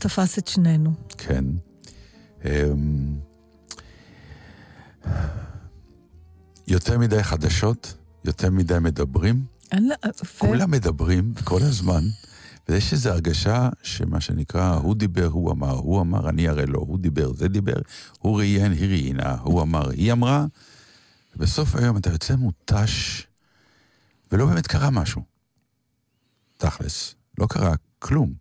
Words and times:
תפס 0.00 0.38
את 0.38 0.48
שנינו. 0.48 0.92
כן. 1.18 1.44
אמ, 2.44 3.18
יותר 6.66 6.98
מדי 6.98 7.22
חדשות, 7.22 7.94
יותר 8.24 8.50
מדי 8.50 8.78
מדברים. 8.80 9.44
לא, 9.72 9.94
כולם 10.38 10.70
מדברים 10.70 11.34
כל 11.44 11.62
הזמן, 11.62 12.02
ויש 12.68 12.92
איזו 12.92 13.10
הרגשה 13.10 13.68
שמה 13.82 14.20
שנקרא, 14.20 14.74
הוא 14.74 14.94
דיבר, 14.94 15.26
הוא 15.26 15.52
אמר, 15.52 15.72
הוא 15.72 16.00
אמר, 16.00 16.28
אני 16.28 16.48
אראה 16.48 16.66
לו, 16.66 16.78
הוא 16.78 16.98
דיבר, 16.98 17.32
זה 17.32 17.48
דיבר, 17.48 17.76
הוא 18.18 18.38
ראיין, 18.38 18.72
היא 18.72 18.88
ראיינה, 18.88 19.36
הוא 19.42 19.62
אמר, 19.62 19.90
היא 19.90 20.12
אמרה. 20.12 20.46
בסוף 21.36 21.74
היום 21.74 21.96
אתה 21.96 22.10
יוצא 22.10 22.36
מותש, 22.36 23.26
ולא 24.32 24.46
באמת 24.46 24.66
קרה 24.66 24.90
משהו. 24.90 25.22
תכלס, 26.56 27.14
לא 27.38 27.46
קרה 27.46 27.74
כלום. 27.98 28.39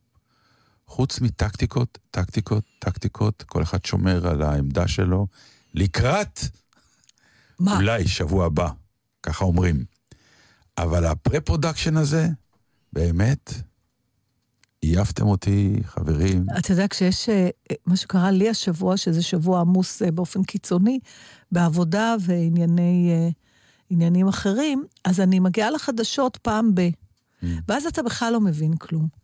חוץ 0.89 1.21
מטקטיקות, 1.21 1.97
טקטיקות, 2.11 2.63
טקטיקות, 2.79 3.43
כל 3.43 3.63
אחד 3.63 3.85
שומר 3.85 4.27
על 4.27 4.41
העמדה 4.41 4.87
שלו, 4.87 5.27
לקראת 5.73 6.39
מה? 7.59 7.75
אולי 7.75 8.07
שבוע 8.07 8.45
הבא, 8.45 8.69
ככה 9.23 9.45
אומרים. 9.45 9.85
אבל 10.77 11.05
ה 11.05 11.11
pre-production 11.11 11.97
הזה, 11.97 12.27
באמת, 12.93 13.53
עייפתם 14.81 15.27
אותי, 15.27 15.75
חברים. 15.85 16.45
אתה 16.59 16.71
יודע, 16.71 16.87
כשיש 16.87 17.29
אה, 17.29 17.49
מה 17.85 17.95
שקרה 17.95 18.31
לי 18.31 18.49
השבוע, 18.49 18.97
שזה 18.97 19.21
שבוע 19.21 19.61
עמוס 19.61 20.01
אה, 20.01 20.11
באופן 20.11 20.43
קיצוני, 20.43 20.99
בעבודה 21.51 22.15
ועניינים 22.19 24.25
אה, 24.25 24.29
אחרים, 24.29 24.83
אז 25.05 25.19
אני 25.19 25.39
מגיעה 25.39 25.71
לחדשות 25.71 26.37
פעם 26.37 26.75
ב... 26.75 26.81
Mm. 26.81 27.45
ואז 27.67 27.85
אתה 27.85 28.03
בכלל 28.03 28.33
לא 28.33 28.41
מבין 28.41 28.75
כלום. 28.75 29.19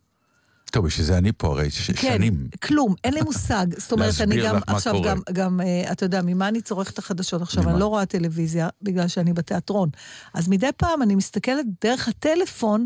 טוב, 0.76 0.86
בשביל 0.86 1.06
זה 1.06 1.18
אני 1.18 1.32
פה 1.32 1.48
הרי 1.48 1.72
ש- 1.72 1.92
כן, 1.92 2.14
שנים. 2.18 2.48
כלום, 2.64 2.96
אין 3.04 3.14
לי 3.14 3.22
מושג. 3.22 3.66
זאת 3.78 3.92
אומרת, 3.92 4.14
אני 4.22 4.44
גם, 4.44 4.60
עכשיו 4.68 4.94
קורה. 4.94 5.12
גם, 5.12 5.20
גם, 5.34 5.62
אה, 5.62 5.92
אתה 5.92 6.06
יודע, 6.06 6.22
ממה 6.22 6.48
אני 6.48 6.62
צורכת 6.62 6.94
את 6.94 7.00
החדשות 7.00 7.42
עכשיו? 7.42 7.64
ממה? 7.64 7.72
אני 7.72 7.80
לא 7.80 7.88
רואה 7.88 8.06
טלוויזיה, 8.06 8.70
בגלל 8.82 9.08
שאני 9.08 9.34
בתיאטרון. 9.34 9.90
אז 10.34 10.48
מדי 10.48 10.70
פעם 10.78 11.02
אני 11.02 11.16
מסתכלת 11.16 11.66
דרך 11.84 12.08
הטלפון, 12.08 12.86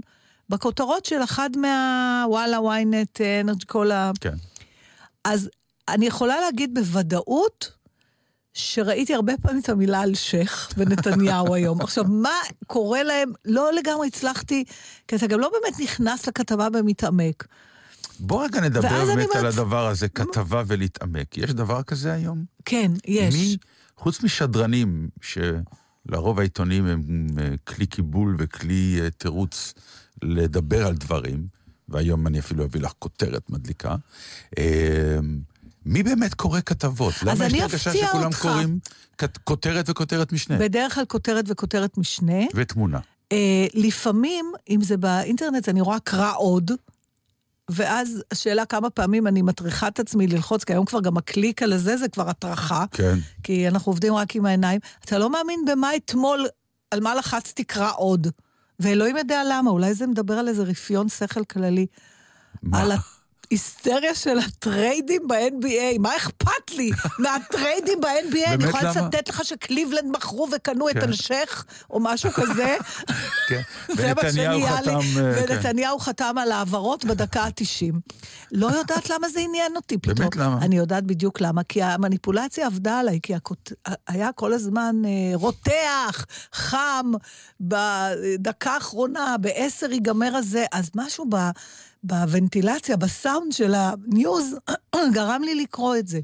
בכותרות 0.50 1.06
של 1.06 1.24
אחד 1.24 1.50
מה... 1.58 2.26
וואלה, 2.28 2.58
ynet, 2.58 3.22
כל 3.68 3.92
ה... 3.92 4.12
כן. 4.22 4.34
אז 5.24 5.50
אני 5.88 6.06
יכולה 6.06 6.40
להגיד 6.40 6.74
בוודאות 6.74 7.72
שראיתי 8.54 9.14
הרבה 9.16 9.34
פעמים 9.42 9.62
את 9.62 9.70
המילה 9.70 10.04
אלשיך 10.04 10.74
ונתניהו 10.78 11.54
היום. 11.54 11.82
עכשיו, 11.86 12.04
מה 12.08 12.36
קורה 12.68 13.04
להם? 13.04 13.32
לא 13.46 13.74
לגמרי 13.74 14.08
הצלחתי, 14.08 14.64
כי 15.08 15.16
אתה 15.16 15.28
גם 15.28 15.40
לא 15.40 15.52
באמת 15.52 15.80
נכנס 15.80 16.28
לכתבה 16.28 16.68
ומתעמק. 16.74 17.48
בוא 18.20 18.46
רגע 18.46 18.62
נדבר 18.62 19.06
באמת 19.06 19.30
על 19.36 19.46
הדבר 19.46 19.88
הזה, 19.88 20.10
כתבה 20.10 20.64
ולהתעמק. 20.68 21.38
יש 21.38 21.52
דבר 21.52 21.84
כזה 21.84 22.14
היום? 22.14 22.46
כן, 22.66 22.92
יש. 23.06 23.36
מי, 23.36 23.58
חוץ 23.98 24.24
משדרנים, 24.24 25.10
שלרוב 25.22 26.40
העיתונים 26.40 26.86
הם 26.86 27.28
אה, 27.40 27.58
כלי 27.64 27.86
קיבול 27.86 28.36
וכלי 28.40 29.00
אה, 29.02 29.10
תירוץ 29.10 29.74
לדבר 30.24 30.88
על 30.88 30.96
דברים, 30.96 31.48
והיום 31.90 32.28
אני 32.28 32.40
אפילו 32.40 32.66
אביא 32.66 32.82
לך 32.82 32.92
כותרת 33.00 33.50
מדליקה, 33.50 33.96
אה, 34.58 35.20
מי 35.86 36.04
באמת 36.04 36.34
קורא 36.34 36.60
כתבות? 36.66 37.14
למה 37.24 37.46
יש 37.46 37.54
לי 37.54 37.62
הרגשה 37.62 37.94
שכולם 37.94 38.26
אותך. 38.26 38.42
קוראים 38.42 38.80
כותרת 39.44 39.90
וכותרת 39.90 40.32
משנה? 40.32 40.58
בדרך 40.58 40.96
כלל 40.96 41.06
כותרת 41.06 41.46
וכותרת 41.48 41.98
משנה. 41.98 42.44
ותמונה. 42.56 43.00
אה, 43.32 43.66
לפעמים, 43.74 44.46
אם 44.70 44.82
זה 44.82 44.98
באינטרנט, 44.98 45.70
אני 45.70 45.82
רואה 45.82 46.00
קרא 46.00 46.32
עוד, 46.36 46.72
ואז 47.70 48.24
השאלה 48.32 48.66
כמה 48.66 48.90
פעמים 48.90 49.28
אני 49.28 49.42
מטריחה 49.42 49.88
את 49.88 50.00
עצמי 50.00 50.28
ללחוץ, 50.28 50.64
כי 50.64 50.74
היום 50.74 50.86
כבר 50.86 51.02
גם 51.02 51.18
הקליק 51.18 51.64
על 51.64 51.74
הזה 51.74 51.98
זה 51.98 52.10
כבר 52.10 52.30
הטרחה, 52.30 52.86
כן. 52.92 53.16
כי 53.44 53.68
אנחנו 53.68 53.90
עובדים 53.90 54.14
רק 54.14 54.36
עם 54.36 54.46
העיניים. 54.46 54.80
אתה 55.06 55.18
לא 55.18 55.30
מאמין 55.30 55.60
במה 55.68 55.96
אתמול, 55.96 56.48
על 56.92 57.00
מה 57.00 57.16
לחצתי 57.16 57.64
קרא 57.64 57.92
עוד. 57.96 58.28
ואלוהים 58.80 59.18
יודע 59.18 59.42
למה, 59.50 59.72
אולי 59.72 59.94
זה 59.94 60.08
מדבר 60.08 60.34
על 60.34 60.48
איזה 60.48 60.64
רפיון 60.64 61.10
שכל 61.10 61.44
כללי. 61.44 61.86
מה? 62.64 62.82
על 62.82 62.92
ההיסטריה 63.52 64.16
של 64.16 64.40
הטריידים 64.40 65.28
ב-NBA, 65.28 66.00
מה 66.00 66.16
אכפת 66.16 66.72
לי 66.72 66.92
מהטריידים 67.20 68.02
ב-NBA? 68.02 68.48
אני 68.48 68.64
יכולה? 68.64 68.92
לצטט 68.92 69.30
לך 69.30 69.46
שקליבלנד 69.46 70.16
מכרו 70.16 70.48
וקנו 70.56 70.90
את 70.90 70.94
כן. 70.94 71.02
אלשיך, 71.02 71.66
או 71.90 72.00
משהו 72.00 72.32
כזה. 72.32 72.78
כן. 73.50 73.62
ונתניהו 73.98 74.62
חתם... 74.62 74.90
אה, 74.92 75.48
כן. 75.48 75.54
ונתניהו 75.54 76.00
חתם 76.00 76.36
על 76.38 76.52
העברות 76.52 77.06
בדקה 77.06 77.42
ה-90. 77.42 78.14
לא 78.52 78.68
יודעת 78.68 79.10
למה 79.10 79.30
זה 79.30 79.40
עניין 79.40 79.76
אותי 79.76 79.98
פתאום. 79.98 80.16
באמת, 80.16 80.36
למה? 80.36 80.58
אני 80.62 80.78
יודעת 80.78 81.04
בדיוק 81.04 81.42
למה, 81.42 81.64
כי 81.64 81.84
המניפולציה 81.84 82.66
עבדה 82.68 83.00
עליי, 83.00 83.20
כי. 83.24 83.34
היה 84.08 84.32
כל 84.32 84.54
הזמן 84.54 84.96
אה, 85.06 85.32
רותח, 85.34 86.26
חם, 86.54 87.12
בדקה 87.62 88.72
האחרונה, 88.72 89.36
בעשר 89.42 89.92
ייגמר 89.92 90.36
הזה, 90.36 90.66
אז 90.72 90.92
משהו 90.96 91.26
ב... 91.30 91.36
בוונטילציה, 92.04 92.98
בסאונד 92.98 93.52
של 93.52 93.74
הניוז, 93.76 94.56
גרם 95.14 95.42
לי 95.44 95.56
לקרוא 95.56 95.96
את 95.96 96.08
זה. 96.08 96.20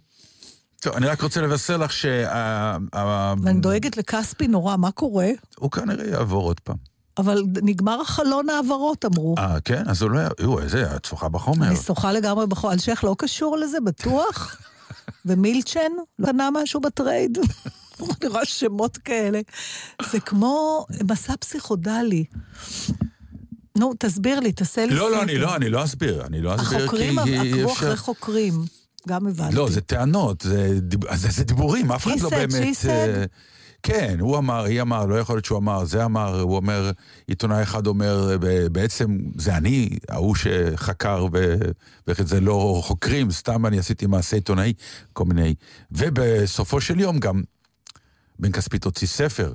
טוב, 0.81 0.95
אני 0.95 1.07
רק 1.07 1.21
רוצה 1.21 1.41
לבשר 1.41 1.77
לך 1.77 1.93
שה... 1.93 2.77
ואני 3.43 3.59
דואגת 3.59 3.97
לכספי 3.97 4.47
נורא, 4.47 4.77
מה 4.77 4.91
קורה? 4.91 5.29
הוא 5.59 5.71
כנראה 5.71 6.07
יעבור 6.09 6.43
עוד 6.43 6.59
פעם. 6.59 6.75
אבל 7.17 7.43
נגמר 7.63 8.01
החלון 8.01 8.49
העברות, 8.49 9.05
אמרו. 9.05 9.35
אה, 9.37 9.57
כן? 9.65 9.83
אז 9.87 10.01
הוא 10.01 10.11
לא... 10.11 10.19
י- 10.19 10.43
הוא, 10.43 10.59
איזה, 10.61 10.95
את 10.95 11.05
שוחה 11.05 11.29
בחומר. 11.29 11.67
אני 11.67 11.75
שוחה 11.75 12.11
לגמרי 12.11 12.47
בחול. 12.47 12.71
אלשיך 12.71 13.03
לא 13.03 13.15
קשור 13.17 13.57
לזה, 13.57 13.77
בטוח? 13.85 14.57
ומילצ'ן? 15.25 15.91
לא 16.19 16.25
קנה 16.27 16.49
משהו 16.51 16.79
בטרייד? 16.81 17.37
אני 17.99 18.27
רואה 18.29 18.45
שמות 18.45 18.97
כאלה. 18.97 19.39
זה 20.11 20.19
כמו 20.19 20.85
מסע 21.03 21.33
פסיכודלי. 21.39 22.25
נו, 23.77 23.93
תסביר 23.99 24.39
לי, 24.39 24.51
תעשה 24.51 24.85
לי 24.85 24.95
לא, 24.95 25.11
לא, 25.11 25.15
סדר. 25.15 25.23
אני 25.23 25.37
לא, 25.37 25.55
אני 25.55 25.69
לא 25.69 25.83
אסביר. 25.83 26.25
אני 26.25 26.41
לא 26.41 26.55
אסביר 26.55 26.79
החוקרים 26.79 27.19
עקבו 27.19 27.71
אחרי 27.73 27.97
חוקרים, 27.97 28.53
גם 29.07 29.27
הבנתי. 29.27 29.55
לא, 29.55 29.69
זה 29.69 29.81
טענות, 29.81 30.41
זה, 30.41 30.79
דיב... 30.81 31.15
זה, 31.15 31.29
זה 31.31 31.43
דיבורים, 31.43 31.91
אף 31.91 32.07
אחד 32.07 32.19
לא 32.19 32.29
said, 32.29 32.31
באמת... 32.31 32.51
she 32.51 32.85
said. 32.85 32.87
אה, 32.87 33.23
כן, 33.83 34.17
הוא 34.19 34.37
אמר, 34.37 34.63
היא 34.63 34.81
אמר, 34.81 35.05
לא 35.05 35.15
יכול 35.19 35.35
להיות 35.35 35.45
שהוא 35.45 35.57
אמר, 35.57 35.85
זה 35.85 36.05
אמר, 36.05 36.39
הוא 36.41 36.55
אומר, 36.55 36.91
עיתונאי 37.27 37.63
אחד 37.63 37.87
אומר, 37.87 38.37
"ב- 38.41 38.67
בעצם 38.67 39.17
זה 39.37 39.57
אני, 39.57 39.89
ההוא 40.09 40.35
שחקר, 40.35 41.27
וזה 42.07 42.39
לא 42.41 42.81
חוקרים, 42.83 43.31
סתם 43.31 43.65
אני 43.65 43.79
עשיתי 43.79 44.05
מעשה 44.05 44.35
עיתונאי, 44.35 44.73
כל 45.13 45.25
מיני. 45.25 45.55
ובסופו 45.91 46.81
של 46.81 46.99
יום 46.99 47.19
גם, 47.19 47.41
בן 48.39 48.51
כספית 48.51 48.83
הוציא 48.83 49.07
ספר 49.07 49.53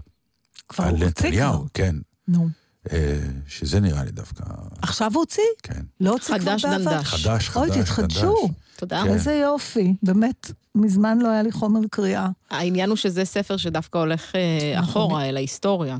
כבר 0.68 0.84
על 0.84 0.90
הוא 0.90 1.04
הוציא 1.04 1.26
נתניהו, 1.28 1.52
כבר. 1.58 1.66
כן, 1.74 1.96
נו. 2.28 2.48
אה, 2.92 3.20
שזה 3.48 3.80
נראה 3.80 4.04
לי 4.04 4.10
דווקא, 4.10 4.44
עכשיו 4.82 5.10
הוא 5.14 5.20
הוציא? 5.20 5.42
כן. 5.62 5.82
לא 6.00 6.12
הוציא 6.12 6.38
כבר 6.38 6.50
חדש 6.50 6.64
בעבר? 6.64 6.78
דנדש. 6.78 7.06
חדש, 7.06 7.56
אוי, 7.56 7.72
חדש, 7.72 7.78
תתחדשו. 7.78 8.48
תודה. 8.76 9.02
כן. 9.04 9.12
איזה 9.12 9.32
יופי, 9.32 9.94
באמת. 10.02 10.52
מזמן 10.74 11.18
לא 11.18 11.28
היה 11.28 11.42
לי 11.42 11.52
חומר 11.52 11.80
קריאה. 11.90 12.28
העניין 12.50 12.88
הוא 12.88 12.96
שזה 12.96 13.24
ספר 13.24 13.56
שדווקא 13.56 13.98
הולך 13.98 14.32
אה, 14.34 14.80
נכון. 14.80 14.90
אחורה 14.90 15.28
אל 15.28 15.36
ההיסטוריה. 15.36 15.98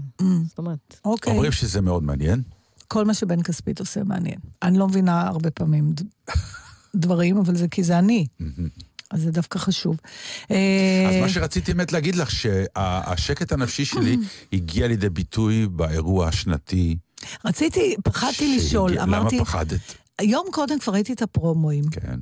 זאת 0.48 0.58
אומרת, 0.58 0.96
אוקיי. 1.04 1.32
אומרים 1.32 1.52
שזה 1.52 1.80
מאוד 1.80 2.02
מעניין. 2.02 2.42
כל 2.88 3.04
מה 3.04 3.14
שבן 3.14 3.42
כספית 3.42 3.80
עושה 3.80 4.04
מעניין. 4.04 4.38
אני 4.62 4.78
לא 4.78 4.88
מבינה 4.88 5.26
הרבה 5.26 5.50
פעמים 5.50 5.94
דברים, 6.96 7.36
אבל 7.36 7.56
זה 7.56 7.68
כי 7.68 7.82
זה 7.82 7.98
אני. 7.98 8.26
אז 9.10 9.22
זה 9.22 9.30
דווקא 9.30 9.58
חשוב. 9.58 9.96
אז 10.44 10.56
אה, 11.14 11.20
מה 11.20 11.28
שרציתי 11.28 11.74
באמת 11.74 11.92
להגיד 11.92 12.16
לך, 12.16 12.30
שהשקט 12.30 13.52
הנפשי 13.52 13.84
שלי 13.84 14.16
הגיע 14.52 14.88
לידי 14.88 15.08
ביטוי 15.08 15.66
באירוע 15.66 16.28
השנתי. 16.28 16.96
רציתי, 17.44 17.96
פחדתי 18.04 18.56
לשאול, 18.56 18.98
אמרתי, 18.98 19.36
למה 19.36 19.44
פחדת? 19.44 19.80
יום 20.22 20.46
קודם 20.50 20.78
כבר 20.78 20.92
ראיתי 20.92 21.12
את 21.12 21.22
הפרומואים. 21.22 21.84
כן. 21.90 22.18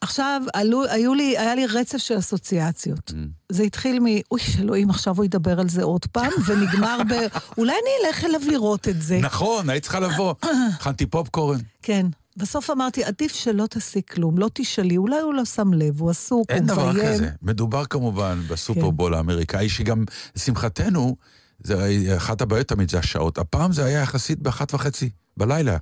עכשיו, 0.00 0.42
עלו, 0.54 0.84
היו 0.84 1.14
לי, 1.14 1.38
היה 1.38 1.54
לי 1.54 1.66
רצף 1.66 1.98
של 1.98 2.18
אסוציאציות. 2.18 3.12
זה 3.52 3.62
התחיל 3.62 4.00
מ, 4.00 4.04
אוי, 4.30 4.40
אלוהים, 4.60 4.90
עכשיו 4.90 5.16
הוא 5.16 5.24
ידבר 5.24 5.60
על 5.60 5.68
זה 5.68 5.82
עוד 5.82 6.06
פעם, 6.06 6.32
ונגמר 6.46 6.98
ב... 7.08 7.12
אולי 7.58 7.72
אני 7.72 8.08
אלך 8.08 8.24
אליו 8.24 8.40
לראות 8.50 8.88
את 8.88 9.02
זה. 9.02 9.18
נכון, 9.18 9.70
היית 9.70 9.82
צריכה 9.82 10.00
לבוא. 10.00 10.34
הכנתי 10.80 11.06
פופקורן. 11.06 11.58
כן. 11.82 12.06
בסוף 12.36 12.70
אמרתי, 12.70 13.04
עדיף 13.04 13.34
שלא 13.34 13.66
תעשי 13.66 14.00
כלום, 14.10 14.38
לא 14.38 14.50
תשאלי, 14.54 14.96
אולי 14.96 15.20
הוא 15.20 15.34
לא 15.34 15.44
שם 15.44 15.72
לב, 15.72 16.00
הוא 16.00 16.10
עסוק, 16.10 16.50
הוא 16.50 16.56
אין 16.56 16.64
מביים. 16.64 16.92
דבר 16.92 17.12
כזה. 17.14 17.30
מדובר 17.42 17.84
כמובן 17.84 18.40
בסופרבול 18.48 19.14
האמריקאי, 19.14 19.68
שגם, 19.68 20.04
לשמחתנו, 20.36 21.16
זה 21.60 22.14
אחת 22.16 22.40
הבעיות 22.40 22.68
תמיד 22.68 22.90
זה 22.90 22.98
השעות. 22.98 23.38
הפעם 23.38 23.72
זה 23.72 23.84
היה 23.84 24.00
יחסית 24.00 24.38
באחת 24.38 24.74
וחצי 24.74 25.10
בלילה. 25.36 25.76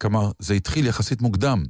כלומר, 0.00 0.30
זה 0.38 0.54
התחיל 0.54 0.86
יחסית 0.86 1.22
מוקדם. 1.22 1.64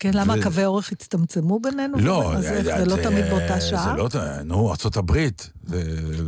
כן, 0.00 0.10
למה 0.14 0.34
ו- 0.34 0.40
הקווי 0.40 0.64
אורך 0.64 0.92
הצטמצמו 0.92 1.60
בינינו? 1.60 1.98
לא, 1.98 2.34
אז 2.34 2.44
איך, 2.46 2.78
זה 2.78 2.84
לא 2.84 2.96
תמיד 3.02 3.24
באותה 3.24 3.60
שעה? 3.60 3.84
זה 4.12 4.18
לא, 4.18 4.42
נו, 4.44 4.70
ארצות 4.70 4.96
הברית. 4.96 5.50
זה- 5.64 5.82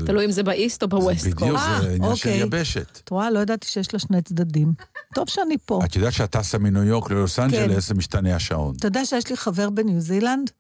תלוי 0.07 0.25
אם 0.25 0.31
זה 0.31 0.43
באיסט 0.43 0.83
או 0.83 0.89
בווסט 0.89 1.27
בדיוק. 1.27 1.59
אה, 1.59 1.79
זה 1.83 1.91
עניין 1.91 2.17
של 2.17 2.29
אוקיי. 2.29 2.43
יבשת. 2.43 3.01
את 3.05 3.09
רואה, 3.09 3.31
לא 3.31 3.39
ידעתי 3.39 3.67
שיש 3.67 3.93
לה 3.95 3.99
שני 3.99 4.23
צדדים. 4.23 4.73
טוב 5.15 5.29
שאני 5.29 5.57
פה. 5.65 5.81
את 5.85 5.97
יודעת 5.97 6.13
שאת 6.13 6.31
טסה 6.31 6.59
מניו 6.59 6.83
יורק 6.85 7.11
ללוס 7.11 7.37
כן. 7.37 7.43
אנג'לס, 7.43 7.89
זה 7.89 7.95
משתנה 7.95 8.37
השעון. 8.37 8.75
אתה 8.79 8.87
יודע 8.87 9.05
שיש 9.05 9.31
לי 9.31 9.37
חבר 9.37 9.71
בניו 9.71 10.01
זילנד, 10.01 10.51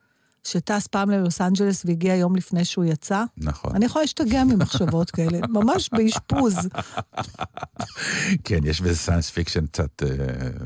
שטס 0.44 0.87
פעם 0.87 1.11
ללוס 1.11 1.41
אנג'לס 1.41 1.82
והגיע 1.87 2.14
יום 2.14 2.37
לפני 2.37 2.64
שהוא 2.64 2.85
יצא? 2.85 3.25
נכון. 3.37 3.76
אני 3.76 3.85
יכולה 3.85 4.03
להשתגע 4.03 4.44
ממחשבות 4.44 5.11
כאלה, 5.11 5.38
ממש 5.56 5.91
באשפוז. 5.93 6.55
כן, 8.44 8.59
יש 8.64 8.81
בזה 8.81 8.97
science 8.96 9.31
fiction 9.31 9.66
קצת 9.67 10.03
אה, 10.03 10.09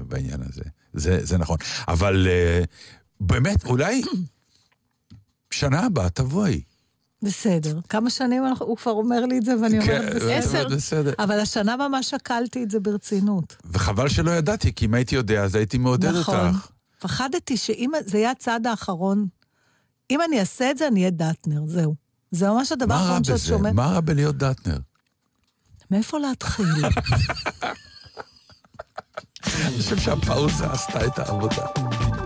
בעניין 0.09 0.41
הזה. 0.49 0.63
זה, 0.97 1.19
זה 1.27 1.39
נכון. 1.39 1.57
אבל 1.89 2.27
אה, 2.31 2.63
באמת, 3.21 3.65
אולי 3.67 4.03
שנה 5.51 5.81
הבאה 5.81 6.11
תבואי. 6.11 6.61
בסדר. 7.23 7.81
כמה 7.89 8.11
שנים 8.11 8.47
אנחנו- 8.47 8.67
הוא 8.67 8.77
כבר 8.77 8.93
אומר 8.93 9.21
לי 9.27 9.39
את 9.39 9.45
זה, 9.45 9.53
ואני 9.63 9.79
אומרת, 9.79 10.13
כן, 10.13 10.39
בסדר. 10.41 10.69
בסדר. 10.77 11.13
אבל 11.19 11.41
השנה 11.41 11.77
ממש 11.77 12.11
שקלתי 12.11 12.63
את 12.63 12.71
זה 12.71 12.81
ברצינות. 12.81 13.57
וחבל 13.65 14.09
שלא 14.09 14.31
ידעתי, 14.31 14.75
כי 14.75 14.87
אם 14.87 14.95
הייתי 14.95 15.15
יודע, 15.15 15.43
אז 15.45 15.55
הייתי 15.55 15.79
מעודד 15.79 16.09
נכון. 16.17 16.47
אותך. 16.49 16.69
פחדתי 16.99 17.57
שאם 17.57 17.91
זה 18.07 18.19
יהיה 18.19 18.31
הצעד 18.31 18.67
האחרון, 18.67 19.27
אם 20.11 20.21
אני 20.29 20.41
אעשה 20.41 20.71
את 20.71 20.79
זה, 20.79 20.89
אני 20.89 21.01
אהיה 21.01 21.11
דטנר, 21.11 21.63
זהו. 21.67 21.95
זה 22.31 22.49
ממש 22.49 22.73
הדבר 22.73 22.95
מה 22.95 23.01
רע 23.01 23.07
האחרון 23.07 23.25
שאת 23.25 23.35
בזה? 23.35 23.47
שומעת. 23.47 23.73
מה 23.75 23.87
רע 23.87 24.01
בלהיות 24.01 24.37
דטנר? 24.37 24.79
מאיפה 25.91 26.19
להתחיל? 26.19 26.67
אני 29.67 29.79
חושב 29.83 29.99
שהפאוזה 29.99 30.67
עשתה 30.67 31.07
את 31.07 31.19
העבודה. 31.19 32.26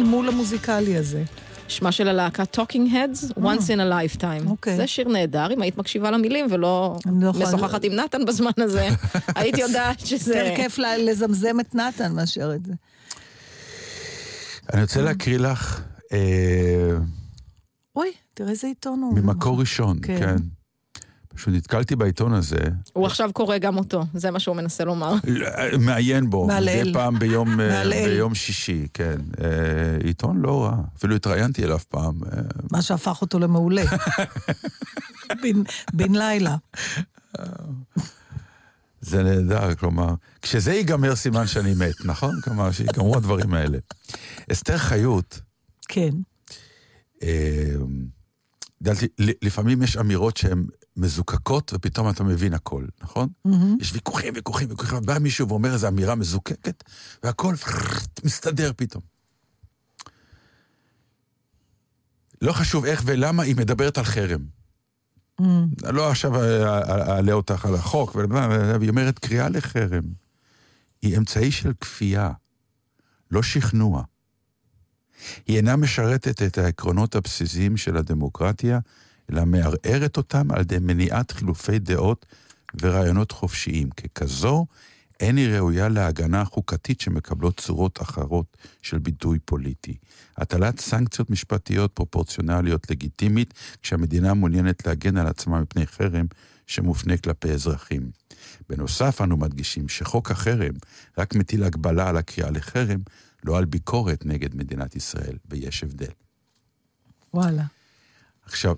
התגמול 0.00 0.28
המוזיקלי 0.28 0.96
הזה? 0.96 1.22
שמה 1.68 1.92
של 1.92 2.08
הלהקה 2.08 2.42
Talking 2.56 2.92
Heads, 2.92 3.32
Once 3.38 3.62
in 3.66 3.78
a 3.80 3.92
Lifetime. 4.18 4.46
אוקיי. 4.48 4.76
זה 4.76 4.86
שיר 4.86 5.08
נהדר, 5.08 5.52
אם 5.52 5.62
היית 5.62 5.78
מקשיבה 5.78 6.10
למילים 6.10 6.46
ולא 6.50 6.96
לא 7.20 7.28
יכולה- 7.28 7.44
משוחחת 7.48 7.84
עם 7.84 7.92
נתן 7.92 8.24
בזמן 8.24 8.50
הזה, 8.58 8.88
היית 9.36 9.58
יודעת 9.58 10.00
שזה... 10.00 10.34
יותר 10.38 10.56
כיף 10.56 10.78
לזמזם 10.78 11.60
את 11.60 11.74
נתן 11.74 12.12
מאשר 12.12 12.54
את 12.54 12.66
זה. 12.66 12.72
אני 14.72 14.82
רוצה 14.82 15.00
להקריא 15.02 15.38
לך 15.38 15.80
אה, 16.12 16.18
אוי, 17.96 18.08
תראה 18.34 18.50
איזה 18.50 18.66
עיתון 18.66 19.00
הוא. 19.02 19.14
ממקור 19.18 19.60
ראשון, 19.60 19.98
כן. 20.02 20.36
כן. 21.40 21.44
פשוט 21.44 21.54
נתקלתי 21.54 21.96
בעיתון 21.96 22.32
הזה, 22.34 22.56
הוא 22.92 23.06
עכשיו 23.06 23.30
קורא 23.32 23.58
גם 23.58 23.76
אותו, 23.78 24.02
זה 24.14 24.30
מה 24.30 24.40
שהוא 24.40 24.56
מנסה 24.56 24.84
לומר. 24.84 25.14
מעיין 25.78 26.30
בו. 26.30 26.46
מדי 26.46 26.92
פעם 26.92 27.18
ביום, 27.18 27.60
אה. 27.60 27.82
ביום 28.06 28.34
שישי, 28.34 28.86
כן. 28.94 29.16
אה, 29.40 29.46
עיתון 30.06 30.36
לא 30.40 30.64
רע, 30.64 30.76
אפילו 30.98 31.16
התראיינתי 31.16 31.64
אליו 31.64 31.78
פעם. 31.88 32.20
אה, 32.24 32.40
מה 32.72 32.82
שהפך 32.82 33.22
אותו 33.22 33.38
למעולה. 33.38 33.82
בן- 35.42 35.62
בן 35.92 36.14
לילה. 36.14 36.56
זה 39.00 39.22
נהדר, 39.22 39.74
כלומר, 39.74 40.14
כשזה 40.42 40.72
ייגמר 40.72 41.16
סימן 41.16 41.46
שאני 41.46 41.74
מת, 41.74 42.04
נכון? 42.04 42.40
כלומר, 42.44 42.72
שיגמרו 42.72 43.16
הדברים 43.16 43.54
האלה. 43.54 43.78
אסתר 44.52 44.78
חיות, 44.78 45.40
כן. 45.88 46.10
אה, 47.22 47.74
ידעתי, 48.80 49.06
ל- 49.18 49.30
לפעמים 49.46 49.82
יש 49.82 49.96
אמירות 49.96 50.36
שהן 50.36 50.66
מזוקקות, 51.00 51.72
ופתאום 51.74 52.10
אתה 52.10 52.24
מבין 52.24 52.54
הכל, 52.54 52.84
נכון? 53.02 53.28
יש 53.80 53.92
ויכוחים, 53.92 54.34
ויכוחים, 54.34 54.70
ויכוחים, 54.70 55.02
בא 55.02 55.18
מישהו 55.18 55.48
ואומר 55.48 55.72
איזו 55.72 55.88
אמירה 55.88 56.14
מזוקקת, 56.14 56.84
והכל 57.22 57.54
מסתדר 58.24 58.72
פתאום. 58.76 59.02
לא 62.42 62.52
חשוב 62.52 62.84
איך 62.84 63.02
ולמה, 63.06 63.42
היא 63.42 63.56
מדברת 63.56 63.98
על 63.98 64.04
חרם. 64.04 64.44
לא 65.82 66.10
עכשיו 66.10 66.36
אעלה 66.90 67.32
אותך 67.32 67.64
על 67.64 67.74
החוק, 67.74 68.16
אבל 68.16 68.82
היא 68.82 68.90
אומרת 68.90 69.18
קריאה 69.18 69.48
לחרם. 69.48 70.04
היא 71.02 71.18
אמצעי 71.18 71.52
של 71.52 71.72
כפייה, 71.80 72.30
לא 73.30 73.42
שכנוע. 73.42 74.02
היא 75.46 75.56
אינה 75.56 75.76
משרתת 75.76 76.42
את 76.42 76.58
העקרונות 76.58 77.14
הבסיסיים 77.14 77.76
של 77.76 77.96
הדמוקרטיה, 77.96 78.78
אלא 79.32 79.44
מערערת 79.44 80.16
אותם 80.16 80.50
על 80.50 80.60
ידי 80.60 80.78
מניעת 80.80 81.30
חילופי 81.30 81.78
דעות 81.78 82.26
ורעיונות 82.80 83.32
חופשיים. 83.32 83.90
ככזו, 83.90 84.66
אין 85.20 85.36
היא 85.36 85.48
ראויה 85.48 85.88
להגנה 85.88 86.44
חוקתית 86.44 87.00
שמקבלות 87.00 87.60
צורות 87.60 88.02
אחרות 88.02 88.56
של 88.82 88.98
ביטוי 88.98 89.38
פוליטי. 89.38 89.96
הטלת 90.36 90.80
סנקציות 90.80 91.30
משפטיות 91.30 91.92
פרופורציונליות 91.92 92.90
לגיטימית, 92.90 93.54
כשהמדינה 93.82 94.34
מעוניינת 94.34 94.86
להגן 94.86 95.16
על 95.16 95.26
עצמה 95.26 95.60
מפני 95.60 95.86
חרם 95.86 96.26
שמופנה 96.66 97.16
כלפי 97.16 97.50
אזרחים. 97.50 98.10
בנוסף, 98.68 99.20
אנו 99.20 99.36
מדגישים 99.36 99.88
שחוק 99.88 100.30
החרם 100.30 100.74
רק 101.18 101.34
מטיל 101.34 101.64
הגבלה 101.64 102.08
על 102.08 102.16
הקריאה 102.16 102.50
לחרם, 102.50 103.00
לא 103.44 103.58
על 103.58 103.64
ביקורת 103.64 104.26
נגד 104.26 104.54
מדינת 104.54 104.96
ישראל, 104.96 105.36
ויש 105.50 105.84
הבדל. 105.84 106.12
וואלה. 107.34 107.64
עכשיו, 108.46 108.74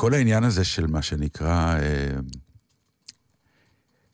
כל 0.00 0.14
העניין 0.14 0.44
הזה 0.44 0.64
של 0.64 0.86
מה 0.86 1.02
שנקרא 1.02 1.74
אה, 1.78 2.10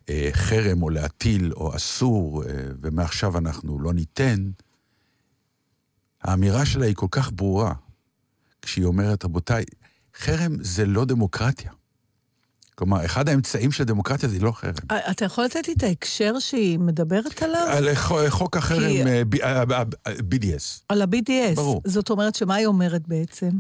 אה, 0.09 0.29
חרם 0.33 0.83
או 0.83 0.91
להטיל 0.91 1.53
או 1.53 1.77
אסור, 1.77 2.45
אה, 2.45 2.51
ומעכשיו 2.83 3.39
אנחנו 3.39 3.79
לא 3.79 3.93
ניתן, 3.95 4.51
האמירה 6.23 6.67
שלה 6.67 6.87
היא 6.87 6.95
כל 6.95 7.07
כך 7.11 7.31
ברורה, 7.35 7.75
כשהיא 8.63 8.85
אומרת, 8.85 9.25
רבותיי, 9.25 9.65
חרם 10.17 10.57
זה 10.61 10.87
לא 10.87 11.05
דמוקרטיה. 11.05 11.71
כלומר, 12.75 13.05
אחד 13.05 13.29
האמצעים 13.29 13.73
של 13.73 13.83
הדמוקרטיה 13.83 14.29
זה 14.29 14.39
לא 14.39 14.53
חרם. 14.53 14.75
אה, 14.91 15.11
אתה 15.11 15.25
יכול 15.25 15.45
לתת 15.45 15.69
לי 15.69 15.75
את 15.75 15.83
ההקשר 15.83 16.39
שהיא 16.39 16.79
מדברת 16.79 17.43
עליו? 17.43 17.67
על 17.69 17.89
חוק 18.29 18.57
החרם, 18.57 18.81
כי- 18.81 19.05
אה, 19.05 19.23
ב- 19.25 19.35
אה, 19.35 19.63
אה, 19.63 19.83
אה, 20.07 20.13
BDS, 20.13 20.83
על 20.89 21.03
ה-BDS. 21.03 21.55
ברור. 21.57 21.83
זאת 21.85 22.11
אומרת 22.11 22.35
שמה 22.35 22.55
היא 22.55 22.67
אומרת 22.67 23.09
בעצם? 23.09 23.51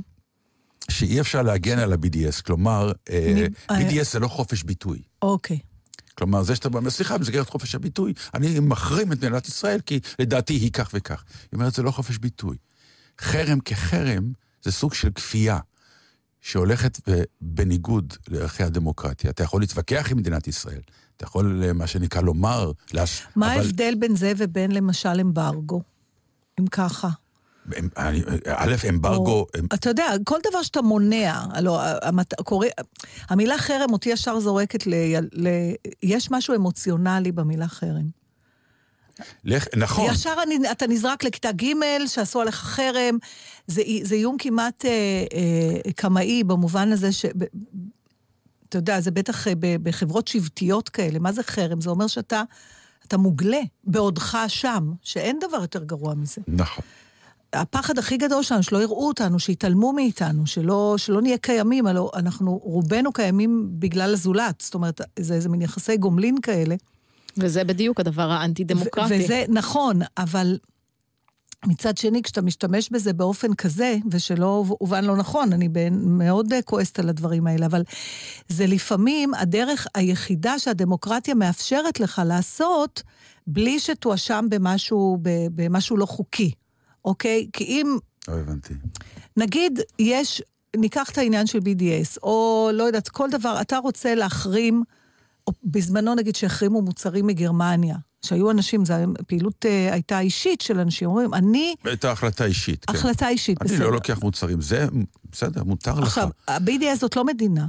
שאי 0.90 1.20
אפשר 1.20 1.42
להגן 1.42 1.78
על 1.78 1.92
ה-BDS, 1.92 2.42
כלומר, 2.46 2.92
אה, 3.10 3.32
אני- 3.32 3.48
אה, 3.70 3.90
BDS 3.90 4.12
זה 4.12 4.18
לא 4.18 4.28
חופש 4.28 4.62
ביטוי. 4.62 5.02
אוקיי. 5.22 5.58
כלומר, 6.18 6.42
זה 6.42 6.54
שאתה 6.56 6.68
אומר, 6.68 6.90
סליחה, 6.90 7.18
במסגרת 7.18 7.48
חופש 7.48 7.74
הביטוי, 7.74 8.12
אני 8.34 8.60
מחרים 8.60 9.12
את 9.12 9.18
מדינת 9.18 9.48
ישראל 9.48 9.80
כי 9.86 10.00
לדעתי 10.18 10.52
היא 10.54 10.72
כך 10.72 10.90
וכך. 10.94 11.24
היא 11.42 11.48
אומרת, 11.58 11.74
זה 11.74 11.82
לא 11.82 11.90
חופש 11.90 12.18
ביטוי. 12.18 12.56
חרם 13.20 13.60
כחרם 13.60 14.32
זה 14.62 14.72
סוג 14.72 14.94
של 14.94 15.10
כפייה 15.10 15.58
שהולכת 16.40 17.00
בניגוד 17.40 18.14
לערכי 18.28 18.62
הדמוקרטיה. 18.62 19.30
אתה 19.30 19.42
יכול 19.44 19.60
להתווכח 19.60 20.08
עם 20.10 20.16
מדינת 20.18 20.46
ישראל, 20.48 20.80
אתה 21.16 21.24
יכול, 21.24 21.62
אה, 21.64 21.72
מה 21.72 21.86
שנקרא, 21.86 22.20
לומר, 22.20 22.72
להש... 22.92 23.22
מה 23.36 23.52
אבל- 23.54 23.60
ההבדל 23.62 23.94
בין 23.98 24.16
זה 24.16 24.32
ובין 24.38 24.70
למשל 24.72 25.20
אמברגו? 25.20 25.82
אם 26.60 26.66
ככה. 26.66 27.08
א', 28.46 28.74
אמברגו, 28.88 29.46
אתה 29.74 29.90
יודע, 29.90 30.06
כל 30.24 30.38
דבר 30.50 30.62
שאתה 30.62 30.82
מונע, 30.82 31.44
הלוא 31.50 31.80
המילה 33.28 33.58
חרם 33.58 33.92
אותי 33.92 34.08
ישר 34.08 34.40
זורקת 34.40 34.86
ל... 34.86 34.94
ל... 35.32 35.48
יש 36.02 36.30
משהו 36.30 36.54
אמוציונלי 36.54 37.32
במילה 37.32 37.68
חרם. 37.68 38.10
לך- 39.44 39.66
נכון, 39.76 40.10
ישר 40.10 40.34
אני, 40.42 40.58
אתה 40.72 40.86
נזרק 40.86 41.24
לכיתה 41.24 41.52
ג' 41.52 41.66
שעשו 42.06 42.40
עליך 42.40 42.54
חרם. 42.54 43.18
זה, 43.66 43.82
זה 44.02 44.14
איום 44.14 44.36
כמעט 44.38 44.84
אה, 44.84 44.90
אה, 45.34 45.92
קמאי 45.92 46.44
במובן 46.44 46.92
הזה 46.92 47.12
ש... 47.12 47.26
ב, 47.38 47.44
אתה 48.68 48.78
יודע, 48.78 49.00
זה 49.00 49.10
בטח 49.10 49.48
אה, 49.48 49.52
ב, 49.58 49.76
בחברות 49.82 50.28
שבטיות 50.28 50.88
כאלה. 50.88 51.18
מה 51.18 51.32
זה 51.32 51.42
חרם? 51.42 51.80
זה 51.80 51.90
אומר 51.90 52.06
שאתה 52.06 52.42
אתה 53.08 53.16
מוגלה 53.16 53.60
בעודך 53.84 54.38
שם, 54.48 54.92
שאין 55.02 55.38
דבר 55.48 55.56
יותר 55.56 55.84
גרוע 55.84 56.14
מזה. 56.14 56.40
נכון. 56.48 56.84
הפחד 57.52 57.98
הכי 57.98 58.16
גדול 58.16 58.42
שלנו, 58.42 58.62
שלא 58.62 58.82
יראו 58.82 59.08
אותנו, 59.08 59.38
שיתעלמו 59.38 59.92
מאיתנו, 59.92 60.46
שלא, 60.46 60.94
שלא 60.98 61.22
נהיה 61.22 61.38
קיימים, 61.38 61.86
הלוא 61.86 62.10
אנחנו 62.14 62.60
רובנו 62.62 63.12
קיימים 63.12 63.68
בגלל 63.78 64.12
הזולת. 64.12 64.60
זאת 64.60 64.74
אומרת, 64.74 65.00
זה 65.18 65.34
איזה 65.34 65.48
מין 65.48 65.62
יחסי 65.62 65.96
גומלין 65.96 66.40
כאלה. 66.40 66.74
וזה 67.36 67.64
בדיוק 67.64 68.00
הדבר 68.00 68.30
האנטי-דמוקרטי. 68.30 69.14
ו- 69.14 69.24
וזה 69.24 69.44
נכון, 69.48 70.00
אבל 70.18 70.58
מצד 71.66 71.96
שני, 71.96 72.22
כשאתה 72.22 72.42
משתמש 72.42 72.90
בזה 72.90 73.12
באופן 73.12 73.54
כזה, 73.54 73.96
ושלא 74.10 74.64
הובן 74.68 75.04
לא 75.04 75.16
נכון, 75.16 75.52
אני 75.52 75.68
מאוד 75.92 76.52
כועסת 76.64 76.98
על 76.98 77.08
הדברים 77.08 77.46
האלה, 77.46 77.66
אבל 77.66 77.82
זה 78.48 78.66
לפעמים 78.66 79.34
הדרך 79.34 79.86
היחידה 79.94 80.58
שהדמוקרטיה 80.58 81.34
מאפשרת 81.34 82.00
לך 82.00 82.22
לעשות, 82.26 83.02
בלי 83.46 83.80
שתואשם 83.80 84.46
במשהו, 84.50 85.18
במשהו 85.54 85.96
לא 85.96 86.06
חוקי, 86.06 86.52
אוקיי? 87.06 87.48
כי 87.52 87.64
אם 87.64 87.98
לא 88.28 88.34
הבנתי. 88.34 88.74
נגיד, 89.36 89.80
יש, 89.98 90.42
ניקח 90.76 91.10
את 91.10 91.18
העניין 91.18 91.46
של 91.46 91.58
BDS, 91.58 92.18
או 92.22 92.70
לא 92.72 92.82
יודעת, 92.84 93.08
כל 93.08 93.30
דבר, 93.30 93.60
אתה 93.60 93.78
רוצה 93.78 94.14
להחרים, 94.14 94.82
או 95.46 95.52
בזמנו 95.64 96.14
נגיד 96.14 96.36
שהחרימו 96.36 96.82
מוצרים 96.82 97.26
מגרמניה, 97.26 97.96
שהיו 98.22 98.50
אנשים, 98.50 98.84
זו 98.84 98.94
פעילות 99.26 99.66
אה, 99.66 99.92
הייתה 99.92 100.20
אישית 100.20 100.60
של 100.60 100.80
אנשים, 100.80 101.08
אומרים, 101.08 101.34
אני, 101.34 101.74
הייתה 101.84 102.12
החלטה 102.12 102.44
אישית, 102.44 102.84
כן. 102.84 102.94
החלטה 102.94 103.28
אישית, 103.28 103.62
אני 103.62 103.78
לא 103.78 103.92
לוקח 103.92 104.18
מוצרים, 104.22 104.60
זה 104.60 104.86
בסדר, 105.32 105.64
מותר 105.64 106.00
לך. 106.00 106.06
עכשיו, 106.06 106.28
ה-BDS 106.48 106.98
זאת 107.00 107.16
לא 107.16 107.24
מדינה, 107.24 107.66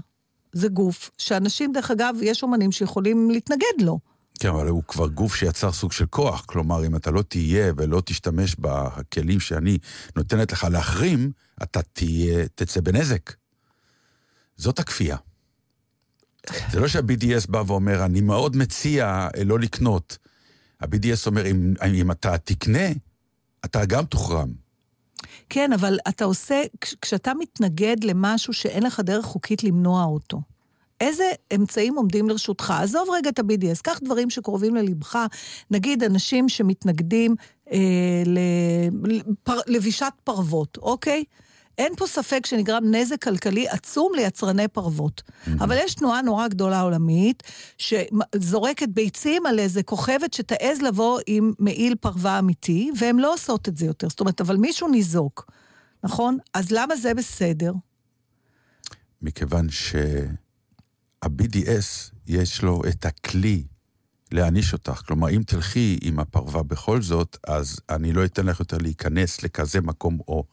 זה 0.54 0.68
גוף 0.68 1.12
שאנשים, 1.18 1.74
דרך 1.74 1.92
אגב, 1.92 2.16
יש 2.22 2.44
אומנים 2.44 2.72
שיכולים 2.72 3.32
להתנגד 3.32 3.82
לו. 3.82 4.00
כן, 4.40 4.50
אבל 4.50 4.68
הוא 4.68 4.84
כבר 4.88 5.08
גוף 5.08 5.36
שיצר 5.36 5.72
סוג 5.72 5.92
של 5.92 6.06
כוח. 6.06 6.44
כלומר, 6.46 6.86
אם 6.86 6.96
אתה 6.96 7.12
לא 7.12 7.22
תהיה 7.22 7.74
ולא 7.78 8.02
תשתמש 8.06 8.56
בכלים 8.60 9.40
שאני 9.40 9.78
נותנת 10.16 10.52
לך 10.52 10.64
להחרים, 10.72 11.32
אתה 11.64 11.82
תהיה, 11.82 12.48
תצא 12.56 12.82
בנזק. 12.82 13.34
זאת 14.58 14.80
הכפייה. 14.80 15.18
זה 16.72 16.80
לא 16.80 16.88
שה-BDS 16.88 17.46
בא 17.52 17.64
ואומר, 17.68 18.06
אני 18.06 18.22
מאוד 18.22 18.56
מציע 18.56 19.28
אה, 19.38 19.44
לא 19.44 19.60
לקנות. 19.60 20.18
ה-BDS 20.82 21.26
אומר, 21.26 21.46
אם, 21.52 21.74
אם 21.94 22.12
אתה 22.12 22.38
תקנה, 22.38 22.88
אתה 23.66 23.86
גם 23.86 24.06
תוחרם. 24.06 24.52
כן, 25.50 25.74
אבל 25.74 25.98
אתה 26.10 26.26
עושה, 26.26 26.62
כש- 26.82 26.96
כשאתה 27.02 27.32
מתנגד 27.40 28.04
למשהו 28.04 28.54
שאין 28.54 28.84
לך 28.84 29.00
דרך 29.00 29.26
חוקית 29.26 29.64
למנוע 29.64 30.04
אותו, 30.04 30.42
איזה 31.02 31.32
אמצעים 31.56 31.96
עומדים 31.96 32.30
לרשותך? 32.30 32.74
עזוב 32.82 33.10
רגע 33.10 33.30
את 33.30 33.40
ה-BDS, 33.40 33.82
קח 33.84 34.00
דברים 34.04 34.30
שקרובים 34.30 34.76
ללבך, 34.76 35.26
נגיד 35.72 36.04
אנשים 36.04 36.50
שמתנגדים 36.50 37.36
אה, 37.72 38.24
לפר, 38.26 39.60
לבישת 39.68 40.14
פרוות, 40.24 40.78
אוקיי? 40.78 41.24
אין 41.78 41.96
פה 41.96 42.08
ספק 42.08 42.46
שנגרם 42.46 42.96
נזק 42.96 43.24
כלכלי 43.24 43.68
עצום 43.68 44.12
ליצרני 44.16 44.68
פרוות. 44.68 45.24
אבל 45.60 45.78
יש 45.80 45.96
תנועה 45.96 46.22
נורא 46.22 46.48
גדולה 46.48 46.82
עולמית, 46.82 47.44
שזורקת 47.78 48.90
ביצים 48.90 49.46
על 49.46 49.60
איזה 49.60 49.84
כוכבת 49.84 50.34
שתעז 50.34 50.82
לבוא 50.82 51.20
עם 51.28 51.54
מעיל 51.60 51.96
פרווה 51.96 52.40
אמיתי, 52.40 52.92
והן 53.00 53.20
לא 53.20 53.34
עושות 53.34 53.68
את 53.68 53.78
זה 53.78 53.86
יותר. 53.86 54.10
זאת 54.10 54.20
אומרת, 54.20 54.42
אבל 54.42 54.56
מישהו 54.56 54.88
ניזוק, 54.88 55.52
נכון? 56.04 56.38
אז 56.54 56.72
למה 56.72 56.96
זה 56.96 57.14
בסדר? 57.14 57.74
מכיוון 59.22 59.68
שה-BDS, 61.26 62.12
יש 62.28 62.62
לו 62.62 62.82
את 62.90 63.06
הכלי 63.06 63.64
להעניש 64.32 64.74
אותך. 64.74 65.02
כלומר, 65.06 65.30
אם 65.30 65.42
תלכי 65.46 66.00
עם 66.02 66.20
הפרווה 66.20 66.64
בכל 66.64 67.02
זאת, 67.02 67.38
אז 67.48 67.80
אני 67.90 68.14
לא 68.14 68.26
אתן 68.26 68.46
לך 68.46 68.60
יותר 68.60 68.78
להיכנס 68.78 69.44
לכזה 69.44 69.82
מקום 69.82 70.20
או 70.28 70.44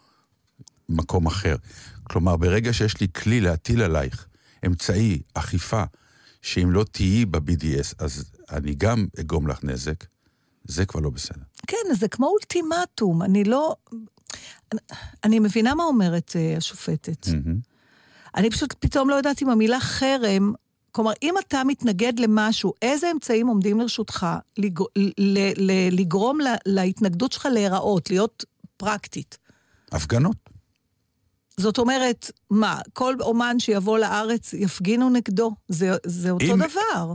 מקום 0.88 1.26
אחר. 1.26 1.56
כלומר, 2.02 2.36
ברגע 2.36 2.72
שיש 2.72 3.00
לי 3.00 3.06
כלי 3.14 3.40
להטיל 3.40 3.82
עלייך 3.82 4.26
אמצעי 4.66 5.22
אכיפה, 5.34 5.82
שאם 6.42 6.70
לא 6.70 6.84
תהיי 6.84 7.24
ב-BDS, 7.24 7.94
אז 7.98 8.24
אני 8.50 8.74
גם 8.74 9.06
אגרום 9.20 9.48
לך 9.48 9.64
נזק, 9.64 10.04
זה 10.64 10.86
כבר 10.86 11.00
לא 11.00 11.10
בסדר. 11.10 11.42
כן, 11.66 11.94
זה 11.98 12.08
כמו 12.08 12.26
אולטימטום. 12.26 13.22
אני 13.22 13.44
לא... 13.44 13.76
אני 15.24 15.38
מבינה 15.38 15.74
מה 15.74 15.84
אומרת 15.84 16.36
אה, 16.36 16.56
השופטת. 16.56 17.28
מהמם. 17.28 17.73
אני 18.36 18.50
פשוט 18.50 18.74
פתאום 18.78 19.10
לא 19.10 19.14
יודעת 19.14 19.42
אם 19.42 19.50
המילה 19.50 19.80
חרם, 19.80 20.52
כלומר, 20.92 21.12
אם 21.22 21.34
אתה 21.38 21.64
מתנגד 21.64 22.18
למשהו, 22.18 22.72
איזה 22.82 23.10
אמצעים 23.10 23.46
עומדים 23.46 23.80
לרשותך 23.80 24.26
לג... 24.58 24.80
ל... 25.18 25.38
ל... 25.56 26.00
לגרום 26.00 26.40
לה... 26.40 26.54
להתנגדות 26.66 27.32
שלך 27.32 27.48
להיראות, 27.52 28.10
להיות 28.10 28.44
פרקטית? 28.76 29.38
הפגנות. 29.92 30.36
זאת 31.56 31.78
אומרת, 31.78 32.30
מה, 32.50 32.80
כל 32.92 33.14
אומן 33.20 33.58
שיבוא 33.58 33.98
לארץ 33.98 34.52
יפגינו 34.52 35.10
נגדו? 35.10 35.54
זה, 35.68 35.90
זה 36.06 36.30
אותו 36.30 36.44
אם- 36.44 36.58
דבר. 36.62 37.12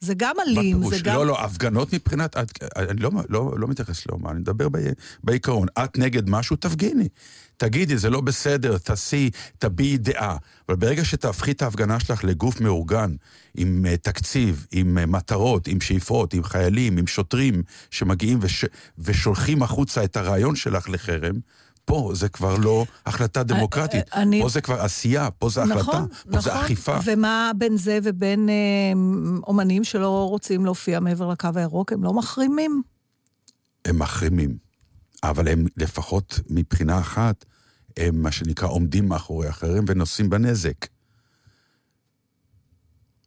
זה 0.00 0.14
גם 0.16 0.36
אלים, 0.46 0.82
זה 0.82 0.88
פירוש? 0.90 1.02
גם... 1.02 1.14
לא, 1.14 1.26
לא, 1.26 1.40
הפגנות 1.44 1.92
מבחינת... 1.92 2.36
את- 2.36 2.64
אני 2.76 3.00
לא, 3.00 3.10
לא, 3.28 3.52
לא 3.58 3.68
מתייחס 3.68 4.06
לאומן, 4.06 4.30
אני 4.30 4.40
מדבר 4.40 4.68
ב, 4.68 4.78
בעיקרון. 5.24 5.68
את 5.84 5.98
נגד 5.98 6.30
משהו, 6.30 6.56
תפגיני. 6.56 7.08
תגידי, 7.56 7.98
זה 7.98 8.10
לא 8.10 8.20
בסדר, 8.20 8.78
תעשי, 8.78 9.30
תביעי 9.58 9.98
דעה. 9.98 10.36
אבל 10.68 10.76
ברגע 10.76 11.04
שתהפכי 11.04 11.50
את 11.50 11.62
ההפגנה 11.62 12.00
שלך 12.00 12.24
לגוף 12.24 12.60
מאורגן, 12.60 13.14
עם 13.56 13.86
uh, 13.86 13.96
תקציב, 13.96 14.66
עם 14.72 14.98
uh, 15.02 15.06
מטרות, 15.06 15.68
עם 15.68 15.80
שאיפות, 15.80 16.34
עם 16.34 16.44
חיילים, 16.44 16.96
עם 16.96 17.06
שוטרים 17.06 17.62
שמגיעים 17.90 18.38
וש, 18.42 18.64
ושולחים 18.98 19.62
החוצה 19.62 20.04
את 20.04 20.16
הרעיון 20.16 20.56
שלך 20.56 20.88
לחרם, 20.88 21.34
פה 21.90 22.10
זה 22.14 22.28
כבר 22.28 22.56
לא 22.56 22.84
החלטה 23.06 23.42
דמוקרטית. 23.42 24.04
אה, 24.14 24.22
אני- 24.22 24.42
פה 24.42 24.48
זה 24.48 24.60
כבר 24.60 24.80
עשייה, 24.80 25.30
פה 25.30 25.48
זה 25.50 25.62
החלטה, 25.62 25.80
נכון, 25.80 26.08
פה 26.08 26.28
נכון. 26.28 26.40
זה 26.40 26.60
אכיפה. 26.60 26.96
ומה 27.04 27.50
בין 27.58 27.76
זה 27.76 27.98
ובין 28.02 28.48
אה, 28.48 28.54
אומנים 29.46 29.84
שלא 29.84 30.26
רוצים 30.28 30.64
להופיע 30.64 31.00
מעבר 31.00 31.28
לקו 31.28 31.48
הירוק? 31.54 31.92
הם 31.92 32.04
לא 32.04 32.12
מחרימים? 32.12 32.82
הם 33.84 33.98
מחרימים, 33.98 34.56
אבל 35.22 35.48
הם 35.48 35.64
לפחות 35.76 36.40
מבחינה 36.50 36.98
אחת, 37.00 37.44
הם 37.96 38.22
מה 38.22 38.32
שנקרא 38.32 38.68
עומדים 38.68 39.08
מאחורי 39.08 39.48
החרם 39.48 39.84
ונושאים 39.88 40.30
בנזק. 40.30 40.86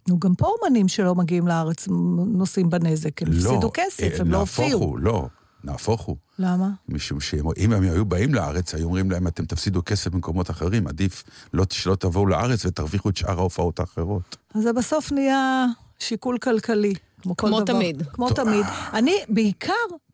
נו, 0.09 0.19
גם 0.19 0.35
פה 0.35 0.47
אומנים 0.61 0.87
שלא 0.87 1.15
מגיעים 1.15 1.47
לארץ 1.47 1.87
נושאים 2.27 2.69
בנזק, 2.69 3.21
הם 3.21 3.27
הפסידו 3.27 3.71
כסף, 3.73 4.03
אה, 4.03 4.17
הם 4.19 4.31
לא 4.31 4.39
נהפוך 4.39 4.59
הופיעו. 4.59 4.79
הוא, 4.83 4.99
לא, 4.99 5.27
נהפוך 5.63 6.01
הוא. 6.01 6.15
למה? 6.39 6.69
משום 6.89 7.19
שאם 7.19 7.41
הם 7.73 7.83
היו 7.83 8.05
באים 8.05 8.33
לארץ, 8.33 8.75
היו 8.75 8.85
אומרים 8.85 9.11
להם, 9.11 9.27
אתם 9.27 9.45
תפסידו 9.45 9.81
כסף 9.85 10.11
במקומות 10.11 10.49
אחרים, 10.49 10.87
עדיף 10.87 11.23
לא, 11.53 11.65
שלא 11.71 11.95
תבואו 11.95 12.27
לארץ 12.27 12.65
ותרוויחו 12.65 13.09
את 13.09 13.17
שאר 13.17 13.39
ההופעות 13.39 13.79
האחרות. 13.79 14.37
אז 14.55 14.63
זה 14.63 14.73
בסוף 14.73 15.11
נהיה 15.11 15.65
שיקול 15.99 16.37
כלכלי. 16.37 16.93
כמו 17.21 17.37
כל 17.37 17.47
כמו 17.47 17.61
דבר. 17.61 17.73
תמיד. 17.73 18.03
כמו 18.13 18.29
תמיד. 18.29 18.65
אני, 18.93 19.15
בעיקר, 19.29 19.73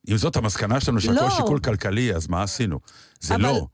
אם 0.10 0.18
זאת 0.18 0.36
המסקנה 0.36 0.80
שלנו, 0.80 1.02
שהכל 1.02 1.14
לא. 1.14 1.30
שיקול 1.30 1.60
כלכלי, 1.60 2.16
אז 2.16 2.28
מה 2.28 2.44
עשינו? 2.44 2.80
זה 3.20 3.36
אבל 3.36 3.44
לא. 3.44 3.68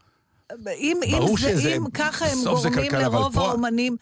אם, 0.78 0.98
אם, 1.06 1.22
זה, 1.38 1.50
שזה- 1.52 1.76
אם 1.76 1.90
ככה 1.94 2.26
הם 2.26 2.38
גורמים 2.46 2.74
כלכלה, 2.74 3.06
אבל 3.08 3.16
לרוב 3.20 3.34
פה- 3.34 3.48
האומנים... 3.50 3.98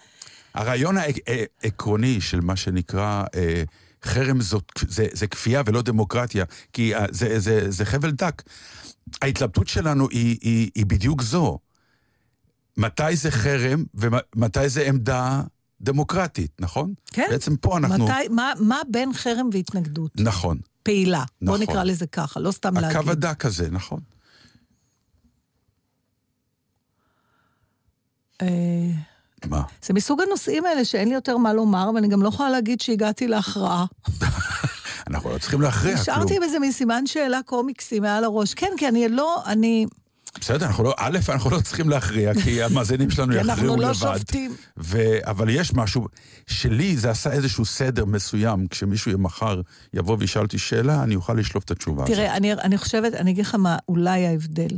הרעיון 0.54 0.98
העק- 0.98 1.20
העקרוני 1.64 2.22
של 2.22 2.42
מה 2.42 2.56
שנקרא 2.56 3.24
אה, 3.36 3.64
חרם 4.06 4.42
זאת, 4.42 4.72
זה, 4.88 5.08
זה 5.12 5.28
כפייה 5.28 5.62
ולא 5.66 5.82
דמוקרטיה, 5.82 6.46
כי 6.74 6.96
אה, 6.96 7.06
זה, 7.12 7.40
זה, 7.40 7.72
זה 7.72 7.86
חבל 7.86 8.12
דק. 8.12 8.44
ההתלבטות 9.22 9.68
שלנו 9.68 10.10
היא, 10.10 10.38
היא, 10.42 10.72
היא 10.76 10.86
בדיוק 10.86 11.22
זו. 11.22 11.60
מתי 12.78 13.16
זה 13.16 13.32
חרם 13.32 13.84
ומתי 13.94 14.70
זה 14.70 14.88
עמדה 14.88 15.42
דמוקרטית, 15.82 16.52
נכון? 16.60 16.94
כן. 17.06 17.28
בעצם 17.30 17.56
פה 17.56 17.78
אנחנו... 17.78 18.06
מתי, 18.06 18.28
מה, 18.30 18.54
מה 18.60 18.82
בין 18.92 19.14
חרם 19.14 19.50
והתנגדות? 19.54 20.12
נכון. 20.16 20.58
פעילה. 20.84 21.24
בוא 21.42 21.58
נכון. 21.58 21.70
נקרא 21.70 21.84
לזה 21.84 22.08
ככה, 22.08 22.40
לא 22.40 22.52
סתם 22.52 22.78
להגיד. 22.78 22.98
הקו 22.98 23.12
הדק 23.12 23.46
הזה, 23.46 23.70
נכון. 23.72 24.00
אה, 28.42 28.92
מה? 29.50 29.62
זה 29.86 29.94
מסוג 29.94 30.22
הנושאים 30.22 30.66
האלה 30.66 30.86
שאין 30.86 31.08
לי 31.08 31.14
יותר 31.14 31.38
מה 31.38 31.54
לומר, 31.54 31.92
ואני 31.96 32.08
גם 32.08 32.22
לא 32.22 32.28
יכולה 32.28 32.50
להגיד 32.50 32.82
שהגעתי 32.82 33.28
להכרעה. 33.28 33.86
אנחנו 35.08 35.30
לא 35.30 35.38
צריכים 35.38 35.62
להכריע 35.62 35.94
כלום. 35.94 36.02
נשארתי 36.02 36.36
עם 36.36 36.44
איזה 36.44 36.60
מין 36.60 36.72
סימן 36.72 37.06
שאלה 37.06 37.40
קומיקסי 37.46 38.00
מעל 38.00 38.24
הראש. 38.24 38.54
כן, 38.54 38.72
כי 38.78 38.88
אני 38.88 39.10
לא, 39.10 39.44
אני... 39.46 39.86
בסדר, 40.42 40.66
אנחנו 40.66 40.84
לא, 40.84 40.94
א', 40.98 41.18
אנחנו 41.30 41.50
לא 41.50 41.60
צריכים 41.60 41.90
להכריע, 41.90 42.34
כי 42.44 42.62
המאזינים 42.64 43.10
שלנו 43.10 43.36
יכריעו 43.36 43.52
אנחנו 43.52 43.76
לבד. 43.76 43.88
לא 43.88 43.94
שופטים. 43.94 44.56
ו... 44.78 45.18
אבל 45.24 45.50
יש 45.50 45.74
משהו, 45.74 46.08
שלי 46.48 46.98
זה 46.98 47.10
עשה 47.10 47.32
איזשהו 47.32 47.66
סדר 47.66 48.06
מסוים, 48.06 48.68
כשמישהו 48.68 49.20
מחר 49.20 49.62
יבוא 49.94 50.18
וישאל 50.20 50.42
אותי 50.42 50.58
שאלה, 50.58 51.04
אני 51.04 51.16
אוכל 51.16 51.34
לשלוף 51.34 51.64
את 51.64 51.72
התשובה 51.72 52.04
הזאת. 52.04 52.16
תראה, 52.16 52.38
אני, 52.38 52.54
אני 52.54 52.78
חושבת, 52.78 53.14
אני 53.14 53.32
אגיד 53.32 53.46
לך 53.46 53.56
מה 53.56 53.78
אולי 53.90 54.28
ההבדל. 54.28 54.78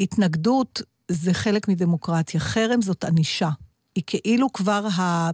התנגדות 0.00 0.82
זה 1.10 1.34
חלק 1.34 1.68
מדמוקרטיה, 1.68 2.40
חרם 2.40 2.82
זאת 2.82 3.04
ענישה. 3.04 3.48
היא 3.94 4.04
כאילו 4.06 4.52
כבר 4.52 4.86
ה... 4.98 5.30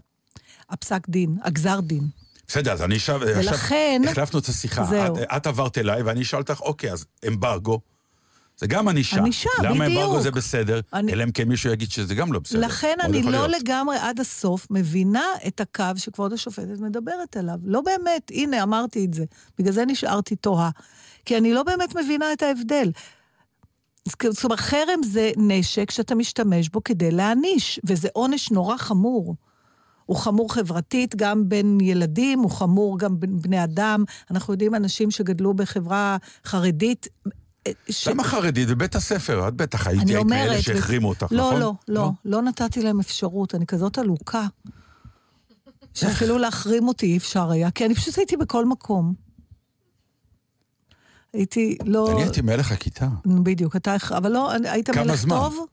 הפסק 0.71 1.09
דין, 1.09 1.37
הגזר 1.43 1.81
דין. 1.81 2.05
בסדר, 2.49 2.73
אז 2.73 2.83
אני 2.83 2.95
עכשיו... 2.97 3.21
ולכן- 3.21 4.01
עכשיו 4.05 4.13
החלפנו 4.13 4.39
את 4.39 4.49
השיחה. 4.49 4.85
זהו. 4.85 5.17
את, 5.17 5.23
את 5.37 5.47
עברת 5.47 5.79
אליי 5.79 6.03
ואני 6.03 6.23
אשאל 6.23 6.39
אותך, 6.39 6.61
אוקיי, 6.61 6.93
אז 6.93 7.05
אמברגו. 7.29 7.81
זה 8.57 8.67
גם 8.67 8.89
ענישה. 8.89 9.17
ענישה, 9.17 9.49
למה 9.63 9.85
בדיוק. 9.85 9.99
אמברגו 10.03 10.21
זה 10.23 10.31
בסדר? 10.31 10.81
אני- 10.93 11.13
אלא 11.13 11.25
אם 11.25 11.31
כן 11.33 11.49
מישהו 11.49 11.71
יגיד 11.73 11.91
שזה 11.91 12.15
גם 12.15 12.33
לא 12.33 12.39
בסדר. 12.39 12.61
לכן 12.61 12.97
אני 13.03 13.23
לא 13.23 13.31
להיות. 13.31 13.51
לגמרי 13.63 13.97
עד 13.99 14.21
הסוף 14.21 14.67
מבינה 14.71 15.25
את 15.47 15.61
הקו 15.61 15.85
שכבוד 15.97 16.33
השופטת 16.33 16.81
מדברת 16.81 17.37
עליו. 17.37 17.59
לא 17.65 17.81
באמת, 17.81 18.31
הנה, 18.31 18.63
אמרתי 18.63 19.05
את 19.05 19.15
זה. 19.15 19.25
בגלל 19.59 19.73
זה 19.73 19.85
נשארתי 19.85 20.37
תוהה. 20.37 20.71
כי 21.25 21.39
אני 21.39 21.53
לא 21.55 21.63
באמת 21.63 21.97
מבינה 21.97 22.33
את 22.33 22.43
ההבדל. 22.43 22.91
זאת 24.09 24.45
אומרת, 24.45 24.61
חרם 24.61 25.03
זה 25.05 25.31
נשק 25.37 25.91
שאתה 25.91 26.15
משתמש 26.15 26.69
בו 26.69 26.85
כדי 26.85 27.11
להעניש, 27.11 27.81
וזה 27.85 28.09
עונש 28.13 28.51
נורא 28.51 28.77
חמור. 28.77 29.37
הוא 30.07 30.17
חמור 30.17 30.55
חברתית 30.55 31.17
גם 31.17 31.49
בין 31.49 31.79
ילדים, 31.81 32.39
הוא 32.39 32.51
חמור 32.51 32.99
גם 32.99 33.21
בין 33.21 33.39
בני 33.39 33.65
אדם. 33.65 34.05
אנחנו 34.31 34.53
יודעים 34.53 34.75
אנשים 34.75 35.11
שגדלו 35.11 35.55
בחברה 35.55 36.17
חרדית. 36.45 37.09
אה, 37.67 37.73
ש... 37.91 38.09
למה 38.09 38.25
חרדית? 38.25 38.69
בבית 38.69 38.95
הספר, 38.95 39.49
את 39.49 39.55
בטח 39.55 39.87
היית 39.87 40.03
אומרת... 40.03 40.27
מאלה 40.27 40.63
שהחרימו 40.63 41.09
אותך, 41.09 41.27
לא, 41.31 41.49
נכון? 41.49 41.61
לא, 41.61 41.75
לא, 41.89 42.11
לא 42.25 42.43
נתתי 42.43 42.83
להם 42.83 43.01
אפשרות, 43.01 43.55
אני 43.55 43.67
כזאת 43.67 43.99
עלוקה. 43.99 44.47
שאפילו 45.95 46.39
להחרים 46.39 46.89
אותי 46.89 47.07
אי 47.07 47.17
אפשר 47.17 47.51
היה, 47.51 47.71
כי 47.71 47.87
אני 47.87 47.95
פשוט 47.95 48.19
הייתי 48.19 48.37
בכל 48.37 48.67
מקום. 48.67 49.15
הייתי 51.35 51.77
לא... 51.85 52.13
אני 52.13 52.23
הייתי 52.23 52.41
מלך 52.41 52.73
הכיתה. 52.73 53.09
בדיוק, 53.27 53.77
אתה... 53.77 53.97
אבל 54.17 54.33
לא, 54.33 54.51
היית 54.65 54.91
מלך 54.91 55.15
זמן? 55.17 55.37
טוב? 55.37 55.67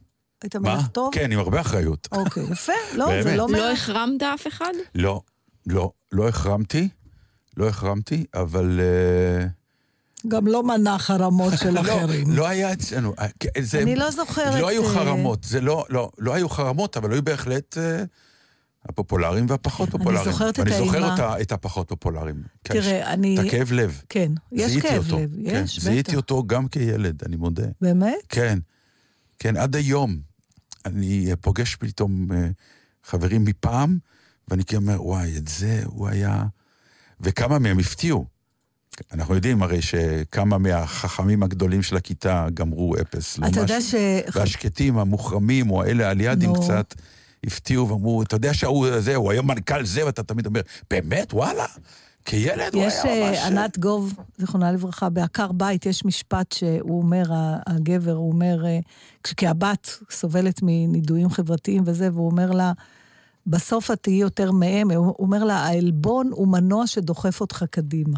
היית 0.43 0.55
מה? 0.55 0.75
מלך 0.75 0.87
טוב? 0.87 1.09
כן, 1.13 1.31
עם 1.31 1.39
הרבה 1.39 1.61
אחריות. 1.61 2.07
אוקיי, 2.11 2.43
יפה. 2.51 2.73
לא, 2.95 3.05
זה 3.05 3.11
באמת. 3.11 3.25
לא 3.25 3.35
לא 3.35 3.47
מלך. 3.47 3.79
החרמת 3.79 4.23
אף 4.23 4.47
אחד? 4.47 4.73
לא, 4.95 5.21
לא, 5.67 5.91
לא 6.11 6.27
החרמתי, 6.27 6.89
לא 7.57 7.67
החרמתי, 7.67 8.25
אבל... 8.35 8.79
אה, 8.79 9.47
גם 10.27 10.47
לא 10.47 10.63
מנע 10.63 10.97
חרמות 10.97 11.53
של 11.57 11.69
לא, 11.75 11.81
אחרים. 11.81 12.31
לא 12.31 12.47
היה 12.47 12.73
אצלנו. 12.73 13.13
אה, 13.19 13.25
זה- 13.61 13.81
אני 13.81 13.95
לא 13.95 14.11
זוכרת, 14.11 14.61
לא 14.61 14.67
היו 14.67 14.83
אה, 14.83 14.93
חרמות, 14.93 15.43
זה 15.43 15.61
לא, 15.61 15.85
לא, 15.89 16.11
לא 16.17 16.33
היו 16.33 16.49
חרמות, 16.49 16.97
אבל 16.97 17.11
היו 17.13 17.23
בהחלט 17.23 17.77
הפופולריים 18.85 19.45
והפחות 19.49 19.89
פופולריים. 19.91 20.31
זוכרת 20.31 20.53
את 20.59 20.59
ואני 20.59 20.77
זוכר 20.77 20.97
האימה. 20.97 21.11
אותה- 21.11 21.41
את 21.41 21.51
הפחות 21.51 21.89
פופולריים. 21.89 22.43
תראה, 22.61 23.13
אני... 23.13 23.39
את 23.39 23.45
הכאב 23.45 23.71
לב. 23.71 24.01
כן, 24.09 24.31
יש 24.51 24.71
זיהיתי 24.71 24.87
כאב 24.87 25.05
אותו, 25.05 25.19
לב, 25.19 25.35
כן, 25.49 25.61
יש, 25.63 25.79
זיהיתי 25.79 26.11
בטח. 26.11 26.17
אותו 26.17 26.43
גם 26.47 26.67
כילד, 26.67 27.23
אני 27.25 27.35
מודה. 27.35 27.63
באמת? 27.81 28.15
כן, 28.29 28.59
כן, 29.39 29.57
עד 29.57 29.75
היום. 29.75 30.17
אני 30.85 31.29
פוגש 31.41 31.75
פתאום 31.75 32.31
אה, 32.31 32.47
חברים 33.03 33.43
מפעם, 33.45 33.97
ואני 34.47 34.63
כאילו 34.65 34.81
אומר, 34.81 35.05
וואי, 35.05 35.37
את 35.37 35.47
זה 35.47 35.81
הוא 35.85 36.07
היה... 36.07 36.43
וכמה 37.21 37.59
מהם 37.59 37.79
הפתיעו. 37.79 38.25
אנחנו 39.11 39.35
יודעים 39.35 39.63
הרי 39.63 39.81
שכמה 39.81 40.57
מהחכמים 40.57 41.43
הגדולים 41.43 41.81
של 41.81 41.95
הכיתה 41.97 42.47
גמרו 42.53 42.95
אפס. 43.01 43.33
אתה 43.39 43.41
לעומת 43.41 43.57
יודע 43.57 43.81
ש... 43.81 43.95
והשקטים, 44.35 44.97
המוחרמים, 44.97 45.71
או 45.71 45.83
אלה 45.83 46.09
על 46.09 46.21
יד, 46.21 46.43
נו. 46.43 46.53
קצת 46.63 46.93
הפתיעו 47.45 47.89
ואמרו, 47.89 48.21
אתה 48.21 48.35
יודע 48.35 48.53
שההוא 48.53 48.87
הזה, 48.87 49.15
הוא 49.15 49.31
היום 49.31 49.47
מנכ"ל 49.47 49.85
זה, 49.85 50.05
ואתה 50.05 50.23
תמיד 50.23 50.45
אומר, 50.45 50.61
באמת, 50.89 51.33
וואלה? 51.33 51.65
כילד 52.25 52.73
הוא 52.73 52.83
יש 52.83 52.93
היה 53.03 53.29
ממש... 53.29 53.37
אה, 53.37 53.47
ענת 53.47 53.77
גוב, 53.77 54.13
זיכרונה 54.37 54.71
לברכה, 54.71 55.09
בעקר 55.09 55.51
בית, 55.51 55.85
יש 55.85 56.05
משפט 56.05 56.51
שהוא 56.51 57.01
אומר, 57.01 57.23
הגבר, 57.67 58.13
הוא 58.13 58.31
אומר, 58.31 58.65
אה, 58.65 58.79
כי 59.37 59.47
הבת 59.47 59.99
סובלת 60.11 60.59
מנידויים 60.63 61.29
חברתיים 61.29 61.83
וזה, 61.85 62.09
והוא 62.13 62.31
אומר 62.31 62.51
לה, 62.51 62.71
בסוף 63.47 63.91
את 63.91 63.99
תהיי 64.03 64.15
יותר 64.15 64.51
מהם, 64.51 64.91
הוא 64.91 65.15
אומר 65.19 65.43
לה, 65.43 65.55
העלבון 65.55 66.29
הוא 66.31 66.47
מנוע 66.47 66.87
שדוחף 66.87 67.41
אותך 67.41 67.65
קדימה. 67.71 68.17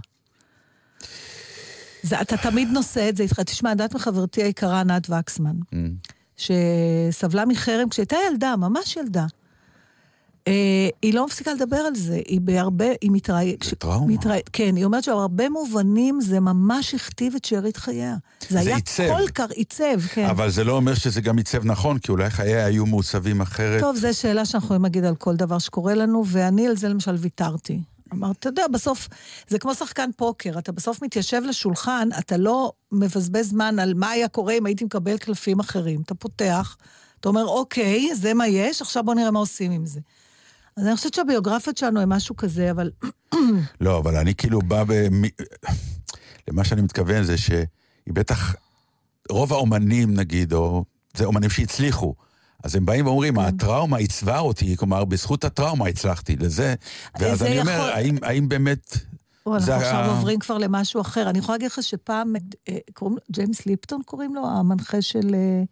זה, 2.03 2.21
אתה 2.21 2.37
תמיד 2.37 2.69
נושא 2.71 3.09
את 3.09 3.17
זה 3.17 3.23
איתך. 3.23 3.39
תשמע, 3.39 3.71
אני 3.71 3.81
יודעת 3.81 3.95
מחברתי 3.95 4.43
היקרה 4.43 4.79
ענת 4.79 5.09
וקסמן, 5.09 5.55
Mm. 5.73 5.75
שסבלה 6.41 7.45
מחרם 7.45 7.89
כשהייתה 7.89 8.17
ילדה, 8.31 8.55
ממש 8.55 8.95
ילדה. 8.95 9.25
אה, 10.47 10.89
היא 11.01 11.13
לא 11.13 11.25
מפסיקה 11.25 11.53
לדבר 11.53 11.77
על 11.77 11.95
זה, 11.95 12.19
היא 12.27 12.41
בהרבה, 12.41 12.85
היא 13.01 13.11
מתראיינת. 13.11 13.63
זה 13.63 13.75
טראומה. 13.75 14.13
כן, 14.53 14.75
היא 14.75 14.85
אומרת 14.85 15.03
שבהרבה 15.03 15.49
מובנים 15.49 16.21
זה 16.21 16.39
ממש 16.39 16.93
הכתיב 16.93 17.35
את 17.35 17.45
שארית 17.45 17.77
חייה. 17.77 18.15
זה 18.41 18.47
זה 18.49 18.59
היה 18.59 18.75
עיצב. 18.75 19.07
כל 19.07 19.27
כך 19.27 19.51
עיצב, 19.51 20.01
כן. 20.13 20.25
אבל 20.25 20.49
זה 20.49 20.63
לא 20.63 20.73
אומר 20.73 20.93
שזה 20.93 21.21
גם 21.21 21.37
עיצב 21.37 21.65
נכון, 21.65 21.99
כי 21.99 22.11
אולי 22.11 22.29
חיי 22.29 22.63
היו 22.63 22.85
מעוצבים 22.85 23.41
אחרת. 23.41 23.81
טוב, 23.81 23.95
זו 23.95 24.07
שאלה 24.13 24.45
שאנחנו 24.45 24.65
יכולים 24.65 24.83
להגיד 24.83 25.05
על 25.05 25.15
כל 25.15 25.35
דבר 25.35 25.59
שקורה 25.59 25.93
לנו, 25.93 26.23
ואני 26.27 26.67
על 26.67 26.77
זה 26.77 26.89
למשל 26.89 27.15
ויתרתי. 27.17 27.79
אמרת, 28.13 28.39
אתה 28.39 28.49
יודע, 28.49 28.67
בסוף, 28.67 29.07
זה 29.47 29.59
כמו 29.59 29.75
שחקן 29.75 30.09
פוקר, 30.17 30.59
אתה 30.59 30.71
בסוף 30.71 31.01
מתיישב 31.01 31.41
לשולחן, 31.45 32.09
אתה 32.19 32.37
לא 32.37 32.71
מבזבז 32.91 33.49
זמן 33.49 33.79
על 33.79 33.93
מה 33.93 34.09
היה 34.09 34.27
קורה 34.27 34.53
אם 34.53 34.65
הייתי 34.65 34.85
מקבל 34.85 35.17
קלפים 35.17 35.59
אחרים. 35.59 36.01
אתה 36.01 36.15
פותח, 36.15 36.77
אתה 37.19 37.29
אומר, 37.29 37.45
אוקיי, 37.45 38.15
זה 38.15 38.33
מה 38.33 38.47
יש, 38.47 38.81
עכשיו 38.81 39.03
בוא 39.03 39.13
נראה 39.13 39.31
מה 39.31 39.39
עושים 39.39 39.71
עם 39.71 39.85
זה. 39.85 39.99
אז 40.77 40.85
אני 40.85 40.95
חושבת 40.95 41.13
שהביוגרפיות 41.13 41.77
שלנו 41.77 42.01
הן 42.01 42.09
משהו 42.13 42.37
כזה, 42.37 42.71
אבל 42.71 42.91
לא, 43.81 43.99
אבל 43.99 44.15
אני 44.15 44.35
כאילו 44.35 44.61
בא 44.61 44.83
ב... 44.87 44.93
למה 46.47 46.63
שאני 46.63 46.81
מתכוון 46.81 47.23
זה 47.23 47.37
שהיא 47.37 47.65
בטח... 48.09 48.55
רוב 49.29 49.53
האומנים, 49.53 50.13
נגיד, 50.13 50.53
או... 50.53 50.83
זה 51.17 51.25
אומנים 51.25 51.49
שהצליחו. 51.49 52.15
אז 52.63 52.75
הם 52.75 52.85
באים 52.85 53.05
ואומרים, 53.05 53.35
כן. 53.35 53.41
הטראומה 53.41 53.97
עיצבה 53.97 54.39
אותי, 54.39 54.77
כלומר, 54.77 55.05
בזכות 55.05 55.43
הטראומה 55.43 55.87
הצלחתי 55.87 56.35
לזה. 56.35 56.75
ואז 57.19 57.39
זה 57.39 57.47
אני 57.47 57.61
אומר, 57.61 57.71
יכול- 57.71 57.89
האם, 57.89 58.17
האם 58.21 58.49
באמת... 58.49 58.97
או, 59.45 59.55
אנחנו 59.55 59.73
עכשיו 59.73 59.95
ה- 59.95 60.07
עוברים 60.07 60.39
כבר 60.39 60.57
למשהו 60.57 61.01
אחר. 61.01 61.29
אני 61.29 61.39
יכולה 61.39 61.55
להגיד 61.57 61.71
לך 61.71 61.83
שפעם, 61.83 62.33
אה, 62.69 62.77
קוראים 62.93 63.15
לו, 63.17 63.21
ג'יימס 63.31 63.65
ליפטון 63.65 64.01
קוראים 64.05 64.35
לו, 64.35 64.47
המנחה 64.47 65.01
של... 65.01 65.35
אה, 65.35 65.63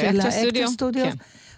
של 0.00 0.20
האקטור 0.20 0.42
האקטור 0.44 0.72
סטודיו? 0.72 1.04
כן. 1.04 1.16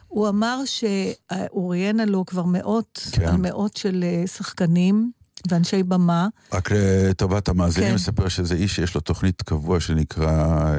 הוא 0.09 0.29
אמר 0.29 0.61
שהוא 0.65 1.71
ראיין 1.71 2.01
עלו 2.01 2.27
כבר 2.27 2.45
מאות, 2.45 3.01
כן. 3.13 3.29
על 3.29 3.37
מאות 3.37 3.77
של 3.77 4.05
אה, 4.07 4.27
שחקנים 4.27 5.11
ואנשי 5.51 5.83
במה. 5.83 6.29
רק 6.53 6.69
לטובת 6.73 7.49
המאזינים, 7.49 7.89
כן. 7.89 7.95
מספר 7.95 8.29
שזה 8.29 8.55
איש 8.55 8.77
שיש 8.77 8.95
לו 8.95 9.01
תוכנית 9.01 9.43
קבוע 9.43 9.81
שנקרא... 9.81 10.75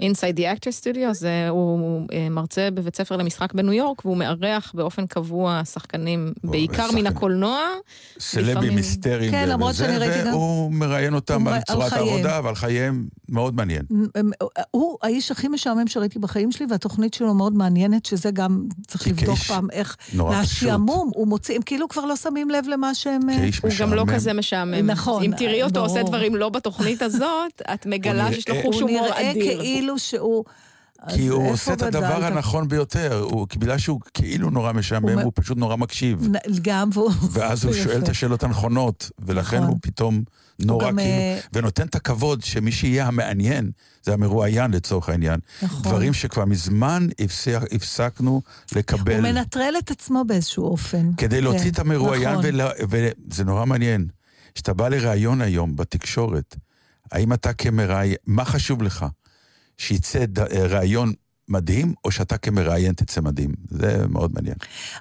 אה, 0.00 0.06
Inside 0.06 0.36
the 0.36 0.58
Actor 0.58 0.70
Studio, 0.82 1.12
זה, 1.12 1.48
הוא 1.48 2.02
אה, 2.12 2.28
מרצה 2.30 2.68
בבית 2.74 2.96
ספר 2.96 3.16
למשחק 3.16 3.52
בניו 3.52 3.72
יורק, 3.72 4.04
והוא 4.04 4.16
מארח 4.16 4.72
באופן 4.74 5.06
קבוע 5.06 5.62
שחקנים, 5.64 6.32
בעיקר. 6.44 6.86
מן 6.94 7.06
הקולנוע. 7.06 7.58
סלבים 8.18 8.50
לפעמים- 8.50 8.76
היסטריים. 8.76 9.30
כן, 9.30 9.48
למרות 9.48 9.70
וזה, 9.70 9.84
שאני 9.84 9.98
ראיתי 9.98 10.18
גם- 10.26 10.34
והוא 10.34 10.72
מראיין 10.72 11.14
אותם 11.14 11.48
הוא 11.48 11.54
על 11.54 11.60
צורת. 11.62 11.92
העבודה 11.92 12.40
ועל 12.44 12.54
חייהם, 12.54 13.06
מאוד 13.28 13.54
מעניין. 13.54 13.82
הוא 14.70 14.98
האיש 15.02 15.30
הכי 15.30 15.48
משעמם 15.48 15.86
שראיתי 15.86 16.18
בחיים 16.18 16.52
שלי, 16.52 16.66
והתוכנית 16.70 17.14
שלו 17.14 17.34
מאוד 17.34 17.54
מעניינת, 17.54 18.06
שזה 18.06 18.30
גם, 18.30 18.64
צריך 18.86 19.08
לבדוק 19.08 19.26
כאיש 19.26 19.48
פעם 19.48 19.70
איך, 19.70 19.96
נורא 20.14 20.36
מהשעמום, 20.36 21.10
הוא 21.14 21.28
מוציא, 21.28 21.56
הם 21.56 21.62
כאילו 21.62 21.88
כבר 21.88 22.04
לא 22.04 22.16
שמים 22.16 22.50
לב 22.50 22.64
למה 22.68 22.94
שהם... 22.94 23.30
אה, 23.30 23.48
הוא 23.62 23.70
גם 23.80 23.94
לא. 23.94 24.04
כזה 24.14 24.32
משעמם. 24.32 24.74
נכון, 24.90 25.22
אם 25.22 25.32
תראי 25.36 25.62
אותו 25.62 25.80
עושה. 25.80 26.02
דברים 26.02 26.34
לא 26.36 26.48
בתוכנית 26.48 27.02
הזאת, 27.02 27.62
את 27.74 27.86
מגלה 27.86 28.32
שיש 28.32 28.48
לו 28.48 28.54
חוש 28.62 28.80
הומור 28.80 29.06
אדיר. 29.14 29.60
כאילו 29.82 29.98
שהוא... 29.98 30.44
כי 31.14 31.26
הוא 31.26 31.50
עושה 31.50 31.72
את 31.72 31.82
הדבר 31.82 32.16
גדלת? 32.18 32.32
הנכון 32.32 32.68
ביותר, 32.68 33.20
הוא, 33.30 33.46
בגלל 33.56 33.78
שהוא 33.78 34.00
כאילו 34.14 34.50
נורא 34.50 34.72
משעמם, 34.72 35.18
הוא 35.18 35.32
פשוט 35.34 35.58
נורא 35.58 35.76
מקשיב. 35.76 36.28
גם, 36.62 36.90
והוא... 36.92 37.10
ואז 37.30 37.64
הוא. 37.64 37.74
שואל 37.74 38.02
את 38.02 38.08
השאלות 38.08 38.42
הנכונות, 38.42 39.10
ולכן 39.18 39.56
נכון. 39.56 39.68
הוא 39.68 39.78
פתאום 39.82 40.22
נורא 40.58 40.86
גם, 40.88 40.96
כאילו, 40.96 41.10
אה, 41.10 41.40
ונותן 41.52 41.86
את 41.86 41.94
הכבוד 41.94 42.42
שמי 42.42 42.72
שיהיה 42.72 43.06
המעניין, 43.06 43.70
זה 44.02 44.12
המרואיין 44.12 44.70
לצורך 44.70 45.08
העניין. 45.08 45.40
נכון. 45.62 45.82
דברים 45.82 46.14
שכבר 46.14 46.44
מזמן 46.44 47.06
הפסק, 47.20 47.58
הפסקנו 47.72 48.42
לקבל. 48.74 49.12
הוא 49.14 49.20
מנטרל 49.22 49.74
את 49.78 49.90
עצמו 49.90 50.24
באיזשהו 50.26 50.64
אופן. 50.64 51.10
כדי 51.16 51.40
להוציא 51.40 51.62
כן, 51.64 51.68
את 51.68 51.78
המרואיין, 51.78 52.28
נכון. 52.30 52.44
ולה- 52.44 52.70
וזה 53.30 53.44
נורא 53.44 53.64
מעניין. 53.64 54.06
כשאתה 54.54 54.74
בא 54.74 54.88
לראיון 54.88 55.40
היום 55.40 55.76
בתקשורת, 55.76 56.56
האם 57.12 57.32
אתה 57.32 57.52
כמראיין, 57.52 58.14
מה 58.26 58.44
חשוב 58.44 58.82
לך? 58.82 59.06
שיצא 59.78 60.24
ד- 60.26 60.38
ראיון 60.52 61.12
מדהים, 61.48 61.94
או 62.04 62.10
שאתה 62.10 62.38
כמראיין 62.38 62.92
תצא 62.92 63.20
מדהים? 63.20 63.50
זה 63.70 64.04
מאוד 64.08 64.30
מעניין. 64.34 64.54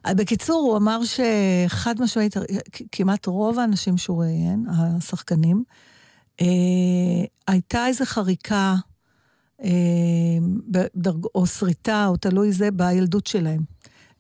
אה, 0.06 0.14
בקיצור, 0.14 0.62
הוא 0.70 0.78
אמר 0.78 1.00
שחד 1.04 1.96
משמעית, 2.02 2.38
כ- 2.72 2.82
כמעט 2.92 3.26
רוב 3.26 3.60
האנשים 3.60 3.98
שהוא 3.98 4.24
ראיין, 4.24 4.66
השחקנים, 4.70 5.64
אה, 6.42 6.46
הייתה 7.48 7.88
איזו 7.88 8.06
חריקה, 8.06 8.76
אה, 9.64 9.70
בדרג, 10.68 11.26
או 11.36 11.46
שריטה, 11.46 12.08
או 12.08 12.18
תלוי 12.18 12.52
זה, 12.52 12.72
בילדות 12.72 13.28
שלהם. 13.28 13.62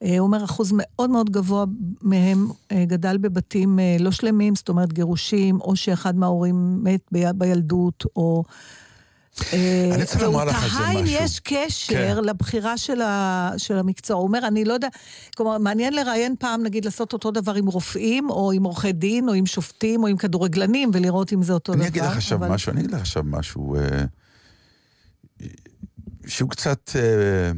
אה, 0.03 0.17
הוא 0.19 0.27
אומר, 0.27 0.43
אחוז 0.45 0.71
מאוד 0.75 1.09
מאוד 1.09 1.29
גבוה 1.29 1.65
מהם 2.01 2.47
אה, 2.71 2.85
גדל 2.85 3.17
בבתים 3.17 3.79
אה, 3.79 3.97
לא 3.99 4.11
שלמים, 4.11 4.55
זאת 4.55 4.69
אומרת 4.69 4.93
גירושים, 4.93 5.61
או 5.61 5.75
שאחד 5.75 6.15
מההורים 6.15 6.83
מת 6.83 7.01
ב- 7.13 7.31
בילדות, 7.31 8.03
או... 8.15 8.43
אה, 9.53 9.91
אני 9.95 10.05
צריך 10.05 10.21
לומר 10.21 10.37
והוא 10.37 10.51
תהה 10.51 10.91
אם. 10.91 11.05
יש 11.07 11.39
קשר 11.39 11.93
כן. 11.93 12.23
לבחירה 12.23 12.77
של, 12.77 13.01
ה, 13.01 13.51
של 13.57 13.77
המקצוע. 13.77 14.15
הוא 14.17 14.23
אומר, 14.23 14.47
אני 14.47 14.65
לא 14.65 14.73
יודע, 14.73 14.87
כלומר, 15.37 15.57
מעניין 15.57 15.93
לראיין 15.93 16.35
פעם, 16.39 16.63
נגיד, 16.63 16.85
לעשות 16.85 17.13
אותו 17.13 17.31
דבר 17.31 17.53
עם 17.55 17.67
רופאים, 17.67 18.29
או 18.29 18.51
עם 18.51 18.63
עורכי 18.63 18.91
דין, 18.91 19.29
או 19.29 19.33
עם 19.33 19.45
שופטים, 19.45 20.03
או 20.03 20.07
עם 20.07 20.17
כדורגלנים, 20.17 20.91
ולראות 20.93 21.33
אם 21.33 21.43
זה 21.43 21.53
אותו 21.53 21.71
דבר. 21.73 21.81
אני 21.81 21.89
אגיד 21.89 22.03
לך 22.03 22.17
עכשיו 22.17 22.37
אבל- 22.37 22.49
משהו, 22.49 22.71
אני 22.71 22.79
אגיד 22.81 22.91
לך 22.91 23.01
עכשיו 23.01 23.23
משהו, 23.25 23.75
אה, 23.75 24.03
שהוא 26.27 26.49
קצת... 26.49 26.89
אה, 26.95 27.51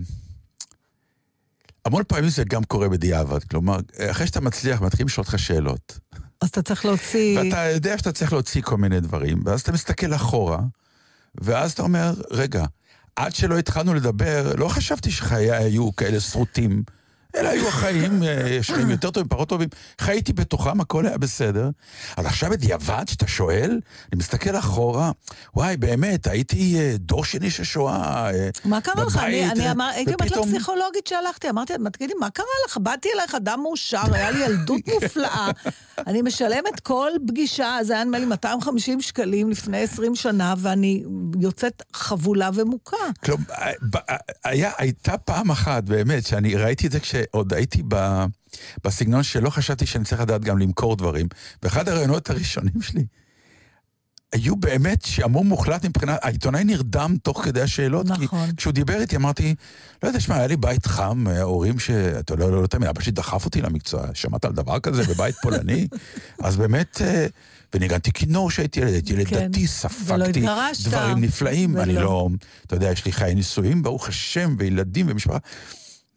המון 1.85 2.03
פעמים 2.07 2.29
זה 2.29 2.43
גם 2.43 2.63
קורה 2.63 2.89
בדיעבד. 2.89 3.43
כלומר, 3.43 3.77
אחרי 4.11 4.27
שאתה 4.27 4.41
מצליח, 4.41 4.81
מתחילים 4.81 5.07
לשאול 5.07 5.25
אותך 5.27 5.39
שאלות. 5.39 5.99
אז 6.41 6.49
אתה 6.49 6.61
צריך 6.61 6.85
להוציא... 6.85 7.39
ואתה 7.39 7.57
יודע 7.73 7.97
שאתה 7.97 8.11
צריך 8.11 8.33
להוציא 8.33 8.61
כל 8.61 8.77
מיני 8.77 8.99
דברים, 8.99 9.41
ואז 9.45 9.61
אתה 9.61 9.71
מסתכל 9.71 10.13
אחורה, 10.15 10.59
ואז 11.41 11.71
אתה 11.71 11.81
אומר, 11.81 12.13
רגע, 12.31 12.65
עד 13.15 13.35
שלא 13.35 13.57
התחלנו 13.57 13.93
לדבר, 13.93 14.53
לא 14.57 14.67
חשבתי 14.67 15.11
שחיי 15.11 15.51
היו 15.51 15.95
כאלה 15.95 16.19
שרוטים, 16.19 16.83
אלא 17.35 17.49
היו 17.49 17.67
החיים, 17.67 18.23
אה, 18.23 18.49
יש 18.49 18.71
חיים 18.71 18.89
יותר 18.89 19.11
טובים, 19.11 19.29
פחות 19.29 19.49
טובים. 19.49 19.69
חייתי 20.01 20.33
בתוכם, 20.33 20.81
הכל 20.81 21.05
היה 21.05 21.17
בסדר. 21.17 21.69
אז 22.17 22.25
עכשיו 22.25 22.49
בדיעבד, 22.49 23.03
שאתה 23.07 23.27
שואל, 23.27 23.69
אני 24.11 24.19
מסתכל 24.19 24.55
אחורה, 24.55 25.11
וואי, 25.55 25.77
באמת, 25.77 26.27
הייתי 26.27 26.79
אה, 26.79 26.93
דור 26.97 27.25
שני 27.25 27.51
של 27.51 27.63
שואה. 27.63 28.31
אה, 28.33 28.49
מה 28.65 28.81
קרה 28.81 29.03
לך? 29.05 29.17
אני, 29.17 29.41
בבית, 29.41 29.51
אני 29.51 29.71
אמר, 29.71 29.85
הייתי 29.85 30.13
אומרת 30.13 30.31
לפסיכולוגית 30.31 31.07
שהלכתי, 31.07 31.49
אמרתי, 31.49 31.73
"מה, 31.77 31.89
תגידי, 31.89 32.13
מה 32.19 32.29
קרה 32.29 32.45
לך? 32.67 32.77
באתי 32.77 33.09
אלייך 33.15 33.35
אדם 33.35 33.59
מאושר, 33.63 34.01
היה 34.11 34.31
לי 34.31 34.45
ילדות 34.45 34.81
מופלאה. 34.87 35.49
אני 36.07 36.21
משלמת 36.21 36.79
כל 36.83 37.09
פגישה, 37.27 37.77
זה 37.81 37.93
היה 37.93 38.03
נדמה 38.03 38.19
לי 38.19 38.25
250 38.25 39.01
שקלים 39.01 39.49
לפני 39.49 39.77
20 39.77 40.15
שנה, 40.15 40.53
ואני 40.57 41.03
יוצאת 41.39 41.83
חבולה 41.93 42.49
ומוכה. 42.53 42.97
היה, 44.43 44.71
הייתה 44.77 45.17
פעם 45.17 45.51
אחת, 45.51 45.83
באמת, 45.83 46.25
שאני 46.25 46.55
ראיתי 46.55 46.87
את 46.87 46.91
זה 46.91 46.99
כשעוד 47.23 47.53
הייתי 47.53 47.83
ב, 47.87 48.25
בסגנון 48.83 49.23
שלא 49.23 49.49
חשבתי 49.49 49.85
שאני 49.85 50.05
צריך 50.05 50.21
לדעת 50.21 50.41
גם 50.43 50.57
למכור 50.57 50.95
דברים. 50.95 51.27
ואחד 51.63 51.89
הרעיונות 51.89 52.29
הראשונים 52.29 52.81
שלי, 52.81 53.05
היו 54.33 54.55
באמת 54.55 55.05
שעמום 55.05 55.47
מוחלט 55.47 55.85
מבחינת, 55.85 56.19
העיתונאי 56.21 56.63
נרדם 56.63 57.15
תוך 57.23 57.43
כדי 57.43 57.61
השאלות. 57.61 58.05
נכון. 58.05 58.47
כי 58.49 58.55
כשהוא 58.55 58.73
דיבר 58.73 59.01
איתי 59.01 59.15
אמרתי, 59.15 59.55
לא 60.03 60.07
יודע, 60.07 60.19
שמע, 60.19 60.35
היה 60.35 60.47
לי 60.47 60.57
בית 60.57 60.85
חם, 60.85 61.27
ההורים 61.27 61.79
ש... 61.79 61.89
אתה 61.89 62.35
לא, 62.35 62.51
לא, 62.51 62.61
לא 62.61 62.67
תמיד, 62.67 62.89
אבא 62.89 63.01
שלי 63.01 63.11
דחף 63.11 63.45
אותי 63.45 63.61
למקצוע, 63.61 64.07
שמעת 64.13 64.45
על 64.45 64.53
דבר 64.53 64.79
כזה 64.79 65.03
בבית 65.03 65.35
פולני? 65.41 65.87
אז 66.43 66.55
באמת, 66.57 67.01
אה, 67.01 67.27
וניגנתי 67.73 68.11
כינור 68.11 68.49
כשהייתי 68.49 68.79
ילד, 68.79 68.93
הייתי 68.93 69.13
ילד 69.13 69.27
כן. 69.27 69.47
דתי, 69.47 69.67
ספגתי. 69.67 70.45
דברים 70.83 71.21
נפלאים, 71.21 71.77
אני 71.77 71.93
ולא. 71.93 72.01
לא... 72.01 72.29
אתה 72.65 72.75
יודע, 72.75 72.91
יש 72.91 73.05
לי 73.05 73.11
חיי 73.11 73.35
נישואים, 73.35 73.83
ברוך 73.83 74.07
השם, 74.07 74.55
וילדים 74.59 75.05
ומשפחה. 75.09 75.37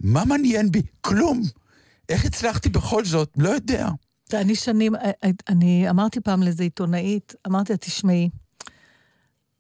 מה 0.01 0.25
מעניין 0.25 0.71
בי? 0.73 0.83
כלום. 1.01 1.43
איך 2.09 2.25
הצלחתי 2.25 2.69
בכל 2.69 3.05
זאת? 3.05 3.31
לא 3.37 3.49
יודע. 3.49 3.89
אני 4.35 4.55
שנים, 4.55 4.95
אה, 4.95 5.11
אני 5.49 5.91
אמרתי 5.91 6.21
פעם 6.21 6.43
לאיזה 6.43 6.63
עיתונאית, 6.63 7.35
אמרתי 7.47 7.73
לה, 7.73 7.77
תשמעי, 7.77 8.29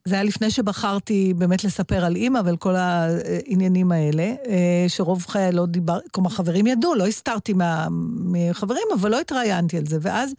זה 0.04 0.14
היה 0.14 0.24
לפני 0.24 0.50
שבחרתי 0.50 1.34
באמת 1.36 1.64
לספר 1.64 2.04
על 2.04 2.16
אימא 2.16 2.40
ועל 2.44 2.56
כל 2.56 2.74
העניינים 2.76 3.92
האלה, 3.92 4.22
אה, 4.48 4.84
שרוב 4.88 5.26
חיי 5.26 5.52
לא 5.52 5.66
דיבר, 5.66 5.98
כלומר, 6.12 6.30
חברים 6.30 6.66
ידעו, 6.66 6.94
לא 6.94 7.06
הסתרתי 7.06 7.52
מה- 7.52 7.86
מחברים, 8.24 8.86
אבל 8.94 9.10
לא 9.10 9.20
התראיינתי 9.20 9.78
על 9.78 9.86
זה. 9.86 9.98
ואז 10.00 10.32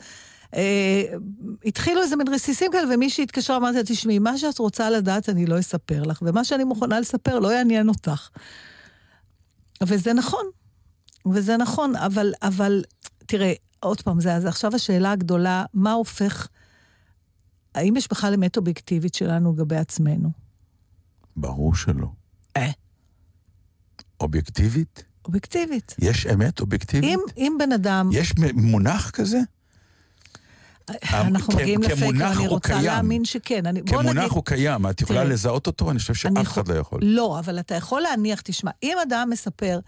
אה, 0.55 1.03
התחילו 1.65 2.01
איזה 2.01 2.15
מין 2.15 2.27
רסיסים 2.27 2.71
כאלה, 2.71 2.93
ומי 2.95 3.09
שהתקשר 3.09 3.55
אמרתי 3.57 3.77
לה, 3.77 3.83
תשמעי, 3.83 4.19
מה 4.19 4.37
שאת 4.37 4.59
רוצה 4.59 4.89
לדעת 4.89 5.29
אני 5.29 5.45
לא 5.45 5.59
אספר 5.59 6.03
לך, 6.03 6.19
ומה 6.21 6.43
שאני 6.43 6.63
מוכנה 6.63 6.99
לספר 6.99 7.39
לא 7.39 7.53
יעניין 7.53 7.89
אותך. 7.89 8.29
וזה 9.83 10.13
נכון, 10.13 10.45
וזה 11.33 11.57
נכון, 11.57 11.95
אבל, 11.95 12.33
אבל 12.41 12.83
תראה, 13.25 13.53
עוד 13.79 14.01
פעם, 14.01 14.21
זה, 14.21 14.35
אז 14.35 14.45
עכשיו 14.45 14.75
השאלה 14.75 15.11
הגדולה, 15.11 15.65
מה 15.73 15.91
הופך, 15.91 16.47
האם 17.75 17.95
יש 17.95 18.07
בכלל 18.11 18.33
אמת 18.33 18.57
אובייקטיבית 18.57 19.13
שלנו 19.13 19.53
לגבי 19.53 19.77
עצמנו? 19.77 20.29
ברור 21.35 21.75
שלא. 21.75 22.07
אה. 22.57 22.71
אובייקטיבית? 24.19 25.03
אובייקטיבית. 25.25 25.95
יש 25.99 26.27
אמת 26.27 26.59
אובייקטיבית? 26.59 27.09
אם, 27.09 27.19
אם 27.37 27.55
בן 27.59 27.71
אדם, 27.71 28.09
יש 28.13 28.33
מונח 28.53 29.09
כזה? 29.09 29.39
אנחנו 31.13 31.53
כ- 31.53 31.55
מגיעים 31.55 31.81
כמונח 31.81 31.97
לפייקר, 32.01 32.27
אני 32.31 32.37
הוא 32.37 32.47
רוצה 32.47 32.67
קיים. 32.67 32.83
להאמין 32.85 33.25
שכן. 33.25 33.65
אני, 33.65 33.81
כמונח 33.85 34.09
נגיד, 34.15 34.29
הוא 34.31 34.43
קיים, 34.45 34.89
את 34.89 35.01
יכולה 35.01 35.19
תראה, 35.19 35.31
לזהות 35.33 35.67
אותו? 35.67 35.91
אני 35.91 35.99
חושב 35.99 36.27
אני 36.27 36.35
שאף 36.45 36.53
אחד 36.53 36.67
לא 36.67 36.73
יכול. 36.75 36.99
לא, 37.03 37.39
אבל 37.39 37.59
אתה 37.59 37.75
יכול 37.75 38.01
להניח, 38.01 38.41
תשמע, 38.41 38.71
אם 38.83 38.97
אדם 39.07 39.27
מספר 39.31 39.79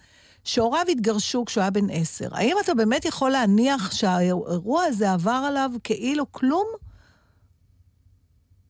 שהוריו 0.43 0.85
התגרשו 0.91 1.45
כשהוא 1.45 1.61
היה 1.61 1.71
בן 1.71 1.89
עשר, 1.91 2.27
האם 2.31 2.55
אתה 2.63 2.73
באמת 2.73 3.05
יכול 3.05 3.31
להניח 3.31 3.91
שהאירוע 3.91 4.83
הזה 4.83 5.11
עבר 5.11 5.41
עליו 5.47 5.69
כאילו 5.83 6.31
כלום? 6.31 6.65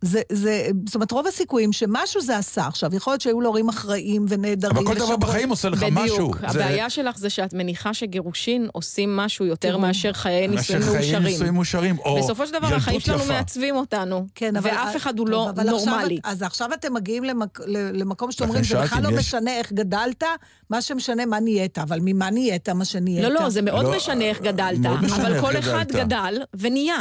זה, 0.01 0.21
זה, 0.31 0.67
זאת 0.85 0.95
אומרת, 0.95 1.11
רוב 1.11 1.27
הסיכויים 1.27 1.73
שמשהו 1.73 2.21
זה 2.21 2.37
עשה. 2.37 2.67
עכשיו, 2.67 2.95
יכול 2.95 3.13
להיות 3.13 3.21
שהיו 3.21 3.41
לו 3.41 3.47
הורים 3.47 3.69
אחראיים 3.69 4.25
ונהדרים. 4.29 4.77
אבל 4.77 4.85
כל 4.85 4.95
דבר 4.95 5.15
בחיים 5.17 5.49
עושה 5.49 5.69
לך 5.69 5.83
משהו. 5.91 6.15
בדיוק. 6.15 6.37
זה- 6.39 6.47
הבעיה 6.65 6.89
שלך 6.89 7.17
זה 7.17 7.29
שאת 7.29 7.53
מניחה 7.53 7.93
שגירושין 7.93 8.67
עושים 8.73 9.17
משהו 9.17 9.45
יותר 9.45 9.69
תראו, 9.69 9.79
מאשר 9.79 10.13
חיי 10.13 10.47
נישואים 10.47 10.79
מאשר 10.81 10.91
חיי 10.91 11.01
מאושרים. 11.01 11.23
נישואים 11.23 11.53
מאושרים, 11.53 11.97
או 11.99 12.17
בסופו 12.23 12.47
של 12.47 12.53
דבר 12.53 12.67
החיים 12.75 12.95
ילדות 12.95 13.05
שלנו 13.05 13.23
יפה. 13.23 13.33
מעצבים 13.33 13.75
אותנו, 13.75 14.27
כן, 14.35 14.55
אבל... 14.55 14.69
ואף 14.69 14.95
אחד 14.95 15.19
הוא 15.19 15.27
לא 15.29 15.49
אבל 15.49 15.69
עכשיו 15.69 15.85
נורמלי. 15.95 16.15
את- 16.17 16.21
אז 16.23 16.41
עכשיו 16.41 16.69
אתם 16.73 16.93
מגיעים 16.93 17.23
למק, 17.23 17.59
למקום 17.93 18.31
שאתם 18.31 18.43
אומרים, 18.43 18.63
זה 18.63 18.81
בכלל 18.81 19.03
לא 19.03 19.09
יש- 19.09 19.15
משנה 19.15 19.51
איך 19.57 19.71
גדלת, 19.73 20.23
מה 20.69 20.81
שמשנה 20.81 21.25
מה 21.25 21.39
נהיית, 21.39 21.77
אבל 21.77 21.99
ממה 22.01 22.29
נהיית 22.29 22.69
מה 22.69 22.85
שנהיית? 22.85 23.23
לא, 23.23 23.29
לא, 23.29 23.49
זה 23.49 23.61
מאוד 23.61 23.85
לא, 23.85 23.95
משנה 23.95 24.23
איך 24.25 24.41
גדלת, 24.41 24.79
מאוד 24.79 25.01
משנה 25.03 25.17
אבל 25.29 25.41
כל 25.41 25.57
אחד 25.59 25.85
גדלת. 25.87 26.05
גדל 26.05 26.33
ונהיה. 26.53 26.95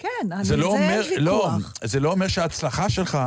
כן, 0.00 0.32
אני, 0.32 0.44
זה 0.44 0.56
לא 0.56 0.74
אין 0.74 0.82
אומר, 0.82 1.02
לא, 1.18 1.32
ויכוח. 1.32 1.72
זה 1.84 2.00
לא 2.00 2.10
אומר 2.12 2.28
שההצלחה 2.28 2.88
שלך 2.90 3.18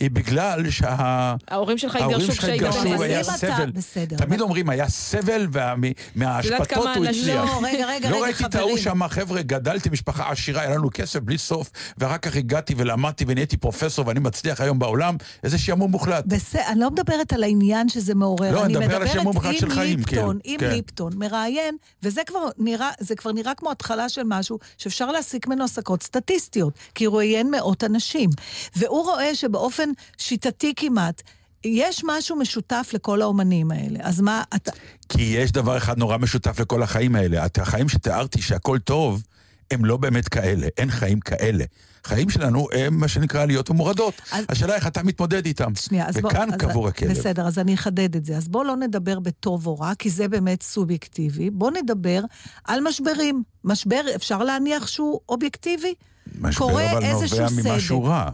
היא 0.00 0.10
בגלל 0.10 0.70
שה... 0.70 1.34
ההורים 1.48 1.78
שלך 1.78 1.96
התגרשו 1.96 2.26
שלך 2.26 2.38
כשהיית 2.38 2.62
התגרשו, 2.62 2.82
בן 2.82 2.92
אבל 2.92 3.02
היה 3.04 3.24
סבל. 3.24 3.70
בסדר, 3.70 4.16
תמיד 4.16 4.32
אבל- 4.32 4.42
אומרים, 4.42 4.68
היה 4.70 4.88
סבל, 4.88 5.46
ומההשפתות 5.52 6.66
כמה 6.66 6.94
הוא 6.94 7.06
הצליח. 7.06 7.44
לא, 7.44 7.60
רגע, 7.66 7.86
רגע, 7.86 8.10
לא 8.10 8.16
רגע, 8.16 8.24
ראיתי 8.24 8.44
את 8.44 8.54
ההוא. 8.54 8.76
שם, 8.78 9.08
חבר'ה, 9.08 9.42
גדלתי 9.42 9.88
משפחה 9.88 10.30
עשירה, 10.30 10.62
היה 10.62 10.70
לנו 10.74 10.88
כסף 10.94 11.20
בלי 11.20 11.38
סוף, 11.38 11.70
ואחר 11.98 12.18
כך 12.18 12.36
הגעתי 12.36 12.74
ולמדתי 12.76 13.24
ונהייתי 13.28 13.56
פרופסור 13.56 14.06
ואני 14.08 14.20
מצליח 14.20 14.60
היום 14.60 14.78
בעולם, 14.78 15.16
איזה 15.44 15.58
שעמום 15.58 15.90
מוחלט. 15.90 16.24
אני 16.68 16.80
לא 16.80 16.90
מדברת 16.90 17.32
על 17.32 17.42
העניין 17.42 17.88
שזה 17.88 18.14
מעורר, 18.14 18.54
לא, 18.54 18.64
אני 18.64 18.76
מדברת 18.76 19.08
עם 19.16 19.52
של 19.58 19.70
חיים, 19.70 19.98
ליפטון, 19.98 20.04
כאילו, 20.06 20.32
עם 20.44 20.60
כן. 20.60 20.70
ליפטון, 20.70 21.12
מראיין, 21.16 21.76
וזה 22.02 22.20
כבר 22.26 22.48
נראה, 22.58 22.90
זה 23.00 23.14
כבר 23.16 23.32
נראה 23.32 23.54
כמו 23.54 23.70
התחלה 23.70 24.08
של 24.08 24.22
משהו 24.24 24.58
שאפשר 24.78 25.10
להסיק 25.12 25.46
ממנו 25.46 25.64
הסקות 25.64 26.05
סטטיסטיות, 26.06 26.72
כי 26.94 27.04
הוא 27.04 27.16
ראיין 27.16 27.50
מאות 27.50 27.84
אנשים, 27.84 28.30
והוא 28.76 29.04
רואה 29.04 29.34
שבאופן 29.34 29.90
שיטתי 30.18 30.72
כמעט, 30.76 31.22
יש 31.64 32.02
משהו 32.04 32.36
משותף 32.36 32.90
לכל 32.94 33.22
האומנים 33.22 33.70
האלה. 33.70 33.98
אז 34.02 34.20
מה, 34.20 34.42
אתה... 34.54 34.72
כי 35.08 35.22
יש 35.22 35.52
דבר 35.52 35.76
אחד 35.76 35.98
נורא 35.98 36.16
משותף 36.16 36.60
לכל 36.60 36.82
החיים 36.82 37.16
האלה. 37.16 37.46
את 37.46 37.58
החיים 37.58 37.88
שתיארתי 37.88 38.42
שהכל 38.42 38.78
טוב, 38.78 39.22
הם 39.70 39.84
לא 39.84 39.96
באמת 39.96 40.28
כאלה, 40.28 40.66
אין 40.78 40.90
חיים 40.90 41.20
כאלה. 41.20 41.64
חיים 42.04 42.30
שלנו 42.30 42.66
הם 42.72 43.00
מה 43.00 43.08
שנקרא 43.08 43.42
עליות 43.42 43.70
ומורדות. 43.70 44.14
אז- 44.32 44.44
השאלה 44.48 44.74
איך 44.74 44.86
אתה 44.86 45.02
מתמודד 45.02 45.46
איתם. 45.46 45.74
שנייה, 45.74 46.08
אז 46.08 46.16
בוא... 46.16 46.30
וכאן 46.30 46.48
אז- 46.52 46.58
קבור 46.58 46.88
הכלב. 46.88 47.10
בסדר, 47.10 47.46
אז 47.46 47.58
אני 47.58 47.74
אחדד 47.74 48.16
את 48.16 48.24
זה. 48.24 48.36
אז 48.36 48.48
בואו 48.48 48.64
לא 48.64 48.76
נדבר 48.76 49.20
בטוב 49.20 49.66
או 49.66 49.78
רע, 49.78 49.92
כי 49.98 50.10
זה 50.10 50.28
באמת 50.28 50.62
סובייקטיבי. 50.62 51.50
בואו 51.50 51.70
נדבר 51.70 52.20
על 52.64 52.80
משברים. 52.80 53.42
משבר, 53.64 54.00
אפשר 54.14 54.38
להניח 54.44 54.86
שהוא 54.86 55.20
אובייקטיבי? 55.28 55.94
משבר 56.40 56.66
אבל 56.92 57.12
נובע 57.12 57.46
ממשהו 57.62 57.98
סדק. 58.00 58.08
רע. 58.08 58.30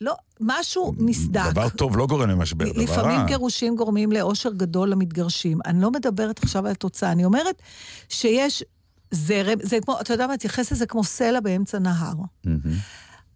לא, 0.00 0.14
משהו 0.40 0.94
נסדק. 0.98 1.50
דבר 1.50 1.68
טוב 1.68 1.96
לא 1.96 2.06
גורם 2.06 2.30
למשבר, 2.30 2.64
דבר 2.72 2.76
רע. 2.78 2.82
לפעמים 2.84 3.26
גירושים 3.26 3.76
גורמים 3.76 4.12
לאושר 4.12 4.50
גדול 4.52 4.90
למתגרשים. 4.90 5.58
אני 5.66 5.80
לא 5.82 5.90
מדברת 5.90 6.42
עכשיו 6.42 6.66
על 6.66 6.72
התוצאה, 6.72 7.12
אני 7.12 7.24
אומרת 7.24 7.62
שיש 8.08 8.64
זרם, 9.10 9.58
זה 9.62 9.78
כמו, 9.84 10.00
אתה 10.00 10.12
יודע 10.14 10.26
מה, 10.26 10.36
תייחס 10.36 10.72
לזה 10.72 10.86
כמו 10.86 11.04
סלע 11.04 11.40
באמצע 11.40 11.78
נהר. 11.78 12.14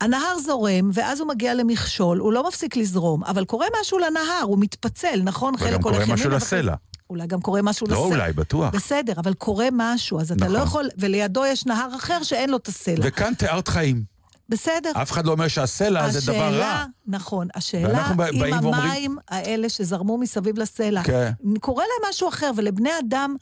הנהר 0.01 0.39
זורם, 0.39 0.91
ואז 0.93 1.21
הוא 1.21 1.29
מגיע 1.29 1.55
למכשול, 1.55 2.19
הוא 2.19 2.33
לא 2.33 2.49
מפסיק 2.49 2.77
לזרום, 2.77 3.25
אבל 3.25 3.45
קורה 3.45 3.67
משהו 3.81 3.99
לנהר, 3.99 4.43
הוא 4.43 4.59
מתפצל, 4.61 5.21
נכון? 5.25 5.55
וגם 5.55 5.65
חלק 5.67 5.81
קורה 5.81 5.95
הולך 5.97 6.09
משהו 6.09 6.25
ימינה 6.25 6.37
לסלע. 6.37 6.73
וחלק- 6.73 6.79
אולי 7.11 7.27
גם 7.27 7.41
קורה 7.41 7.63
משהו 7.63 7.87
לא 7.87 7.93
לסלע. 7.97 8.05
אולי, 8.07 8.33
בטוח. 8.33 8.75
בסדר, 8.75 9.13
אבל 9.17 9.35
קורה 9.35 9.69
משהו, 9.73 10.21
אז 10.21 10.33
אתה 10.33 10.49
לא 10.49 10.53
נכון. 10.53 10.67
יכול, 10.67 10.89
ולידו 10.99 11.47
יש 11.47 11.67
נהר 11.67 11.89
אחר 11.97 12.23
שאין 12.23 12.51
לו 12.51 12.57
את 12.57 12.69
הסלע. 12.69 12.97
וכאן 13.03 13.35
תיארת 13.35 13.69
חיים. 13.69 14.03
בסדר. 14.49 14.93
אף 15.03 15.13
אחד 15.13 15.27
לא 15.27 15.33
אומר 15.33 15.49
שהסלע 15.49 16.11
זה 16.11 16.33
דבר 16.33 16.59
רע. 16.61 16.85
נכון, 17.07 17.49
השאלה 17.55 18.11
אם 18.11 18.17
באים 18.17 18.41
ואומרים- 18.63 18.75
המים 18.91 19.17
האלה 19.29 19.69
שזרמו 19.69 20.19
מסביב 20.19 20.59
לסלע, 20.59 21.03
כן. 21.03 21.33
קורה 21.61 21.85
להם 21.85 22.11
משהו 22.11 22.29
אחר, 22.29 22.51
ולבני 22.57 22.91
אדם, 23.07 23.37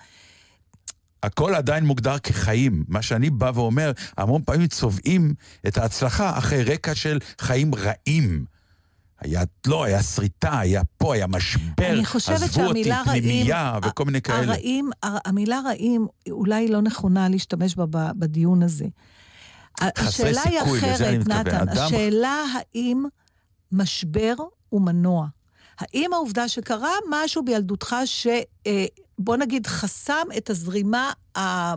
הכל 1.23 1.55
עדיין 1.55 1.85
מוגדר 1.85 2.19
כחיים. 2.19 2.85
מה 2.89 3.03
שאני 3.03 3.31
בא 3.31 3.51
ואומר, 3.55 3.93
המון 4.17 4.43
פעמים 4.45 4.67
צובעים 4.67 5.35
את 5.67 5.79
ההצלחה 5.79 6.39
אחרי 6.39 6.63
רקע 6.65 6.95
של 6.95 7.19
חיים 7.41 7.71
רעים. 7.75 8.45
היה, 9.21 9.43
לא, 9.67 9.85
היה 9.85 10.03
שריטה, 10.03 10.59
היה 10.59 10.83
פה, 10.97 11.15
היה 11.15 11.27
משבר, 11.27 12.01
עזבו 12.35 12.65
אותי, 12.65 12.91
פנימייה 13.05 13.79
וכל 13.85 14.05
מיני 14.05 14.23
כאלה. 14.23 14.39
הרעים, 14.39 14.91
הר- 15.03 15.19
המילה 15.25 15.61
רעים, 15.65 16.07
אולי 16.31 16.69
לא 16.69 16.83
נכונה 16.83 17.29
להשתמש 17.29 17.75
בה 17.77 17.85
בדיון 18.17 18.63
הזה. 18.63 18.85
השאלה 19.81 20.41
היא 20.45 20.59
סיכוי, 20.61 20.79
אני 20.81 20.95
אחרת. 20.95 21.29
נתן. 21.29 21.57
אדם- 21.69 21.85
השאלה 21.87 22.45
האם 22.55 23.05
משבר 23.73 24.35
הוא 24.69 24.81
מנוע. 24.83 25.27
האם 25.79 26.11
העובדה 26.13 26.49
שקרה 26.49 26.91
משהו 27.11 27.45
בילדותך 27.45 27.97
ש... 28.05 28.27
בוא 29.19 29.37
נגיד, 29.37 29.67
חסם 29.67 30.15
את 30.37 30.51
הזרימה 30.51 31.13
ה- 31.39 31.75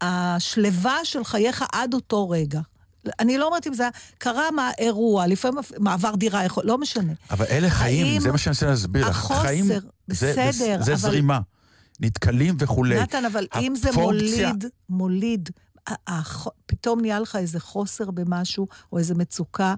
השלווה 0.00 0.96
של 1.04 1.24
חייך 1.24 1.64
עד 1.72 1.94
אותו 1.94 2.30
רגע. 2.30 2.60
אני 3.20 3.38
לא 3.38 3.46
אומרת 3.46 3.66
אם 3.66 3.74
זה 3.74 3.88
קרה 4.18 4.50
מה 4.50 4.70
אירוע, 4.78 5.26
לפעמים 5.26 5.58
מעבר 5.78 6.14
דירה, 6.14 6.44
יכול, 6.44 6.64
לא 6.66 6.78
משנה. 6.78 7.12
אבל 7.30 7.46
אלה 7.50 7.70
חיים, 7.70 8.20
זה 8.20 8.32
מה 8.32 8.38
שאני 8.38 8.50
מנסה 8.52 8.66
להסביר 8.66 9.08
לך. 9.08 9.16
החוסר, 9.16 9.40
חיים, 9.42 9.64
זה- 9.64 9.78
בסדר, 10.08 10.50
זה, 10.52 10.76
זה 10.80 10.92
אבל- 10.92 10.96
זרימה. 11.00 11.40
נתקלים 12.00 12.56
וכולי. 12.58 13.00
נתן, 13.02 13.24
אבל 13.24 13.46
אם 13.60 13.74
זה 13.76 13.90
הפונקציה- 13.90 14.48
מוליד, 14.48 14.64
מוליד, 14.88 15.48
פתאום 16.66 17.00
נהיה 17.00 17.20
לך 17.20 17.36
איזה 17.36 17.60
חוסר 17.60 18.10
במשהו, 18.10 18.66
או 18.92 18.98
איזה 18.98 19.14
מצוקה, 19.14 19.74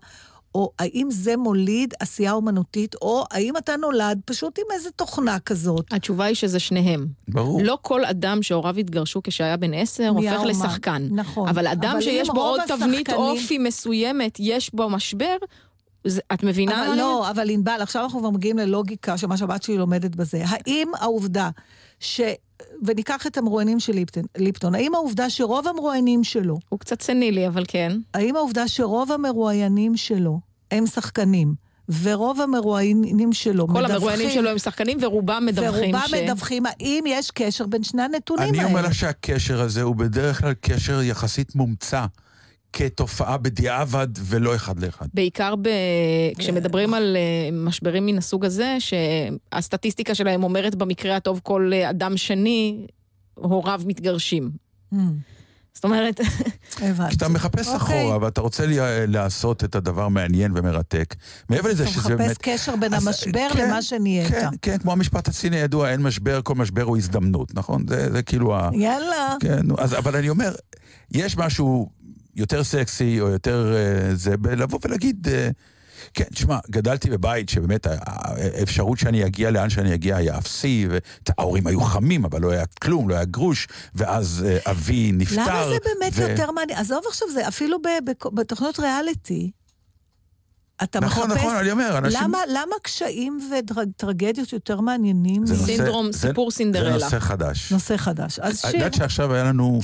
או 0.55 0.71
האם 0.79 1.09
זה 1.11 1.37
מוליד 1.37 1.95
עשייה 2.01 2.33
אומנותית, 2.33 2.95
או 3.03 3.25
האם 3.31 3.57
אתה 3.57 3.77
נולד 3.77 4.21
פשוט 4.25 4.59
עם 4.59 4.65
איזה 4.75 4.91
תוכנה 4.91 5.39
כזאת. 5.39 5.93
התשובה 5.93 6.25
היא 6.25 6.35
שזה 6.35 6.59
שניהם. 6.59 7.07
ברור. 7.29 7.61
לא 7.65 7.79
כל 7.83 8.05
אדם 8.05 8.43
שהוריו 8.43 8.77
התגרשו 8.79 9.21
כשהיה 9.25 9.57
בן 9.57 9.75
עשר 9.75 10.09
הופך 10.09 10.33
אומן. 10.37 10.49
לשחקן. 10.49 11.09
נכון. 11.11 11.49
אבל 11.49 11.67
אדם 11.67 11.91
אבל 11.91 12.01
שיש 12.01 12.29
בו 12.29 12.41
עוד 12.43 12.61
תבנית 12.69 13.09
השחקנים- 13.09 13.29
אופי 13.31 13.59
מסוימת, 13.59 14.37
יש 14.41 14.75
בו 14.75 14.91
משבר, 14.91 15.37
זה- 16.07 16.21
את 16.33 16.43
מבינה? 16.43 16.87
אבל 16.89 16.97
לא, 16.99 17.31
אבל 17.31 17.51
ענבל, 17.51 17.79
עכשיו 17.81 18.03
אנחנו 18.05 18.21
כבר 18.21 18.31
מגיעים 18.31 18.59
ללוגיקה 18.59 19.19
שמה 19.19 19.37
שהבת 19.37 19.63
שלי 19.63 19.77
לומדת 19.79 20.17
בזה. 20.17 20.43
האם 20.47 20.89
העובדה 21.01 21.51
ש... 22.05 22.21
וניקח 22.87 23.27
את 23.27 23.39
המרואיינים 23.39 23.81
של 23.81 23.93
ליפטון, 23.93 24.23
ליפטון, 24.39 24.75
האם 24.75 24.95
העובדה 24.95 25.31
שרוב 25.31 25.69
המרואיינים 25.69 26.25
שלו, 26.25 26.59
הוא 26.69 26.79
קצת 26.81 27.03
סנילי, 27.03 27.47
אבל 27.47 27.65
כן. 27.69 27.93
האם 28.15 28.37
העובדה 28.37 28.69
שרוב 28.69 29.13
המרואיינים 29.13 29.97
שלו 29.97 30.41
הם 30.71 30.87
שחקנים, 30.87 31.55
ורוב 32.03 32.41
המרואיינים 32.41 33.33
שלו 33.33 33.67
כל 33.67 33.73
מדווחים... 33.73 33.95
המרואיינים 33.95 34.31
שלו 34.31 34.51
הם 34.51 34.59
שחקנים, 34.59 34.99
ורובם 35.01 35.47
מדווחים 35.47 35.95
ורובם 35.95 36.09
ש... 36.09 36.15
מדווחים, 36.15 36.63
האם 36.67 37.05
יש 37.07 37.31
קשר 37.31 37.67
בין 37.67 37.83
שני 37.83 38.03
הנתונים 38.03 38.49
אני 38.49 38.59
האלה? 38.59 38.69
אומר 38.71 38.83
לך 38.83 38.95
שהקשר 38.95 39.61
הזה 39.61 39.83
הוא 39.83 39.97
בדרך 39.97 40.41
כלל 40.41 40.53
קשר 40.61 41.03
יחסית 41.03 41.55
מומצא, 41.55 42.05
כתופעה 42.77 43.37
בדיעבד 43.37 44.09
ולא 44.21 44.55
אחד 44.55 44.79
לאחד. 44.79 45.07
בעיקר 45.15 45.55
ב... 45.57 45.69
כשמדברים 46.39 46.95
על 46.95 47.17
אה, 47.17 47.23
משברים 47.53 48.07
מן 48.07 48.19
הסוג 48.19 48.45
הזה, 48.45 48.77
שהסטטיסטיקה 48.79 50.15
שלהם 50.15 50.45
אומרת 50.45 50.75
במקרה 50.75 51.17
הטוב 51.17 51.41
כל 51.43 51.71
אה, 51.75 51.91
אדם 51.91 52.17
שני, 52.17 52.87
הוריו 53.35 53.81
מתגרשים. 53.87 54.51
זאת 55.75 55.85
אומרת, 55.85 56.21
הבנתי. 56.81 57.11
כשאתה 57.11 57.29
מחפש 57.29 57.69
אוקיי. 57.69 57.77
אחורה 57.77 58.19
ואתה 58.21 58.41
רוצה 58.41 58.67
לי- 58.67 58.79
לעשות 59.07 59.65
את 59.65 59.75
הדבר 59.75 60.09
מעניין 60.09 60.53
ומרתק, 60.55 61.15
מעבר 61.51 61.69
לזה 61.69 61.83
אתה 61.83 61.93
שזה 61.93 62.01
מחפש 62.01 62.15
באמת... 62.19 62.37
קשר 62.41 62.77
בין 62.77 62.95
אז, 62.95 63.07
המשבר 63.07 63.49
כן, 63.53 63.67
למה 63.69 63.83
שנהיית. 63.83 64.29
כן, 64.29 64.49
כן, 64.63 64.79
כמו 64.79 64.93
המשפט 64.93 65.29
הציני 65.29 65.57
הידוע, 65.57 65.91
אין 65.91 66.03
משבר, 66.03 66.41
כל 66.43 66.55
משבר 66.55 66.83
הוא 66.83 66.97
הזדמנות, 66.97 67.55
נכון? 67.55 67.85
זה, 67.89 68.13
זה 68.13 68.23
כאילו 68.23 68.57
ה... 68.57 68.71
יאללה. 68.73 69.37
כן, 69.41 69.61
אז, 69.79 69.95
אבל 69.99 70.17
אני 70.17 70.29
אומר, 70.29 70.55
יש 71.13 71.37
משהו 71.37 71.89
יותר 72.37 72.65
סקסי 72.65 73.21
או 73.21 73.29
יותר 73.29 73.75
אה, 73.77 74.15
זה, 74.15 74.37
בלבוא 74.37 74.79
ולהגיד, 74.85 75.29
אה, 75.31 75.49
כן, 76.15 76.25
תשמע, 76.25 76.59
גדלתי 76.71 77.11
בבית 77.11 77.49
שבאמת 77.49 77.87
האפשרות 77.91 78.99
שאני 78.99 79.27
אגיע 79.27 79.51
לאן 79.51 79.71
שאני 79.71 79.95
אגיע 79.95 80.17
היה 80.17 80.39
אפסי, 80.39 80.89
וההורים 81.29 81.67
היו 81.67 81.81
חמים, 81.81 82.25
אבל 82.25 82.41
לא 82.41 82.51
היה 82.51 82.67
כלום, 82.67 83.09
לא 83.09 83.15
היה 83.15 83.25
גרוש, 83.25 83.69
ואז 83.95 84.45
אה, 84.49 84.71
אבי 84.71 85.13
נפטר. 85.13 85.37
למה 85.43 85.65
זה 85.69 85.77
באמת 85.85 86.13
ו- 86.15 86.23
יותר 86.31 86.51
מעניין? 86.51 86.79
עזוב 86.79 87.03
עכשיו 87.09 87.29
זה, 87.35 87.49
אפילו 87.49 87.79
ב- 87.83 87.89
ב- 88.11 88.35
בתוכניות 88.41 88.79
ריאליטי, 88.81 89.51
אתה 90.83 91.01
נכון, 91.01 91.27
מחפש... 91.31 91.41
נכון, 91.41 91.55
אני 91.57 91.71
אומר, 91.71 91.99
אנשים... 91.99 92.21
למה, 92.23 92.39
למה 92.49 92.75
קשיים 92.83 93.51
וטרגדיות 93.53 94.53
יותר 94.53 94.81
מעניינים? 94.81 95.47
זה 95.47 95.55
נושא- 95.55 95.67
סינדרום, 95.67 96.13
זה- 96.13 96.19
סיפור 96.29 96.51
סינדרלה. 96.51 96.99
זה 96.99 97.05
נושא 97.05 97.19
חדש. 97.19 97.73
נושא 97.73 97.97
חדש. 97.97 98.39
אז 98.39 98.59
את 98.59 98.71
שיר. 98.71 98.75
יודעת 98.75 98.95
שעכשיו 98.95 99.35
היה 99.35 99.45
לנו 99.45 99.81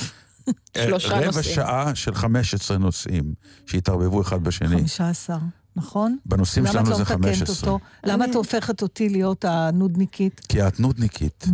שלושה 0.76 1.16
רבע 1.16 1.26
נושאים. 1.26 1.54
שעה 1.54 1.94
של 1.94 2.14
15 2.14 2.78
נושאים 2.78 3.34
שהתערבבו 3.66 4.20
אחד 4.20 4.44
בשני. 4.44 4.76
15, 4.76 5.38
נכון? 5.76 6.16
בנושאים 6.26 6.66
שלנו 6.66 6.90
לא 6.90 6.96
זה 6.96 7.02
מתקנת 7.02 7.34
15. 7.34 7.72
אותו? 7.72 7.84
למה 8.04 8.24
את 8.24 8.34
הופכת 8.34 8.82
אותי 8.82 9.08
להיות 9.08 9.44
הנודניקית? 9.48 10.40
כי 10.48 10.66
את 10.66 10.80
נודניקית. 10.80 11.44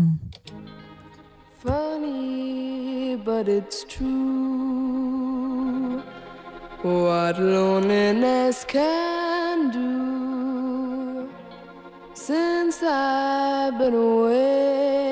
Funny, 1.65 3.17
but 3.27 3.47
it's 3.49 3.79
true. 3.95 5.07
What 6.85 7.37
loneliness 7.57 8.57
can 8.75 9.57
do. 9.79 9.93
Since 12.29 12.77
I've 12.83 13.77
been 13.81 13.97
away, 14.11 15.06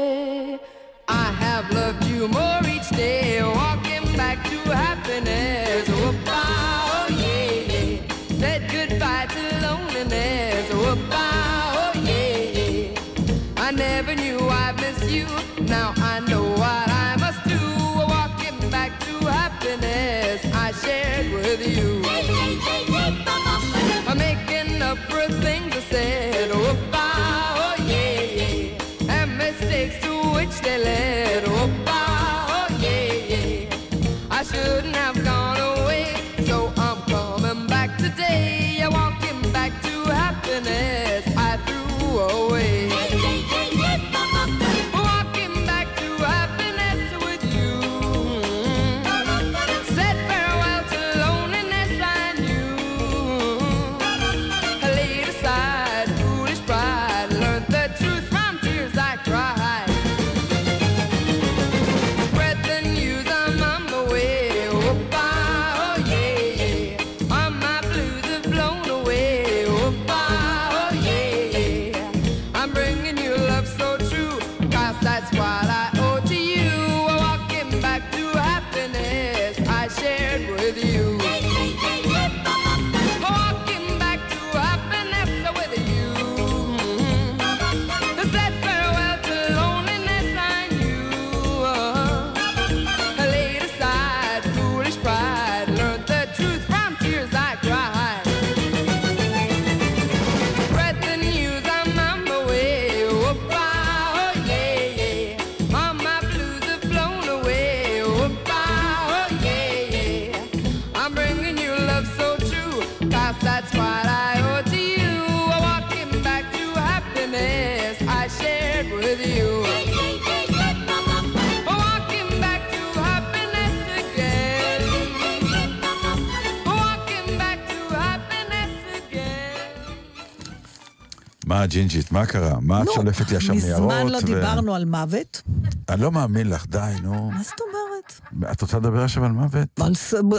ג'ינג'ית, 131.75 132.13
מה 132.13 132.27
קרה? 132.27 132.61
מה 132.61 132.83
את 132.83 132.87
נו, 132.87 132.93
שולפת 132.95 133.31
לי 133.31 133.37
עכשיו 133.37 133.55
ניירות? 133.55 133.93
מזמן 133.93 134.07
לא 134.07 134.21
דיברנו 134.21 134.75
על 134.75 134.85
מוות. 134.85 135.43
אני 135.89 136.01
לא 136.01 136.13
מאמין 136.13 136.49
לך, 136.49 136.67
די, 136.67 136.95
נו. 137.03 137.31
מה 137.31 137.43
זאת 137.43 137.61
אומרת? 137.61 138.51
את 138.53 138.63
רוצה 138.63 138.79
לדבר 138.79 139.05
עכשיו 139.05 139.25
על 139.25 139.31
מוות? 139.31 139.69
על 139.81 139.93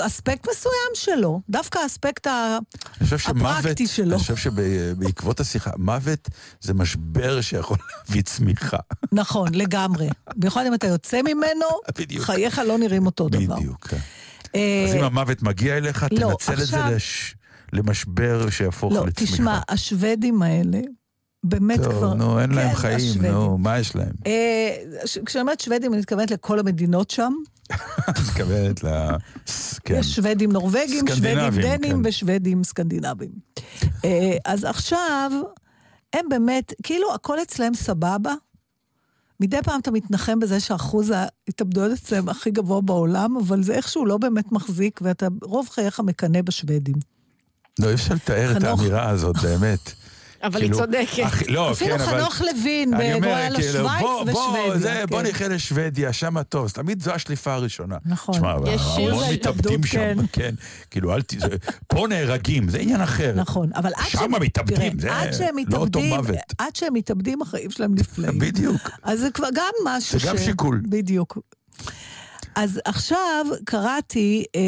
אספקט 0.06 0.48
מסוים 0.52 0.92
שלו. 0.94 1.42
דווקא 1.50 1.80
האספקט 1.80 2.28
הפרקטי 3.26 3.88
שלו. 3.88 4.12
אני 4.12 4.20
חושב 4.20 4.36
שבעקבות 4.36 5.40
השיחה, 5.40 5.72
מוות 5.78 6.30
זה 6.62 6.74
משבר 6.74 7.42
שיכול 7.42 7.78
להביא 8.08 8.22
צמיחה. 8.22 8.78
נכון, 9.12 9.54
לגמרי. 9.54 10.10
במיוחד 10.36 10.66
אם 10.68 10.74
אתה 10.74 10.88
יוצא 10.88 11.22
ממנו. 11.22 11.66
חייך 12.20 12.62
לא 12.68 12.78
נראים 12.78 13.06
אותו 13.06 13.30
דבר. 13.30 13.56
בדיוק. 13.56 13.88
כן. 13.88 13.98
אה, 14.56 14.86
אז 14.90 14.96
אם 14.96 15.04
המוות 15.04 15.42
מגיע 15.44 15.78
אליך, 15.78 16.06
לא, 16.12 16.30
תנצל 16.30 16.62
את 16.62 16.68
זה 16.68 16.98
למשבר 17.74 18.50
שיהפוך 18.50 18.94
לא, 18.94 19.06
לצמיחה. 19.08 19.34
תשמע, 19.34 19.60
השוודים 19.70 20.42
האלה, 20.42 20.80
באמת 21.46 21.80
כבר... 21.80 21.92
טוב, 22.02 22.14
נו, 22.14 22.40
אין 22.40 22.52
להם 22.52 22.70
כן, 22.70 22.76
חיים, 22.76 22.96
השוודים. 22.98 23.32
נו, 23.32 23.58
מה 23.58 23.80
יש 23.80 23.96
להם? 23.96 24.12
אה, 24.28 24.76
ש- 25.06 25.18
כשאני 25.26 25.42
אומרת 25.42 25.60
שוודים, 25.60 25.94
אני 25.94 26.00
מתכוונת 26.00 26.32
לכל 26.32 26.60
המדינות 26.60 27.10
שם. 27.12 27.34
מתכוונת 28.10 28.84
ל... 28.84 28.88
כן. 29.84 29.96
יש 30.00 30.16
שוודים 30.16 30.52
נורבגים, 30.52 31.08
שוודים 31.08 31.62
דנים 31.62 32.04
כן. 32.04 32.10
ושוודים 32.10 32.64
סקנדינבים. 32.64 33.30
אה, 34.06 34.38
אז 34.46 34.64
עכשיו, 34.64 35.32
הם 36.14 36.26
באמת, 36.30 36.74
כאילו 36.84 37.14
הכל 37.14 37.42
אצלם 37.42 37.74
סבבה. 37.74 38.34
מדי 39.40 39.58
פעם 39.64 39.80
אתה 39.80 39.92
מתנחם 39.92 40.40
בזה 40.40 40.60
שאחוז 40.60 41.14
ההתאבדויות 41.16 41.92
אצלם 41.92 42.30
הכי 42.30 42.52
גבוה 42.52 42.82
בעולם, 42.82 43.38
אבל 43.38 43.64
זה 43.64 43.74
איכשהו 43.74 44.06
לא 44.06 44.18
באמת 44.18 44.52
מחזיק, 44.52 45.00
ואתה 45.04 45.28
רוב 45.44 45.70
חייך 45.70 46.00
מקנא 46.00 46.42
בשוודים. 46.42 46.96
לא, 47.80 47.90
אי 47.90 47.94
אפשר 47.94 48.14
לתאר 48.14 48.58
את. 48.58 48.64
האמירה 48.64 49.10
הזאת, 49.10 49.38
באמת. 49.38 49.94
אבל 50.46 50.62
היא 50.62 50.70
כאילו, 50.72 50.78
צודקת. 50.86 51.24
הכי- 51.26 51.52
לא, 51.52 51.72
אפילו 51.72 51.96
כן, 51.98 52.02
אבל... 52.04 52.20
חנוך 52.22 52.42
לוין 52.42 52.94
אני 52.94 53.14
אומר, 53.14 53.28
בגורל 53.28 53.56
כאילו, 53.62 53.74
שווייץ 53.74 54.02
בוא, 54.02 54.22
ושוודיה. 54.22 54.78
זה, 54.80 55.04
בוא 55.10 55.22
כן. 55.22 55.28
נחיה 55.30 55.48
לשוודיה, 55.48 56.14
שם 56.14 56.44
טוב. 56.44 56.70
תמיד 56.70 57.02
זו 57.04 57.12
השליפה 57.12 57.54
הראשונה. 57.54 57.98
נכון. 58.06 58.36
תשמע, 58.36 58.56
יש 58.68 58.82
שיר 58.96 59.12
המון 59.14 59.34
מתאבדים 59.34 59.84
שם, 59.84 60.16
כן. 60.32 60.56
כאילו, 60.92 61.14
אל 61.16 61.22
ת... 61.22 61.34
זה- 61.40 61.48
פה 61.88 62.06
נהרגים, 62.10 62.70
זה 62.70 62.78
עניין 62.78 63.02
אחר. 63.02 63.34
נכון, 63.36 63.70
אבל 63.76 63.92
עד 63.96 64.06
שם 64.10 64.18
שהם... 64.20 64.42
מתאבדים, 64.42 65.00
זה 65.00 65.10
שהם 65.38 65.56
לא 65.68 65.78
אותו 65.78 66.00
מוות. 66.02 66.38
עד 66.58 66.76
שהם 66.76 66.94
מתאבדים, 66.94 67.42
החיים 67.42 67.72
שלהם 67.72 67.96
נפלאים. 67.96 68.40
בדיוק. 68.46 68.82
אז 69.04 69.20
זה 69.20 69.32
כבר 69.32 69.48
גם 69.54 69.72
משהו 69.86 70.20
זה 70.20 70.28
גם 70.28 70.38
ש... 70.38 70.42
שיקול. 70.42 70.82
בדיוק. 70.90 71.38
אז 72.56 72.80
עכשיו 72.86 73.46
קראתי 73.66 74.44
אה, 74.56 74.62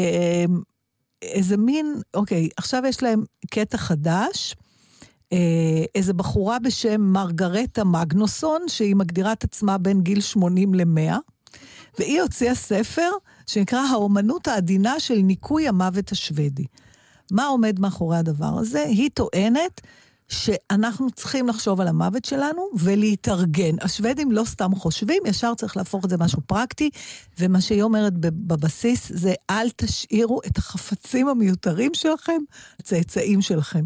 איזה 1.22 1.56
מין, 1.56 1.94
אוקיי, 2.14 2.48
עכשיו 2.56 2.82
יש 2.88 3.02
להם 3.02 3.24
קטע 3.50 3.78
חדש. 3.78 4.54
אה, 5.32 5.84
איזה 5.94 6.12
בחורה 6.12 6.58
בשם 6.58 7.00
מרגרטה 7.00 7.84
מגנוסון, 7.84 8.62
שהיא 8.68 8.96
מגדירה 8.96 9.32
את 9.32 9.44
עצמה 9.44 9.78
בין 9.78 10.00
גיל 10.00 10.20
80 10.20 10.74
ל-100, 10.74 11.16
והיא 11.98 12.20
הוציאה 12.20 12.54
ספר 12.54 13.10
שנקרא 13.46 13.80
האומנות 13.80 14.48
העדינה 14.48 15.00
של 15.00 15.18
ניקוי 15.18 15.68
המוות 15.68 16.12
השוודי. 16.12 16.64
מה 17.30 17.46
עומד 17.46 17.80
מאחורי 17.80 18.16
הדבר 18.16 18.58
הזה? 18.58 18.82
היא 18.82 19.10
טוענת 19.14 19.80
שאנחנו 20.28 21.10
צריכים 21.10 21.48
לחשוב 21.48 21.80
על 21.80 21.88
המוות 21.88 22.24
שלנו 22.24 22.62
ולהתארגן. 22.78 23.74
השוודים 23.80 24.32
לא 24.32 24.44
סתם 24.44 24.74
חושבים, 24.74 25.22
ישר 25.26 25.54
צריך 25.54 25.76
להפוך 25.76 26.04
את 26.04 26.10
זה 26.10 26.16
משהו 26.16 26.40
פרקטי, 26.46 26.90
ומה 27.38 27.60
שהיא 27.60 27.82
אומרת 27.82 28.12
בבסיס 28.18 29.12
זה 29.14 29.34
אל 29.50 29.70
תשאירו 29.76 30.40
את 30.46 30.58
החפצים 30.58 31.28
המיותרים 31.28 31.94
שלכם, 31.94 32.40
הצאצאים 32.80 33.42
שלכם. 33.42 33.84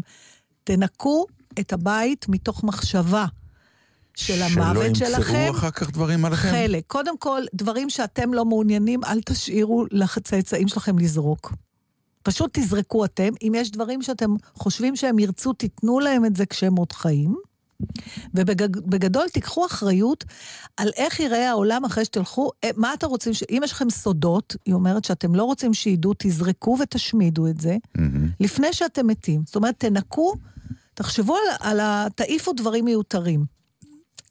תנקו 0.63 1.25
את 1.59 1.73
הבית 1.73 2.25
מתוך 2.29 2.63
מחשבה. 2.63 3.25
של 4.15 4.41
המוות 4.41 4.95
שלכם. 4.95 5.23
שלא 5.23 5.37
ימצאו 5.37 5.57
אחר 5.57 5.71
כך 5.71 5.91
דברים 5.91 6.25
עליכם? 6.25 6.51
חלק. 6.51 6.83
קודם 6.87 7.17
כל, 7.17 7.41
דברים 7.53 7.89
שאתם 7.89 8.33
לא 8.33 8.45
מעוניינים, 8.45 9.03
אל 9.03 9.21
תשאירו 9.21 9.85
לצאצאים 9.91 10.67
שלכם 10.67 10.99
לזרוק. 10.99 11.53
פשוט 12.23 12.59
תזרקו 12.59 13.05
אתם. 13.05 13.29
אם 13.41 13.53
יש 13.55 13.71
דברים 13.71 14.01
שאתם 14.01 14.35
חושבים 14.53 14.95
שהם 14.95 15.19
ירצו, 15.19 15.53
תיתנו 15.53 15.99
להם 15.99 16.25
את 16.25 16.35
זה 16.35 16.45
כשהם 16.45 16.75
עוד 16.75 16.91
חיים. 16.91 17.35
ובגדול 18.33 19.29
תיקחו 19.29 19.65
אחריות 19.65 20.23
על 20.77 20.89
איך 20.95 21.19
ייראה 21.19 21.49
העולם 21.49 21.85
אחרי 21.85 22.05
שתלכו, 22.05 22.49
אה, 22.63 22.69
מה 22.77 22.93
אתה 22.93 23.07
רוצים, 23.07 23.33
ש... 23.33 23.43
אם 23.49 23.61
יש 23.63 23.71
לכם 23.71 23.89
סודות, 23.89 24.55
היא 24.65 24.73
אומרת 24.73 25.05
שאתם 25.05 25.35
לא 25.35 25.43
רוצים 25.43 25.73
שידעו, 25.73 26.13
תזרקו 26.17 26.77
ותשמידו 26.81 27.47
את 27.47 27.59
זה, 27.59 27.77
mm-hmm. 27.97 28.01
לפני 28.39 28.73
שאתם 28.73 29.07
מתים. 29.07 29.41
זאת 29.45 29.55
אומרת, 29.55 29.75
תנקו, 29.77 30.33
תחשבו 30.93 31.35
על, 31.35 31.41
על 31.59 31.79
ה... 31.79 32.07
תעיפו 32.15 32.53
דברים 32.53 32.85
מיותרים. 32.85 33.45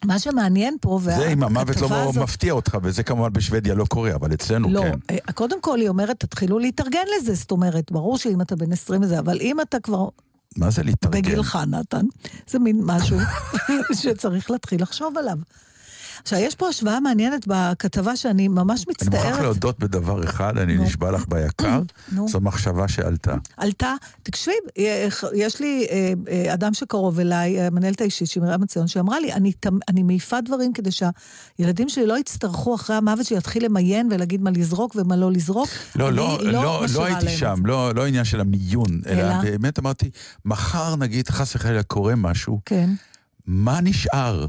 מה 0.05 0.19
שמעניין 0.19 0.77
פה, 0.81 0.89
והכתבה 0.89 1.15
הזאת... 1.15 1.27
זה 1.27 1.33
אם 1.33 1.43
המוות 1.43 1.77
לא 1.77 1.87
הזאת... 1.97 2.23
מפתיע 2.23 2.53
אותך, 2.53 2.79
וזה 2.83 3.03
כמובן 3.03 3.33
בשוודיה 3.33 3.75
לא 3.75 3.85
קורה, 3.85 4.15
אבל 4.15 4.35
אצלנו 4.35 4.69
לא, 4.71 4.83
כן. 4.83 5.17
לא, 5.29 5.33
קודם 5.33 5.61
כל 5.61 5.81
היא 5.81 5.89
אומרת, 5.89 6.21
תתחילו 6.21 6.59
להתארגן 6.59 7.05
לזה, 7.17 7.35
זאת 7.35 7.51
אומרת, 7.51 7.93
ברור 7.93 8.19
שאם 8.19 8.41
אתה 8.41 8.57
בן 8.57 8.73
20 8.73 9.03
וזה, 9.03 9.19
אבל 9.19 9.41
אם 9.41 9.61
אתה 9.61 9.81
כבר... 9.81 10.09
מה 10.57 10.71
זה 10.71 10.83
להתארגן? 10.83 11.23
בגילך, 11.23 11.59
נתן. 11.67 12.07
זה 12.47 12.59
מין 12.59 12.81
משהו 12.85 13.19
שצריך 14.03 14.51
להתחיל 14.51 14.83
לחשוב 14.83 15.19
עליו. 15.19 15.39
עכשיו, 16.23 16.39
יש 16.39 16.55
פה 16.55 16.69
השוואה 16.69 17.01
מעניינת 17.01 17.45
בכתבה 17.47 18.17
שאני 18.17 18.49
ממש 18.49 18.89
מצטערת. 18.89 19.15
אני 19.15 19.23
מוכרח 19.23 19.41
להודות 19.41 19.79
בדבר 19.79 20.25
אחד, 20.25 20.59
אני 20.59 20.77
נשבע 20.77 21.11
לך 21.11 21.25
ביקר, 21.29 21.83
זו 22.33 22.41
מחשבה 22.41 22.89
שעלתה. 22.89 23.35
עלתה? 23.57 23.95
תקשיב, 24.23 24.55
יש 25.35 25.61
לי 25.61 25.87
אה, 25.91 26.13
אה, 26.29 26.55
אדם 26.55 26.75
שקרוב 26.75 27.21
אליי, 27.21 27.61
המנהלת 27.61 28.01
האישית, 28.01 28.29
שהיא 28.29 28.43
מרים 28.43 28.63
הציון, 28.63 28.87
שאמרה 28.87 29.21
לי, 29.21 29.33
אני, 29.89 30.03
מעיפה 30.03 30.41
דברים 30.41 30.73
כדי 30.73 30.91
שהילדים 30.91 31.89
שלי 31.89 32.07
לא 32.07 32.19
יצטרכו 32.19 32.75
אחרי 32.75 32.97
המוות 32.97 33.27
שיתחיל 33.27 33.65
למיין 33.65 34.09
ולהגיד 34.13 34.43
מה 34.43 34.51
לזרוק 34.51 34.97
ומה 34.97 35.17
לא 35.17 35.33
לזרוק. 35.33 35.69
לא, 35.97 36.13
לא, 36.13 36.39
לא, 36.43 36.53
לא, 36.53 36.85
לא 36.95 37.05
הייתי 37.05 37.29
שם, 37.29 37.55
לא, 37.65 37.95
לא 37.95 38.07
עניין 38.07 38.25
של 38.25 38.41
המיון, 38.41 39.01
אלא, 39.07 39.23
אלא 39.23 39.43
באמת 39.43 39.79
אמרתי, 39.79 40.11
מחר 40.45 40.97
נגיד 40.97 41.29
חס 41.29 41.57
וחלילה 41.57 41.83
קורה 41.83 42.15
משהו, 42.17 42.61
כן. 42.65 42.91
מה 43.47 43.81
נשאר? 43.81 44.47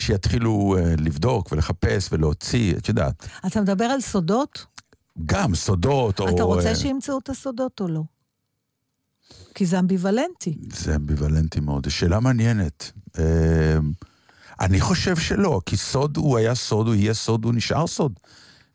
שיתחילו 0.00 0.76
uh, 0.78 1.00
לבדוק 1.00 1.52
ולחפש 1.52 2.08
ולהוציא, 2.12 2.74
את 2.76 2.88
יודעת. 2.88 3.26
אתה 3.46 3.60
מדבר 3.60 3.84
על 3.84 4.00
סודות? 4.00 4.66
גם, 5.26 5.54
סודות 5.54 6.20
או... 6.20 6.28
אתה 6.28 6.42
רוצה 6.42 6.72
uh... 6.72 6.74
שימצאו 6.74 7.18
את 7.18 7.28
הסודות 7.28 7.80
או 7.80 7.88
לא? 7.88 8.02
כי 9.54 9.66
זה 9.66 9.78
אמביוולנטי. 9.78 10.54
זה 10.72 10.96
אמביוולנטי 10.96 11.60
מאוד. 11.60 11.86
זו 11.86 11.90
שאלה 11.90 12.20
מעניינת. 12.20 12.92
Uh, 13.08 13.20
אני 14.60 14.80
חושב 14.80 15.16
שלא, 15.16 15.60
כי 15.66 15.76
סוד 15.76 16.16
הוא 16.16 16.38
היה 16.38 16.54
סוד, 16.54 16.86
הוא 16.86 16.94
יהיה 16.94 17.14
סוד, 17.14 17.44
הוא 17.44 17.54
נשאר 17.54 17.86
סוד. 17.86 18.12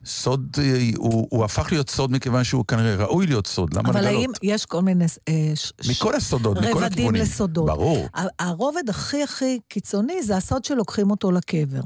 סוד, 0.05 0.55
אה, 0.59 0.89
הוא, 0.97 1.27
הוא 1.31 1.45
הפך 1.45 1.67
להיות 1.71 1.89
סוד 1.89 2.11
מכיוון 2.11 2.43
שהוא 2.43 2.65
כנראה 2.65 2.95
ראוי 2.95 3.27
להיות 3.27 3.47
סוד, 3.47 3.73
למה 3.73 3.89
לגלות? 3.89 3.95
אבל 3.95 4.15
האם 4.15 4.31
יש 4.43 4.65
כל 4.65 4.81
מיני... 4.81 5.05
אה, 5.27 5.53
מכל 5.89 6.15
הסודות, 6.15 6.57
מכל 6.57 6.67
הכיוונים. 6.67 7.07
רבדים 7.07 7.15
לסודות. 7.15 7.65
ברור. 7.65 8.07
הרובד 8.39 8.89
הכי 8.89 9.23
הכי 9.23 9.59
קיצוני 9.67 10.23
זה 10.23 10.37
הסוד 10.37 10.65
שלוקחים 10.65 11.11
אותו 11.11 11.31
לקבר. 11.31 11.81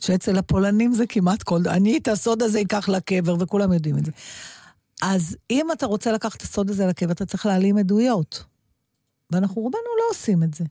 שאצל 0.00 0.38
הפולנים 0.38 0.94
זה 0.94 1.06
כמעט 1.06 1.42
כל... 1.42 1.60
אני 1.66 1.96
את 1.96 2.08
הסוד 2.08 2.42
הזה 2.42 2.60
אקח 2.60 2.88
לקבר, 2.88 3.36
וכולם 3.40 3.72
יודעים 3.72 3.98
את 3.98 4.04
זה. 4.04 4.12
אז 5.02 5.36
אם 5.50 5.72
אתה 5.72 5.86
רוצה 5.86 6.12
לקחת 6.12 6.36
את 6.36 6.42
הסוד 6.42 6.70
הזה 6.70 6.86
לקבר, 6.86 7.12
אתה 7.12 7.26
צריך 7.26 7.46
להעלים 7.46 7.78
עדויות. 7.78 8.44
ואנחנו 9.30 9.62
רובנו 9.62 9.80
לא 9.98 10.04
עושים 10.10 10.42
את 10.42 10.54
זה. 10.54 10.64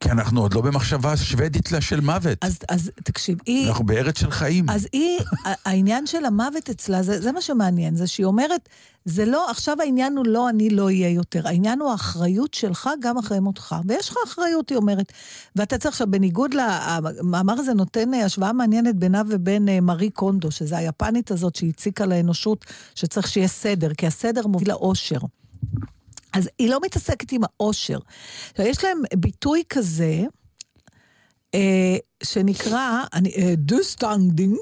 כי 0.00 0.10
אנחנו 0.10 0.40
עוד 0.40 0.54
לא 0.54 0.60
במחשבה 0.60 1.16
שוודית 1.16 1.72
לה 1.72 1.80
של 1.80 2.00
מוות. 2.00 2.38
אז, 2.40 2.58
אז 2.68 2.90
תקשיב, 3.04 3.38
היא... 3.46 3.68
אנחנו 3.68 3.86
בארץ 3.86 4.18
של 4.18 4.30
חיים. 4.30 4.70
אז 4.70 4.88
היא, 4.92 5.20
העניין 5.64 6.06
של 6.06 6.24
המוות 6.24 6.70
אצלה, 6.70 7.02
זה, 7.02 7.20
זה 7.20 7.32
מה 7.32 7.40
שמעניין, 7.40 7.96
זה 7.96 8.06
שהיא 8.06 8.26
אומרת, 8.26 8.68
זה 9.04 9.24
לא, 9.24 9.50
עכשיו 9.50 9.76
העניין 9.80 10.16
הוא 10.16 10.26
לא 10.26 10.48
אני 10.48 10.70
לא 10.70 10.84
אהיה 10.84 11.08
יותר, 11.08 11.48
העניין 11.48 11.80
הוא 11.80 11.90
האחריות 11.90 12.54
שלך 12.54 12.90
גם 13.00 13.18
אחרי 13.18 13.40
מותך. 13.40 13.76
ויש 13.86 14.08
לך 14.08 14.16
אחריות, 14.24 14.70
היא 14.70 14.76
אומרת. 14.76 15.12
ואתה 15.56 15.78
צריך 15.78 15.94
עכשיו, 15.94 16.10
בניגוד 16.10 16.54
למאמר 16.54 17.52
הזה 17.52 17.74
נותן 17.74 18.14
אה, 18.14 18.24
השוואה 18.24 18.52
מעניינת 18.52 18.96
בינה 18.96 19.22
ובין 19.28 19.68
אה, 19.68 19.80
מארי 19.80 20.10
קונדו, 20.10 20.50
שזה 20.50 20.76
היפנית 20.76 21.30
הזאת 21.30 21.56
שהציקה 21.56 22.06
לאנושות, 22.06 22.64
שצריך 22.94 23.28
שיהיה 23.28 23.48
סדר, 23.48 23.94
כי 23.94 24.06
הסדר 24.06 24.46
מוביל 24.46 24.68
לאושר. 24.68 25.18
אז 26.34 26.48
היא 26.58 26.70
לא 26.70 26.80
מתעסקת 26.84 27.32
עם 27.32 27.40
האושר. 27.44 27.98
יש 28.58 28.84
להם 28.84 28.98
ביטוי 29.16 29.62
כזה, 29.68 30.24
אה, 31.54 31.96
שנקרא 32.22 33.04
אה, 33.14 33.54
dö 33.56 33.82
städning, 33.82 34.58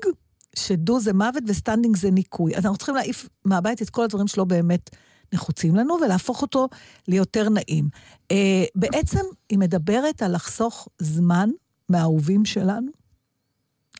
ש 0.58 0.79
dö 0.79 1.00
זה 1.00 1.12
מוות 1.12 1.42
ו 1.48 1.54
städning 1.54 1.96
זה 1.96 2.10
ניקוי. 2.10 2.56
אז 2.56 2.64
אנחנו 2.64 2.76
צריכים 2.76 2.94
להעיף 2.94 3.28
מהבית 3.44 3.82
את 3.82 3.90
כל 3.90 4.04
הדברים 4.04 4.28
שלא 4.28 4.44
באמת 4.44 4.90
נחוצים 5.32 5.76
לנו, 5.76 5.96
ולהפוך 6.04 6.42
אותו 6.42 6.68
ליותר 7.08 7.48
נעים. 7.48 7.88
אה, 8.30 8.64
בעצם 8.74 9.20
היא 9.48 9.58
מדברת 9.58 10.22
על 10.22 10.34
לחסוך 10.34 10.88
זמן 10.98 11.50
מהאהובים 11.88 12.44
שלנו, 12.44 12.90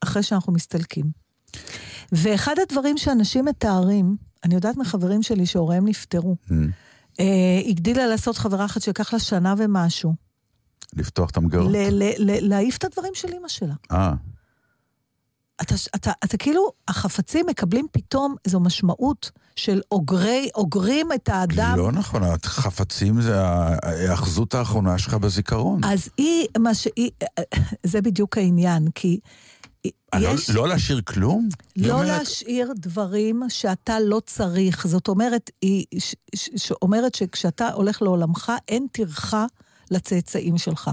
אחרי 0.05 0.23
שאנחנו 0.23 0.53
מסתלקים. 0.53 1.05
ואחד 2.13 2.55
הדברים 2.59 2.99
שאנשים 2.99 3.45
מתארים, 3.45 4.17
אני 4.45 4.55
יודעת 4.55 4.77
מחברים 4.77 5.23
שלי 5.23 5.47
שהוריהם 5.47 5.89
נפטרו, 5.89 6.37
mm. 6.49 6.53
אה, 7.21 7.61
הגדילה 7.67 8.07
לעשות 8.07 8.37
חברה 8.37 8.65
אחת 8.65 8.83
שלקח 8.83 9.13
לה 9.13 9.19
שנה 9.19 9.55
ומשהו. 9.59 10.15
לפתוח 10.97 11.31
את 11.31 11.37
המגרות. 11.37 11.73
להעיף 12.19 12.77
את 12.77 12.85
הדברים 12.85 13.13
של 13.15 13.29
אימא 13.29 13.49
שלה. 13.49 13.75
אה. 13.93 14.13
אתה, 15.63 15.75
אתה, 15.97 16.11
אתה 16.25 16.37
כאילו, 16.37 16.73
החפצים 16.89 17.47
מקבלים 17.47 17.87
פתאום 17.93 18.35
איזו 18.45 18.61
משמעות 18.61 19.31
של 19.57 19.81
אוגרי, 19.93 20.49
אוגרים 20.55 21.13
את 21.15 21.29
האדם. 21.29 21.75
לא 21.79 21.93
נכון, 21.93 22.23
החפצים 22.23 23.21
זה 23.21 23.41
ההאחזות 23.43 24.55
האחרונה 24.55 24.99
שלך 24.99 25.15
בזיכרון. 25.15 25.85
אז 25.85 26.09
היא, 26.17 26.47
מה 26.59 26.75
שהיא, 26.75 27.11
זה 27.83 28.01
בדיוק 28.01 28.39
העניין, 28.39 28.89
כי 28.95 29.19
אה, 29.25 29.31
יש... 29.85 30.51
לא, 30.51 30.55
לא 30.55 30.69
להשאיר 30.69 31.01
כלום? 31.01 31.49
לא 31.77 31.93
אומרת... 31.93 32.09
להשאיר 32.09 32.73
דברים 32.77 33.43
שאתה 33.49 34.01
לא 34.01 34.21
צריך. 34.27 34.87
זאת 34.87 35.09
אומרת, 35.09 35.51
היא 35.63 35.85
ש, 35.99 36.15
ש, 36.35 36.51
שאומרת 36.57 37.15
שכשאתה 37.15 37.73
הולך 37.73 38.03
לעולמך, 38.03 38.53
אין 38.69 38.87
טרחה 38.93 39.47
לצאצאים 39.91 40.59
שלך. 40.59 40.91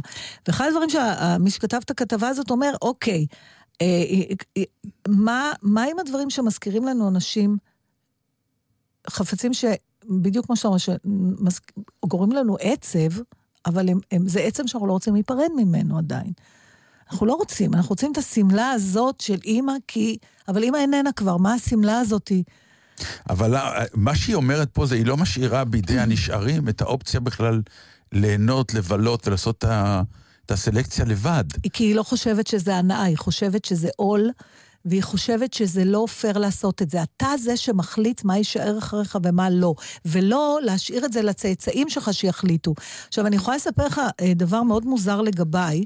ואחד 0.47 0.65
הדברים 0.67 0.89
שמי 0.89 1.51
שכתב 1.51 1.79
את 1.85 1.91
הכתבה 1.91 2.27
הזאת 2.27 2.51
אומר, 2.51 2.75
אוקיי, 2.81 3.25
אה, 3.81 4.03
אה, 4.57 4.63
מה, 5.07 5.51
מה 5.61 5.83
עם 5.83 5.99
הדברים 5.99 6.29
שמזכירים 6.29 6.85
לנו 6.85 7.07
אנשים, 7.07 7.57
חפצים 9.09 9.51
שבדיוק 9.53 10.45
כמו 10.45 10.55
שאתה 10.55 10.67
אומר, 10.67 10.77
שגורמים 11.99 12.37
לנו 12.37 12.57
עצב, 12.59 13.21
אבל 13.65 13.89
הם, 13.89 13.99
הם, 14.11 14.27
זה 14.27 14.39
עצם 14.39 14.67
שאנחנו 14.67 14.87
לא 14.87 14.93
רוצים 14.93 15.13
להיפרד 15.13 15.49
ממנו 15.57 15.97
עדיין. 15.97 16.33
אנחנו 17.12 17.26
לא 17.26 17.34
רוצים, 17.34 17.74
אנחנו 17.74 17.89
רוצים 17.89 18.12
את 18.12 18.18
השמלה 18.18 18.70
הזאת 18.72 19.22
של 19.22 19.38
אימא, 19.45 19.74
כי... 19.88 20.18
אבל 20.47 20.64
אימא 20.64 20.78
איננה 20.78 21.12
כבר, 21.12 21.38
מה 21.38 21.53
השמלה 21.53 21.99
הזאתי? 21.99 22.43
אבל 23.30 23.55
אה, 23.55 23.84
מה 23.93 24.16
שהיא 24.16 24.36
אומרת 24.36 24.70
פה 24.74 24.86
זה, 24.86 24.95
היא 24.95 25.05
לא 25.05 25.18
משאירה 25.18 25.66
בידי 25.66 25.99
הנשארים 25.99 26.70
את 26.70 26.82
האופציה 26.82 27.20
בכלל 27.20 27.62
ליהנות, 28.12 28.74
לבלות 28.74 29.28
ולעשות 29.28 29.66
את 30.45 30.51
הסלקציה 30.51 31.05
לבד. 31.05 31.43
כי 31.74 31.84
היא 31.84 31.95
לא 31.95 32.03
חושבת 32.03 32.47
שזה 32.47 32.76
הנאה, 32.76 33.03
היא 33.03 33.18
חושבת 33.18 33.66
שזה 33.66 33.89
עול, 33.95 34.30
והיא 34.86 35.03
חושבת 35.03 35.53
שזה 35.53 35.86
לא 35.86 36.05
פייר 36.20 36.38
לעשות 36.38 36.82
את 36.82 36.89
זה. 36.89 37.03
אתה 37.03 37.28
זה 37.39 37.57
שמחליט 37.57 38.24
מה 38.24 38.38
יישאר 38.38 38.78
אחריך 38.78 39.18
ומה 39.24 39.49
לא, 39.49 39.74
ולא 40.05 40.60
להשאיר 40.64 41.05
את 41.05 41.14
זה 41.14 41.22
לצאצאים 41.22 41.89
שלך 41.89 42.14
שיחליטו. 42.14 42.74
עכשיו, 43.07 43.28
אני 43.28 43.36
יכולה 43.36 43.57
לספר 43.57 43.86
לך 43.86 44.01
אה, 44.22 44.34
דבר 44.36 44.64
מאוד 44.64 44.86
מוזר 44.86 45.22
לגביי. 45.22 45.84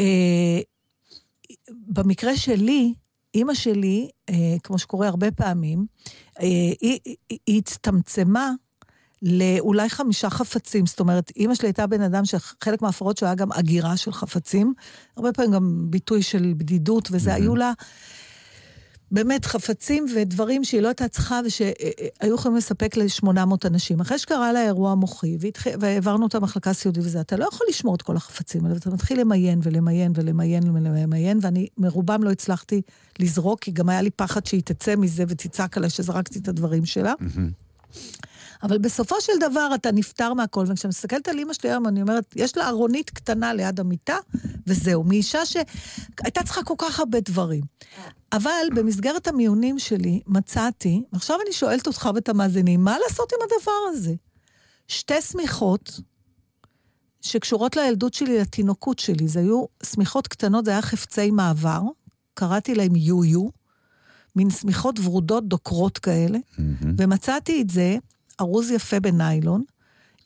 אה, 0.00 0.60
במקרה 1.70 2.36
שלי, 2.36 2.94
אימא 3.34 3.54
שלי, 3.54 4.08
אה, 4.30 4.56
כמו 4.62 4.78
שקורה 4.78 5.08
הרבה 5.08 5.30
פעמים, 5.30 5.86
אה, 6.40 6.46
היא, 6.80 6.98
היא 7.46 7.58
הצטמצמה 7.58 8.52
לאולי 9.22 9.88
חמישה 9.88 10.30
חפצים. 10.30 10.86
זאת 10.86 11.00
אומרת, 11.00 11.32
אימא 11.36 11.54
שלי 11.54 11.68
הייתה 11.68 11.86
בן 11.86 12.02
אדם 12.02 12.24
שחלק 12.24 12.82
מההפרעות 12.82 13.16
שלו 13.16 13.28
היה 13.28 13.34
גם 13.34 13.52
אגירה 13.52 13.96
של 13.96 14.12
חפצים, 14.12 14.74
הרבה 15.16 15.32
פעמים 15.32 15.52
גם 15.52 15.86
ביטוי 15.90 16.22
של 16.22 16.54
בדידות, 16.56 17.08
וזה, 17.12 17.30
mm-hmm. 17.30 17.36
היו 17.36 17.56
לה 17.56 17.72
באמת 19.12 19.44
חפצים 19.44 20.06
ודברים 20.16 20.64
שהיא 20.64 20.80
לא 20.80 20.88
הייתה 20.88 21.08
צריכה 21.08 21.40
ושהיו 21.46 21.72
יכולים 22.34 22.56
לספק 22.56 22.96
ל-800 22.96 23.28
אנשים. 23.66 24.00
אחרי 24.00 24.18
שקרה 24.18 24.52
לה 24.52 24.64
אירוע 24.64 24.94
מוחי 24.94 25.36
והתח- 25.40 25.66
והעברנו 25.80 26.24
אותה 26.24 26.38
למחלקה 26.38 26.72
סיעודית 26.72 27.04
וזה, 27.04 27.20
אתה 27.20 27.36
לא 27.36 27.44
יכול 27.52 27.66
לשמור 27.70 27.94
את 27.94 28.02
כל 28.02 28.16
החפצים 28.16 28.64
האלה, 28.64 28.74
ואתה 28.74 28.90
מתחיל 28.90 29.20
למיין 29.20 29.60
ולמיין 29.62 30.12
ולמיין 30.14 30.62
ולמיין, 30.76 31.38
ואני 31.42 31.66
מרובם 31.78 32.22
לא 32.22 32.30
הצלחתי 32.30 32.82
לזרוק, 33.18 33.60
כי 33.60 33.70
גם 33.70 33.88
היה 33.88 34.02
לי 34.02 34.10
פחד 34.10 34.46
שהיא 34.46 34.62
תצא 34.64 34.96
מזה 34.96 35.24
ותצעק 35.28 35.76
עליי 35.76 35.90
שזרקתי 35.90 36.38
את 36.38 36.48
הדברים 36.48 36.86
שלה. 36.86 37.12
אבל 38.62 38.78
בסופו 38.78 39.20
של 39.20 39.32
דבר 39.40 39.70
אתה 39.74 39.92
נפטר 39.92 40.34
מהכל, 40.34 40.64
וכשאני 40.68 40.88
מסתכלת 40.88 41.28
על 41.28 41.38
אימא 41.38 41.52
שלי 41.52 41.70
היום, 41.70 41.86
אני 41.86 42.02
אומרת, 42.02 42.34
יש 42.36 42.56
לה 42.56 42.68
ארונית 42.68 43.10
קטנה 43.10 43.54
ליד 43.54 43.80
המיטה, 43.80 44.16
וזהו, 44.66 45.04
מאישה 45.04 45.46
שהייתה 45.46 46.42
צריכה 46.44 46.62
כל 46.62 46.74
כך 46.78 46.98
הרבה 46.98 47.20
דברים. 47.20 47.62
אבל 48.32 48.66
במסגרת 48.74 49.28
המיונים 49.28 49.78
שלי 49.78 50.20
מצאתי, 50.26 51.02
ועכשיו 51.12 51.36
אני 51.44 51.52
שואלת 51.52 51.86
אותך 51.86 52.10
ואת 52.14 52.28
המאזינים, 52.28 52.84
מה 52.84 52.96
לעשות 52.98 53.32
עם 53.32 53.38
הדבר 53.42 53.72
הזה? 53.88 54.14
שתי 54.88 55.20
שמיכות 55.20 56.00
שקשורות 57.20 57.76
לילדות 57.76 58.14
שלי, 58.14 58.38
לתינוקות 58.38 58.98
שלי, 58.98 59.28
זה 59.28 59.40
היו 59.40 59.64
שמיכות 59.82 60.28
קטנות, 60.28 60.64
זה 60.64 60.70
היה 60.70 60.82
חפצי 60.82 61.30
מעבר, 61.30 61.82
קראתי 62.34 62.74
להם 62.74 62.96
יו-יו, 62.96 63.48
מין 64.36 64.50
שמיכות 64.50 64.98
ורודות 65.04 65.48
דוקרות 65.48 65.98
כאלה, 65.98 66.38
ומצאתי 66.98 67.62
את 67.62 67.70
זה, 67.70 67.96
ארוז 68.40 68.70
יפה 68.70 69.00
בניילון, 69.00 69.62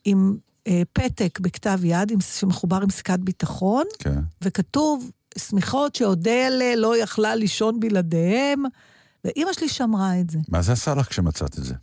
עם 0.04 0.36
אה, 0.66 0.82
פתק 0.92 1.38
בכתב 1.40 1.78
יד, 1.84 2.10
עם, 2.10 2.20
שמחובר 2.20 2.80
עם 2.82 2.90
סיכת 2.90 3.18
ביטחון, 3.18 3.84
כן. 3.98 4.20
וכתוב, 4.42 5.10
שמיכות 5.38 5.94
שאודל 5.94 6.72
לא 6.76 7.02
יכלה 7.02 7.34
לישון 7.34 7.80
בלעדיהם, 7.80 8.62
ואימא 9.24 9.52
שלי 9.52 9.68
שמרה 9.68 10.20
את 10.20 10.30
זה. 10.30 10.38
מה 10.48 10.62
זה 10.62 10.72
עשה 10.72 10.94
לך 10.94 11.08
כשמצאת 11.08 11.58
את 11.58 11.64
זה? 11.64 11.74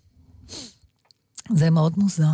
זה 1.50 1.70
מאוד 1.70 1.94
מוזר. 1.98 2.34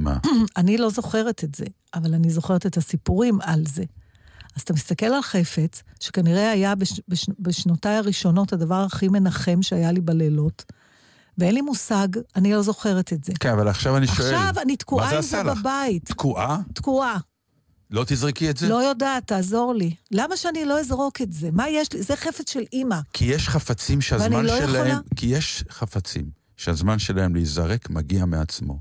מה? 0.00 0.18
אני 0.56 0.78
לא 0.78 0.90
זוכרת 0.90 1.44
את 1.44 1.54
זה, 1.54 1.64
אבל 1.94 2.14
אני 2.14 2.30
זוכרת 2.30 2.66
את 2.66 2.76
הסיפורים 2.76 3.38
על 3.42 3.64
זה. 3.66 3.84
אז 4.56 4.62
אתה 4.62 4.72
מסתכל 4.72 5.06
על 5.06 5.22
חפץ, 5.22 5.82
שכנראה 6.00 6.50
היה 6.50 6.74
בש, 6.74 7.00
בש, 7.08 7.26
בשנותיי 7.38 7.96
הראשונות 7.96 8.52
הדבר 8.52 8.84
הכי 8.84 9.08
מנחם 9.08 9.62
שהיה 9.62 9.92
לי 9.92 10.00
בלילות, 10.00 10.64
ואין 11.38 11.54
לי 11.54 11.60
מושג, 11.60 12.08
אני 12.36 12.52
לא 12.52 12.62
זוכרת 12.62 13.12
את 13.12 13.24
זה. 13.24 13.32
כן, 13.40 13.50
אבל 13.50 13.68
עכשיו 13.68 13.96
אני 13.96 14.06
שואל... 14.06 14.34
עכשיו 14.34 14.62
אני 14.62 14.76
תקועה 14.76 15.16
עם 15.16 15.22
זה? 15.22 15.42
בבית. 15.42 16.04
תקועה? 16.04 16.58
תקועה. 16.74 17.18
לא 17.90 18.04
תזרקי 18.06 18.50
את 18.50 18.56
זה? 18.56 18.68
לא 18.68 18.82
יודעת, 18.82 19.26
תעזור 19.26 19.74
לי. 19.74 19.94
למה 20.10 20.36
שאני 20.36 20.64
לא 20.64 20.80
אזרוק 20.80 21.22
את 21.22 21.32
זה? 21.32 21.50
מה 21.52 21.68
יש 21.68 21.92
לי? 21.92 22.02
זה 22.02 22.16
חפץ 22.16 22.50
של 22.52 22.62
אימא. 22.72 22.98
כי 23.12 23.24
יש 23.24 23.48
חפצים 23.48 24.00
שהזמן 24.00 24.34
ואני 24.34 24.46
לא 24.46 24.56
שלהם... 24.56 24.86
יכולה? 24.86 24.98
כי 25.16 25.26
יש 25.26 25.64
חפצים 25.70 26.30
שהזמן 26.56 26.98
שלהם 26.98 27.34
להיזרק 27.34 27.90
מגיע 27.90 28.24
מעצמו. 28.24 28.78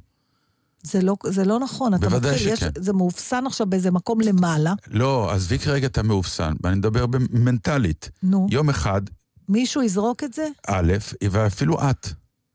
זה 0.83 1.01
לא, 1.01 1.15
זה 1.25 1.45
לא 1.45 1.59
נכון. 1.59 1.93
אתה 1.93 2.09
בוודאי 2.09 2.31
מתחיל, 2.31 2.55
שכן. 2.55 2.67
יש, 2.67 2.83
זה 2.83 2.93
מאופסן 2.93 3.45
עכשיו 3.47 3.67
באיזה 3.67 3.91
מקום 3.91 4.21
למעלה. 4.21 4.73
לא, 4.87 5.31
עזבי 5.31 5.59
כרגע 5.59 5.87
את 5.87 5.97
המאופסן, 5.97 6.53
ואני 6.63 6.75
מדבר 6.75 7.05
מנטלית. 7.29 8.09
נו, 8.23 8.47
יום 8.49 8.69
אחד, 8.69 9.01
מישהו 9.49 9.83
יזרוק 9.83 10.23
את 10.23 10.33
זה? 10.33 10.47
א', 10.67 10.93
ואפילו 11.31 11.89
את. 11.89 12.07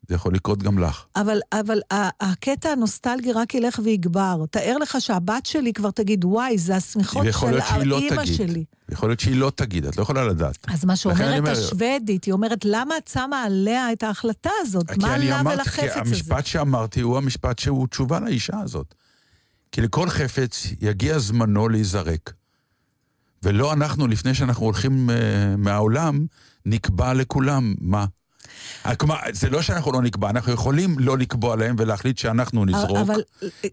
זה 0.09 0.15
יכול 0.15 0.35
לקרות 0.35 0.63
גם 0.63 0.79
לך. 0.79 1.05
אבל, 1.17 1.41
אבל 1.53 1.81
הקטע 2.21 2.69
הנוסטלגי 2.69 3.33
רק 3.33 3.55
ילך 3.55 3.81
ויגבר. 3.85 4.45
תאר 4.51 4.79
לך 4.79 4.97
שהבת 5.01 5.47
שלי 5.47 5.73
כבר 5.73 5.91
תגיד, 5.91 6.25
וואי, 6.25 6.59
זה 6.59 6.77
השמיכות 6.77 7.27
של 7.41 7.83
לא 7.85 7.97
האימא 7.99 8.23
תגיד. 8.23 8.35
שלי. 8.35 8.65
יכול 8.89 9.09
להיות 9.09 9.21
שהיא 9.21 9.37
לא 9.37 9.53
תגיד, 9.55 9.87
את 9.87 9.97
לא 9.97 10.03
יכולה 10.03 10.25
לדעת. 10.25 10.59
אז 10.69 10.85
מה 10.85 10.97
שאומרת 10.97 11.39
אומר- 11.39 11.51
השוודית, 11.51 12.25
היא 12.25 12.33
אומרת, 12.33 12.65
למה 12.65 12.97
את 12.97 13.09
שמה 13.09 13.43
עליה 13.43 13.93
את 13.93 14.03
ההחלטה 14.03 14.51
הזאת? 14.61 14.91
כי 14.91 14.99
מה 15.01 15.19
לה 15.19 15.41
כי 15.43 15.49
ולחפץ 15.49 15.79
הזה? 15.79 16.01
המשפט 16.01 16.47
שאמרתי 16.47 17.01
הוא 17.01 17.19
המשפט 17.19 17.59
שהוא 17.59 17.87
תשובה 17.87 18.21
לאישה 18.21 18.61
הזאת. 18.61 18.95
כי 19.73 19.81
לכל 19.81 20.11
חפץ 20.11 20.67
יגיע 20.81 21.19
זמנו 21.19 21.69
להיזרק. 21.69 22.33
ולא 23.43 23.73
אנחנו, 23.73 24.07
לפני 24.07 24.35
שאנחנו 24.35 24.65
הולכים 24.65 25.11
uh, 25.11 25.13
מהעולם, 25.57 26.27
נקבע 26.67 27.15
לכולם 27.15 27.75
מה. 27.81 28.05
אה, 28.87 28.95
כלומר, 28.97 29.17
זה 29.33 29.51
לא 29.51 29.63
שאנחנו 29.63 29.93
לא 29.93 30.03
נקבע, 30.03 30.31
אנחנו 30.31 30.53
יכולים 30.53 30.99
לא 30.99 31.19
לקבוע 31.19 31.57
להם 31.57 31.77
ולהחליט 31.79 32.19
שאנחנו 32.19 32.65
נזרוק, 32.65 32.99
אבל 32.99 33.23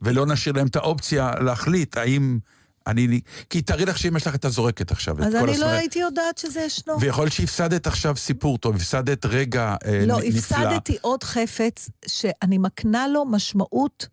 ולא 0.02 0.26
נשאיר 0.26 0.56
להם 0.56 0.68
את 0.68 0.76
האופציה 0.76 1.32
להחליט 1.40 1.98
האם 1.98 2.40
אני... 2.88 3.22
כי 3.50 3.62
תארי 3.62 3.86
לך 3.86 3.98
שאם 3.98 4.18
יש 4.18 4.28
לך 4.28 4.36
את 4.36 4.46
הזורקת 4.46 4.92
עכשיו, 4.92 5.20
את 5.20 5.26
אז 5.26 5.34
כל 5.34 5.50
אני 5.50 5.58
לא. 5.58 5.66
הייתי 5.66 6.00
יודעת 6.00 6.38
שזה 6.38 6.62
ישנו. 6.62 7.00
ויכול 7.00 7.24
להיות 7.24 7.34
שהפסדת 7.34 7.88
עכשיו 7.88 8.16
סיפור 8.16 8.58
טוב, 8.58 8.76
הפסדת 8.76 9.26
רגע 9.26 9.76
אה, 9.86 10.04
לא, 10.08 10.18
נפלא. 10.18 10.40
הפסדתי 10.40 10.98
עוד 11.02 11.24
חפץ 11.24 11.90
שאני 12.08 12.58
מקנה 12.58 13.08
לו 13.08 13.26
משמעות 13.26 14.08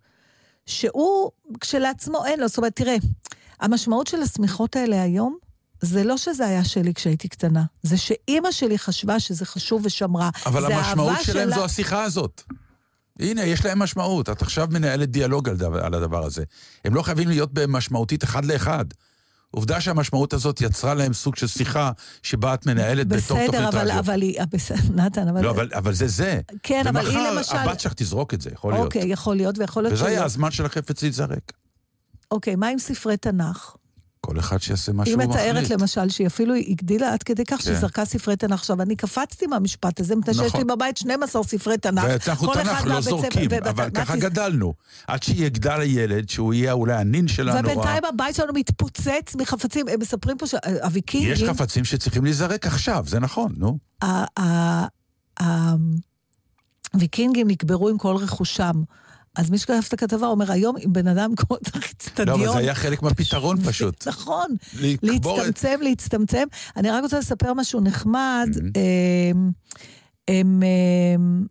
שהוא 0.67 1.31
כשלעצמו 1.61 2.27
אין 2.27 2.41
לו. 2.41 2.49
זאת 2.49 2.59
אומרת, 2.59 2.77
תראה, 2.77 2.97
המשמעות 3.61 4.07
של 4.07 4.23
השמיכות 4.23 4.77
האלה 4.77 5.03
היום, 5.03 5.39
זה 5.81 6.05
לא 6.05 6.17
שזה 6.17 6.47
היה 6.47 6.65
שלי 6.65 6.95
כשהייתי 6.95 7.29
קטנה, 7.29 7.65
זה 7.83 7.97
שאימא 7.97 8.53
שלי 8.53 8.79
חשבה 8.79 9.21
שזה 9.21 9.45
חשוב 9.47 9.83
ושמרה. 9.85 10.31
אבל 10.47 10.73
המשמעות 10.73 11.19
שלהם 11.23 11.47
שלה- 11.49 11.57
זו 11.57 11.65
השיחה 11.65 12.03
הזאת. 12.03 12.43
הנה, 13.21 13.45
יש 13.45 13.65
להם 13.65 13.79
משמעות. 13.79 14.29
את 14.31 14.43
עכשיו 14.43 14.69
מנהלת 14.71 15.11
דיאלוג 15.11 15.49
על, 15.49 15.57
דבר, 15.57 15.85
על 15.85 15.95
הדבר 15.95 16.25
הזה. 16.25 16.45
הם 16.85 16.95
לא 16.95 17.03
חייבים 17.03 17.29
להיות 17.29 17.51
משמעותית 17.69 18.25
אחד 18.25 18.45
לאחד. 18.45 18.85
עובדה 19.51 19.81
שהמשמעות 19.81 20.33
הזאת 20.33 20.61
יצרה 20.61 20.95
להם 20.95 21.13
סוג 21.13 21.37
של 21.37 21.47
שיחה 21.47 21.91
שבה 22.23 22.55
את 22.55 22.67
מנהלת 22.67 23.09
בתור 23.09 23.39
בסדר, 23.39 23.47
תוכנית 23.47 23.75
רדיו. 23.75 23.99
אבל 23.99 24.23
היא... 24.23 24.41
בסדר, 24.51 24.77
נתן, 24.95 25.29
אבל... 25.29 25.43
לא, 25.43 25.51
אבל, 25.51 25.69
אבל 25.75 25.93
זה 25.95 26.09
זה. 26.09 26.41
כן, 26.63 26.87
אבל 26.87 27.01
היא 27.07 27.19
ומחר 27.19 27.35
למשל- 27.35 27.57
הבת 27.57 27.81
שלך 27.81 27.93
תזרוק 27.93 28.35
את 28.35 28.41
זה, 28.41 28.51
יכול 28.53 28.73
להיות. 28.73 28.85
אוקיי, 28.85 29.13
יכול 29.13 29.37
להיות, 29.37 29.59
ויכול 29.59 29.83
להיות 29.83 29.93
וזה 29.95 30.07
היה. 30.07 30.25
הזמן 30.25 30.51
של 30.51 30.67
החפץ 30.67 31.03
להיזרק. 31.03 31.53
אוקיי, 32.31 32.57
מה 32.57 32.69
עם 32.69 32.79
ספרי 32.79 33.17
תנ"ך? 33.17 33.75
כל 34.21 34.39
אחד 34.39 34.59
שיעשה 34.63 34.93
מה 34.93 35.03
היא 35.05 35.13
שהוא 35.13 35.25
מחליט. 35.25 35.37
מתארת 35.37 35.71
למשל 35.71 36.09
שהיא 36.09 36.27
אפילו 36.27 36.55
הגדילה 36.55 37.13
עד 37.13 37.23
כדי 37.23 37.45
כך 37.45 37.63
שהיא 37.63 37.75
כן. 37.75 37.81
זרקה 37.81 38.05
ספרי 38.05 38.37
תנ"ך. 38.37 38.53
עכשיו, 38.53 38.83
אני 38.83 38.97
קפצתי 38.97 39.47
מהמשפט 39.47 40.01
הזה, 40.01 40.17
מפני 40.17 40.35
שיש 40.35 40.43
נכון. 40.47 40.61
לי 40.61 40.65
בבית 40.65 40.97
12 40.97 41.43
ספרי 41.45 41.79
תנ"ך. 41.79 42.05
ואנחנו 42.09 42.47
כל 42.49 42.55
תנ"ך 42.55 42.87
לא 42.87 43.01
זורקים, 43.01 43.51
אבל 43.71 43.91
ככה 43.91 44.17
תז- 44.17 44.21
גדלנו. 44.21 44.75
עד 45.07 45.23
שיגדל 45.23 45.81
הילד, 45.81 46.29
שהוא 46.29 46.55
יהיה 46.55 46.73
אולי 46.73 46.95
הנין 46.95 47.29
שלנו. 47.29 47.59
ובינתיים 47.59 48.05
הבית 48.05 48.35
שלנו 48.35 48.53
מתפוצץ 48.53 49.35
מחפצים, 49.39 49.87
הם 49.89 50.01
מספרים 50.01 50.39
פה 50.39 50.47
שהוויקינגים... 50.47 51.33
יש 51.33 51.43
חפצים 51.45 51.85
שצריכים 51.85 52.25
להיזרק 52.25 52.67
עכשיו, 52.67 53.05
זה 53.09 53.21
נכון, 53.21 53.53
נו. 53.57 53.79
הוויקינגים 56.95 57.49
נקברו 57.49 57.89
עם 57.89 57.99
כל 57.99 58.17
רכושם. 58.17 58.73
אז 59.39 59.51
מי 59.51 59.59
שכתב 59.59 59.81
את 59.89 59.93
הכתבה 59.93 60.27
אומר, 60.27 60.53
היום 60.53 60.77
אם 60.85 60.93
בן 60.93 61.07
אדם 61.07 61.35
קורא 61.35 61.59
את 61.63 61.75
לא, 61.77 61.81
האצטדיון... 61.85 62.41
אבל 62.41 62.53
זה 62.53 62.59
היה 62.59 62.75
חלק 62.75 63.03
מהפתרון 63.03 63.63
פשוט. 63.65 64.09
נכון. 64.09 64.47
להצטמצם, 65.03 65.79
להצטמצם. 65.83 66.45
אני 66.77 66.91
רק 66.91 67.03
רוצה 67.03 67.19
לספר 67.19 67.55
משהו 67.55 67.81
נחמד. 67.81 68.49
אמ, 68.57 69.51
הם, 70.29 70.63
אמ, 71.17 71.47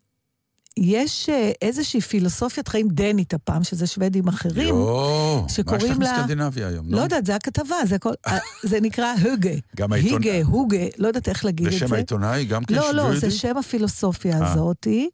יש 0.77 1.29
אה, 1.29 1.51
איזושהי 1.61 2.01
פילוסופיית 2.01 2.67
חיים 2.67 2.88
דנית 2.91 3.33
הפעם, 3.33 3.63
שזה 3.63 3.88
שוודים 3.88 4.27
אחרים. 4.27 4.67
יואו, 4.75 5.39
מה 5.41 5.45
יש 5.49 5.55
שקוראים 5.55 5.91
לך 5.91 5.97
לה- 5.99 6.13
מסקנדינביה 6.13 6.67
היום? 6.67 6.85
נו? 6.89 6.97
לא 6.97 7.01
יודעת, 7.01 7.25
זה 7.25 7.35
הכתבה, 7.35 7.75
זה 7.85 7.95
הכל, 7.95 8.13
אה, 8.27 8.38
זה 8.63 8.81
נקרא 8.81 9.13
הוגה. 9.23 9.49
גם 9.75 9.93
העיתון- 9.93 10.23
היגה, 10.23 10.45
הוגה, 10.47 10.77
לא 10.97 11.07
יודעת 11.07 11.29
איך 11.29 11.45
להגיד 11.45 11.65
את 11.67 11.71
זה. 11.73 11.85
ושם 11.85 11.93
העיתונאי 11.93 12.45
גם 12.45 12.63
כן 12.65 12.75
לא, 12.75 12.93
לא, 12.93 13.03
שווידי? 13.03 13.19
זה 13.19 13.31
שם 13.31 13.57
הפילוסופיה 13.57 14.39
אה. 14.41 14.51
הזאתי. 14.53 15.09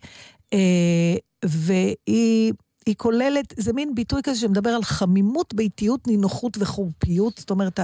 והיא... 1.45 2.53
היא 2.85 2.95
כוללת, 2.97 3.53
זה 3.57 3.73
מין 3.73 3.95
ביטוי 3.95 4.21
כזה 4.23 4.39
שמדבר 4.39 4.69
על 4.69 4.83
חמימות, 4.83 5.53
ביתיות, 5.53 6.07
נינוחות 6.07 6.57
וחורפיות. 6.59 7.37
זאת 7.37 7.49
אומרת, 7.49 7.79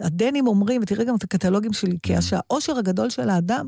הדנים 0.00 0.46
אומרים, 0.46 0.82
ותראה 0.82 1.04
גם 1.04 1.16
את 1.16 1.24
הקטלוגים 1.24 1.72
של 1.72 1.86
איקאה, 1.86 2.22
שהאושר 2.22 2.78
הגדול 2.78 3.10
של 3.10 3.30
האדם 3.30 3.66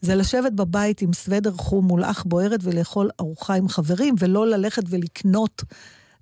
זה 0.00 0.14
לשבת 0.14 0.52
בבית 0.52 1.02
עם 1.02 1.12
סוודר 1.12 1.52
חום 1.52 1.84
מול 1.86 2.04
אח 2.04 2.24
בוערת 2.26 2.60
ולאכול 2.62 3.10
ארוחה 3.20 3.54
עם 3.54 3.68
חברים, 3.68 4.14
ולא 4.18 4.46
ללכת 4.46 4.82
ולקנות, 4.88 5.62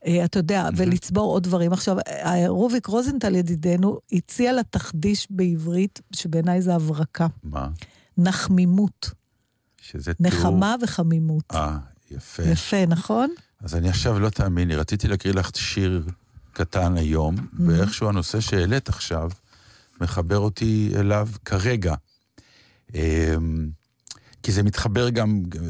אה, 0.06 0.24
אתה 0.24 0.38
יודע, 0.38 0.68
ולצבור 0.76 1.32
עוד 1.32 1.42
דברים. 1.42 1.72
עכשיו, 1.72 1.96
אה, 2.08 2.44
רוביק 2.48 2.86
רוזנטל 2.86 3.34
ידידנו 3.34 3.98
הציע 4.12 4.52
לה 4.52 4.62
תחדיש 4.62 5.26
בעברית, 5.30 6.00
שבעיניי 6.12 6.62
זה 6.62 6.74
הברקה. 6.74 7.26
מה? 7.42 7.68
נחמימות. 8.18 9.10
שזה 9.80 10.14
תיאור... 10.14 10.28
נחמה 10.28 10.76
וחמימות. 10.82 11.44
אה, 11.54 11.78
יפה. 12.10 12.42
יפה, 12.42 12.86
נכון? 12.86 13.28
אז 13.62 13.74
אני 13.74 13.88
עכשיו, 13.88 14.18
לא 14.18 14.28
תאמיני, 14.28 14.76
רציתי 14.76 15.08
להקריא 15.08 15.34
לך 15.34 15.50
שיר 15.54 16.02
קטן 16.52 16.96
היום, 16.96 17.34
ואיכשהו 17.66 18.08
הנושא 18.08 18.40
שהעלית 18.40 18.88
עכשיו 18.88 19.30
מחבר 20.00 20.38
אותי 20.38 20.92
אליו 20.96 21.28
כרגע. 21.44 21.94
אמ, 22.94 23.68
כי 24.42 24.52
זה 24.52 24.62
מתחבר 24.62 25.10
גם, 25.10 25.42
אה, 25.56 25.60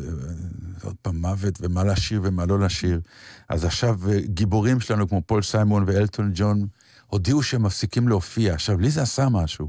עוד 0.83 0.95
פעם, 1.03 1.21
מוות 1.21 1.59
ומה 1.61 1.85
לשיר 1.85 2.21
ומה 2.25 2.47
לא 2.47 2.61
לשיר. 2.61 3.01
אז 3.49 3.65
עכשיו 3.65 3.99
אה, 4.11 4.21
גיבורים 4.21 4.81
שלנו 4.81 5.09
כמו 5.09 5.23
פול 5.27 5.43
סיימון 5.43 5.85
ואלטון 5.87 6.31
ג'ון 6.35 6.67
הודיעו 7.07 7.43
שהם 7.43 7.63
מפסיקים 7.63 8.09
להופיע. 8.09 8.55
עכשיו, 8.55 8.81
לי 8.81 8.91
זה 8.91 9.03
עשה 9.03 9.29
משהו. 9.29 9.69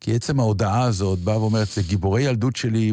כי 0.00 0.14
עצם 0.14 0.40
ההודעה 0.40 0.82
הזאת 0.82 1.18
באה 1.18 1.40
ואומרת, 1.40 1.68
זה 1.68 1.82
גיבורי 1.82 2.22
ילדות 2.22 2.56
שלי, 2.56 2.92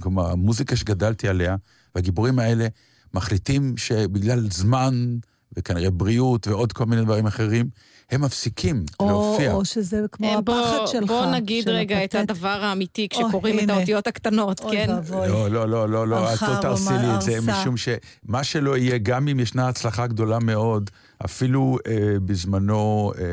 כלומר, 0.00 0.30
המוזיקה 0.30 0.76
שגדלתי 0.76 1.28
עליה, 1.28 1.56
והגיבורים 1.94 2.38
האלה 2.38 2.68
מחליטים 3.14 3.76
שבגלל 3.76 4.50
זמן, 4.50 5.16
וכנראה 5.56 5.90
בריאות 5.90 6.48
ועוד 6.48 6.72
כל 6.72 6.84
מיני 6.86 7.02
דברים 7.04 7.26
אחרים, 7.26 7.66
הם 8.10 8.20
מפסיקים 8.20 8.84
או, 9.00 9.06
להופיע. 9.08 9.52
או 9.52 9.64
שזה 9.64 10.00
כמו 10.12 10.26
אה, 10.26 10.40
בוא- 10.40 10.60
הפחד 10.60 10.86
שלך. 10.86 11.08
בוא 11.10 11.26
נגיד 11.26 11.64
של 11.64 11.70
רגע 11.70 12.04
את 12.04 12.14
הפטנט. 12.14 12.30
הדבר 12.30 12.48
האמיתי 12.48 13.08
אוי, 13.14 13.24
כשקוראים 13.24 13.58
את. 13.60 13.70
האותיות 13.70 14.06
הקטנות, 14.06 14.60
אוי 14.60 14.76
כן? 14.76 14.90
ואבוי. 14.90 15.28
לא, 15.28 15.50
לא, 15.50 15.68
לא, 15.68 15.88
לא, 15.88 16.08
לא, 16.08 16.16
את 16.34 16.42
לא 16.42 16.46
ערכה, 16.46 16.58
תעשי 16.62 16.90
לי 17.02 17.14
את 17.16 17.22
זה. 17.22 17.38
משום 17.40 17.74
שמה 17.76 18.44
שלא 18.44 18.76
יהיה, 18.76 18.98
גם 18.98 19.28
אם 19.28 19.40
ישנה 19.40 19.68
הצלחה 19.68 20.06
גדולה 20.06 20.38
מאוד, 20.38 20.90
אפילו 21.24 21.78
אה, 21.86 21.92
בזמנו 22.24 23.12
אה, 23.18 23.24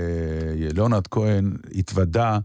ליאונרד 0.74 1.08
כהן 1.08 1.56
התוודה 1.76 2.40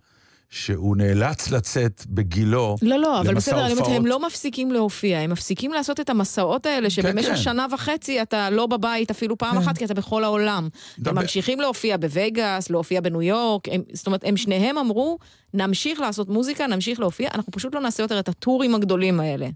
שהוא 0.57 0.97
נאלץ 0.97 1.51
לצאת 1.51 2.03
בגילו 2.09 2.77
לא, 2.83 2.97
לא, 2.97 3.21
אבל 3.21 3.31
למסע 3.31 3.37
בסדר, 3.53 3.57
אני 3.65 3.73
אומרת, 3.73 3.79
הופעות. 3.79 3.97
הם 3.97 4.07
לא 4.07 4.27
מפסיקים 4.27 4.73
להופיע, 4.73 5.19
הם 5.19 5.31
מפסיקים 5.31 5.73
לעשות 5.73 6.01
את 6.01 6.11
המסעות 6.11 6.67
האלה, 6.67 6.91
שבמשך 6.91 7.29
כן. 7.29 7.37
שנה 7.37 7.67
וחצי 7.73 8.23
אתה 8.23 8.51
לא 8.51 8.67
בבית 8.67 9.11
אפילו 9.11 9.39
פעם 9.39 9.53
כן. 9.57 9.63
אחת, 9.63 9.79
כי 9.79 9.85
אתה 9.85 9.95
בכל 9.95 10.25
העולם. 10.25 10.69
דבר- 10.99 11.11
הם 11.11 11.17
ממשיכים 11.19 11.61
להופיע 11.61 11.97
בווגאס, 11.97 12.71
להופיע 12.71 13.01
בניו 13.01 13.23
יורק, 13.23 13.69
הם- 13.69 13.83
זאת 13.93 14.07
אומרת, 14.07 14.21
הם 14.25 14.37
שניהם 14.37 14.79
אמרו, 14.79 15.19
נמשיך 15.55 16.01
לעשות 16.01 16.29
מוזיקה, 16.29 16.67
נמשיך 16.67 17.01
להופיע, 17.01 17.29
אנחנו 17.35 17.53
פשוט 17.53 17.75
לא 17.75 17.81
נעשה 17.81 18.03
יותר 18.03 18.19
את 18.19 18.29
הטורים 18.29 18.75
הגדולים 18.75 19.21
האלה. 19.21 19.49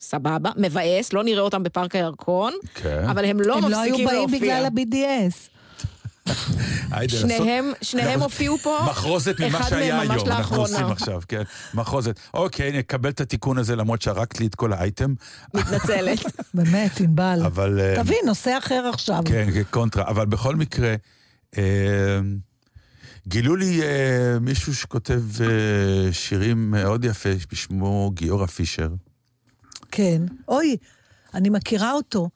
סבבה, 0.00 0.50
מבאס, 0.56 1.12
לא 1.12 1.24
נראה 1.24 1.42
אותם 1.42 1.62
בפארק 1.62 1.96
הירקון, 1.96 2.52
כן. 2.74 3.04
אבל 3.10 3.24
הם 3.24 3.40
לא 3.40 3.54
הם 3.58 3.68
לא 3.70 3.80
היו 3.80 3.84
מפסיקים 3.94 4.06
באים 4.06 4.18
להופיע. 4.18 4.38
בגלל 4.40 4.64
ה-BDS. 4.64 5.59
שניהם, 7.08 7.72
שניהם 7.82 8.20
הופיעו 8.22 8.58
פה, 8.58 8.78
מחרוזת 8.90 9.40
ממה 9.40 9.62
שהיה 9.68 10.00
היום, 10.00 10.12
אנחנו 10.12 10.28
לאחרונה. 10.28 10.62
עושים 10.62 10.86
עכשיו, 10.86 11.20
כן, 11.28 11.42
מחרוזת. 11.74 12.20
אוקיי, 12.34 12.78
נקבל 12.78 13.10
את 13.10 13.20
התיקון 13.20 13.58
הזה, 13.58 13.76
למרות 13.76 14.02
שהרקת 14.02 14.40
לי 14.40 14.46
את 14.46 14.54
כל 14.54 14.72
האייטם, 14.72 15.14
מתנצלת. 15.54 16.18
באמת, 16.54 17.00
ענבל. 17.00 17.42
אבל... 17.46 17.80
אה, 17.80 18.04
תביא, 18.04 18.16
נושא 18.26 18.58
אחר 18.58 18.90
עכשיו. 18.94 19.22
כן, 19.24 19.46
קונטרה, 19.70 20.08
אבל 20.08 20.26
בכל 20.26 20.56
מקרה, 20.56 20.94
אה, 21.58 22.20
גילו 23.28 23.56
לי 23.56 23.82
אה, 23.82 24.38
מישהו 24.40 24.74
שכותב 24.74 25.22
אה, 25.40 26.12
שירים 26.12 26.70
מאוד 26.70 27.04
יפה, 27.04 27.30
בשמו 27.52 28.10
גיורא 28.14 28.46
פישר. 28.46 28.88
כן. 29.90 30.22
אוי, 30.48 30.76
אני 31.34 31.50
מכירה 31.50 31.92
אותו. 31.92 32.28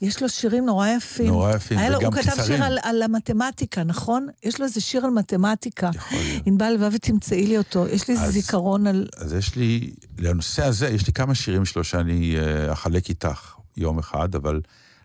יש 0.00 0.22
לו 0.22 0.28
שירים 0.28 0.66
נורא 0.66 0.88
יפים. 0.88 1.26
נורא 1.26 1.54
יפים, 1.54 1.78
וגם 1.78 2.04
הוא 2.04 2.12
כתב 2.12 2.30
קצרים. 2.30 2.46
שיר 2.46 2.64
על, 2.64 2.78
על 2.82 3.02
המתמטיקה, 3.02 3.84
נכון? 3.84 4.26
יש 4.42 4.60
לו 4.60 4.64
איזה 4.66 4.80
שיר 4.80 5.04
על 5.04 5.10
מתמטיקה. 5.10 5.90
יכול 5.94 6.18
להיות. 6.18 6.42
ענבל 6.46 6.70
לבבי, 6.72 6.98
תמצאי 6.98 7.46
לי 7.46 7.58
אותו. 7.58 7.88
יש 7.88 8.08
לי 8.08 8.14
איזה 8.14 8.26
אז- 8.26 8.32
זיכרון 8.32 8.86
על... 8.86 9.08
אז 9.16 9.32
יש 9.32 9.56
לי, 9.56 9.94
לנושא 10.18 10.64
הזה, 10.64 10.88
יש 10.88 11.06
לי 11.06 11.12
כמה 11.12 11.34
שירים 11.34 11.64
שלו 11.64 11.84
שאני 11.84 12.36
אה, 12.38 12.72
אחלק 12.72 13.08
איתך 13.08 13.54
יום 13.76 13.98
אחד, 13.98 14.34
אבל 14.34 14.60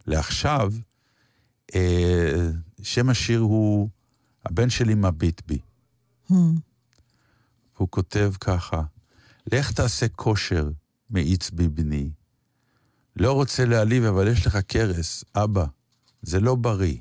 לעכשיו, 0.07 0.73
אה, 1.75 2.49
שם 2.81 3.09
השיר 3.09 3.39
הוא 3.39 3.89
"הבן 4.45 4.69
שלי 4.69 4.95
מביט 4.95 5.41
בי". 5.47 5.59
Hmm. 6.31 6.33
והוא 7.77 7.87
כותב 7.89 8.33
ככה, 8.39 8.81
לך 9.53 9.71
תעשה 9.71 10.07
כושר, 10.07 10.69
מאיץ 11.09 11.49
בי 11.49 11.67
בני. 11.67 12.09
לא 13.21 13.33
רוצה 13.33 13.65
להעליב, 13.65 14.03
אבל 14.03 14.27
יש 14.27 14.47
לך 14.47 14.57
קרס, 14.57 15.23
אבא, 15.35 15.65
זה 16.21 16.39
לא 16.39 16.55
בריא. 16.55 16.97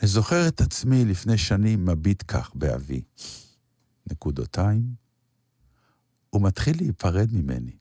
אני 0.00 0.08
זוכר 0.08 0.48
את 0.48 0.60
עצמי 0.60 1.04
לפני 1.04 1.38
שנים 1.38 1.86
מביט 1.86 2.22
כך 2.28 2.50
באבי. 2.54 3.02
נקודותיים, 4.10 4.94
הוא 6.30 6.42
מתחיל 6.42 6.76
להיפרד 6.76 7.28
ממני. 7.32 7.76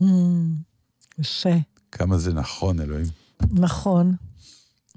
Hmm. 0.00 0.04
יפה, 1.18 1.54
כמה 1.92 2.18
זה 2.18 2.32
נכון, 2.32 2.80
אלוהים. 2.80 3.06
נכון. 3.50 4.16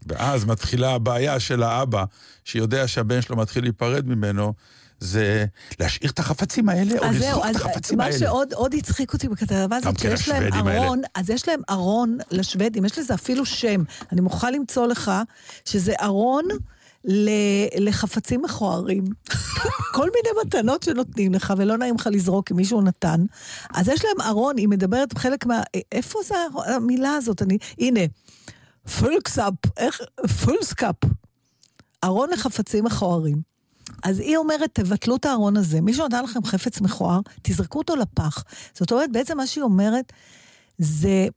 ואז 0.05 0.45
מתחילה 0.45 0.93
הבעיה 0.93 1.39
של 1.39 1.63
האבא, 1.63 2.05
שיודע 2.43 2.87
שהבן 2.87 3.21
שלו 3.21 3.37
מתחיל 3.37 3.63
להיפרד 3.63 4.05
ממנו, 4.05 4.53
זה 4.99 5.45
להשאיר 5.79 6.11
את 6.11 6.19
החפצים 6.19 6.69
האלה, 6.69 6.99
או 6.99 7.05
לזרוק 7.11 7.45
את 7.49 7.55
החפצים 7.55 7.97
מה 7.97 8.03
האלה. 8.03 8.17
שעוד 8.17 8.53
עוד 8.53 8.73
הצחיק 8.73 9.13
אותי 9.13 9.27
בכתבה 9.27 9.75
הזאת, 9.75 9.97
כן 9.97 10.17
שיש 10.17 10.29
להם. 10.29 10.67
ארון, 10.67 11.01
אז 11.15 11.29
יש 11.29 11.47
להם 11.47 11.61
ארון 11.69 12.17
לשוודים, 12.31 12.85
יש 12.85 12.99
לזה 12.99 13.13
אפילו 13.13 13.45
שם. 13.45 13.83
אני 14.11 14.21
מוכרחה 14.21 14.51
למצוא 14.51 14.87
לך 14.87 15.11
שזה 15.65 15.93
ארון 16.01 16.45
לחפצים 17.77 18.41
מכוערים. 18.41 19.03
כל 19.95 20.09
מיני 20.15 20.39
מתנות 20.45 20.83
שנותנים 20.83 21.33
לך, 21.33 21.53
ולא 21.57 21.77
נעים 21.77 21.95
לך 21.95 22.09
לזרוק, 22.11 22.47
כי 22.47 22.53
מישהו 22.53 22.81
נתן. 22.81 23.25
אז 23.73 23.87
יש 23.87 24.05
להם 24.05 24.27
ארון, 24.27 24.57
היא 24.57 24.67
מדברת 24.67 25.17
חלק 25.17 25.45
מה... 25.45 25.61
איפה 25.91 26.19
זה 26.25 26.35
המילה 26.65 27.13
הזאת? 27.13 27.41
אני... 27.41 27.57
הנה, 27.79 27.99
fulskåp, 28.99 29.53
איך... 29.77 30.01
fulskåp. 30.45 30.95
ארון 32.03 32.29
לחפצים 32.29 32.83
מכוערים. 32.83 33.56
אז 34.03 34.19
היא 34.19 34.37
אומרת, 34.37 34.69
תבטלו 34.73 35.15
את 35.15 35.25
הארון 35.25 35.57
הזה. 35.57 35.81
מי 35.81 35.93
שנתן 35.93 36.23
לכם 36.23 36.43
חפץ 36.43 36.81
מכוער, 36.81 37.19
תזרקו 37.41 37.77
אותו 37.79 37.95
לפח. 37.95 38.43
זאת 38.73 38.91
אומרת, 38.91 39.11
בעצם 39.11 39.37
מה 39.37 39.47
שהיא 39.47 39.63
אומרת, 39.63 40.13
זה... 40.77 41.27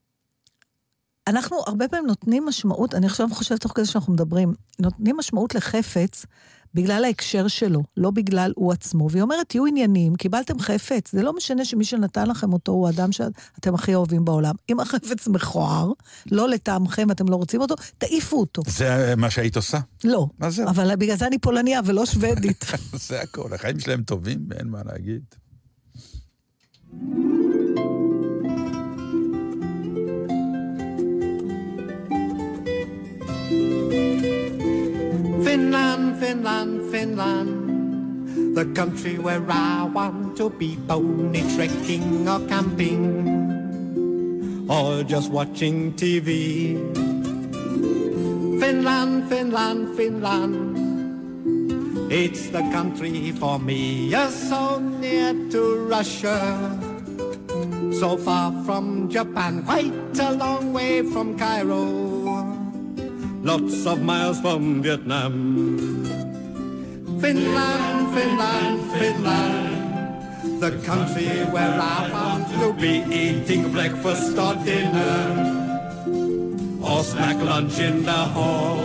אנחנו 1.27 1.57
הרבה 1.67 1.89
פעמים 1.89 2.07
נותנים 2.07 2.47
משמעות, 2.47 2.95
אני 2.95 3.07
עכשיו 3.07 3.29
חושבת 3.33 3.61
תוך 3.61 3.73
כדי 3.75 3.87
שאנחנו 3.87 4.13
מדברים, 4.13 4.55
נותנים 4.79 5.17
משמעות 5.17 5.55
לחפץ 5.55 6.27
בגלל 6.75 7.05
ההקשר 7.05 7.49
שלו, 7.49 7.83
לא 7.97 8.11
בגלל 8.11 8.53
הוא 8.57 8.73
עצמו. 8.73 9.11
והיא 9.11 9.23
אומרת, 9.23 9.49
תהיו 9.49 9.66
ענייניים, 9.66 10.14
קיבלתם 10.14 10.59
חפץ, 10.59 11.12
זה 11.12 11.23
לא 11.23 11.33
משנה 11.33 11.64
שמי 11.64 11.85
שנתן 11.85 12.27
לכם 12.27 12.53
אותו 12.53 12.73
הוא 12.73 12.87
האדם 12.87 13.12
שאתם 13.12 13.75
הכי 13.75 13.95
אוהבים 13.95 14.25
בעולם. 14.25 14.55
אם 14.68 14.81
החפץ 14.81 15.29
מכוער, 15.29 15.93
לא 16.31 16.49
לטעמכם 16.49 17.07
ואתם 17.09 17.29
לא 17.29 17.37
רוצים 17.37 17.61
אותו, 17.61 17.75
תעיפו 17.99 18.41
אותו. 18.41 18.62
זה 18.66 19.14
מה 19.16 19.31
שהיית 19.31 19.57
עושה. 19.57 19.79
לא. 20.05 20.27
מה 20.39 20.51
זה? 20.51 20.64
אבל 20.64 20.97
בגלל 20.97 21.16
זה 21.16 21.27
אני 21.27 21.39
פולניה 21.39 21.81
ולא 21.85 22.07
שוודית. 22.07 22.64
זה 23.09 23.21
הכל, 23.21 23.55
החיים 23.55 23.81
שלהם 23.81 24.03
טובים 24.03 24.47
ואין 24.49 24.68
מה 24.68 24.81
להגיד. 24.85 25.23
Finland, 36.21 36.93
Finland, 36.93 38.55
the 38.55 38.66
country 38.77 39.16
where 39.16 39.43
I 39.49 39.85
want 39.85 40.37
to 40.37 40.51
be 40.51 40.77
pony 40.87 41.41
trekking 41.57 42.29
or 42.29 42.41
camping 42.47 43.01
or 44.68 45.03
just 45.03 45.33
watching 45.33 45.95
TV. 45.95 46.77
Finland, 48.61 49.31
Finland, 49.31 49.97
Finland, 49.97 50.77
it's 52.12 52.51
the 52.51 52.68
country 52.68 53.33
for 53.33 53.59
me. 53.59 54.12
You're 54.12 54.29
so 54.29 54.79
near 54.79 55.33
to 55.33 55.89
Russia, 55.89 56.37
so 57.97 58.18
far 58.18 58.53
from 58.68 59.09
Japan, 59.09 59.62
quite 59.64 60.18
a 60.21 60.33
long 60.33 60.75
way 60.75 61.01
from 61.01 61.39
Cairo 61.39 62.21
lots 63.43 63.87
of 63.87 64.03
miles 64.03 64.41
from 64.41 64.83
Vietnam. 64.83 65.89
Finland, 67.21 68.14
Finland, 68.14 68.81
Finland, 68.99 70.61
the 70.61 70.71
country 70.87 71.45
where 71.53 71.79
I 71.79 72.09
want 72.11 72.49
to 72.61 72.73
be 72.73 73.05
eating 73.12 73.71
breakfast 73.73 74.39
or 74.39 74.55
dinner, 74.64 75.18
or 76.83 77.03
snack 77.05 77.37
lunch 77.37 77.79
in 77.79 78.05
the 78.05 78.23
hall. 78.37 78.81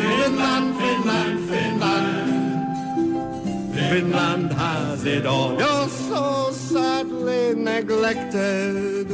Finland, 0.00 0.68
Finland, 0.80 1.38
Finland, 1.50 2.34
Finland 3.90 4.52
has 4.52 5.04
it 5.04 5.26
all. 5.26 5.58
You're 5.58 5.88
so 5.88 6.50
sadly 6.50 7.54
neglected 7.54 9.10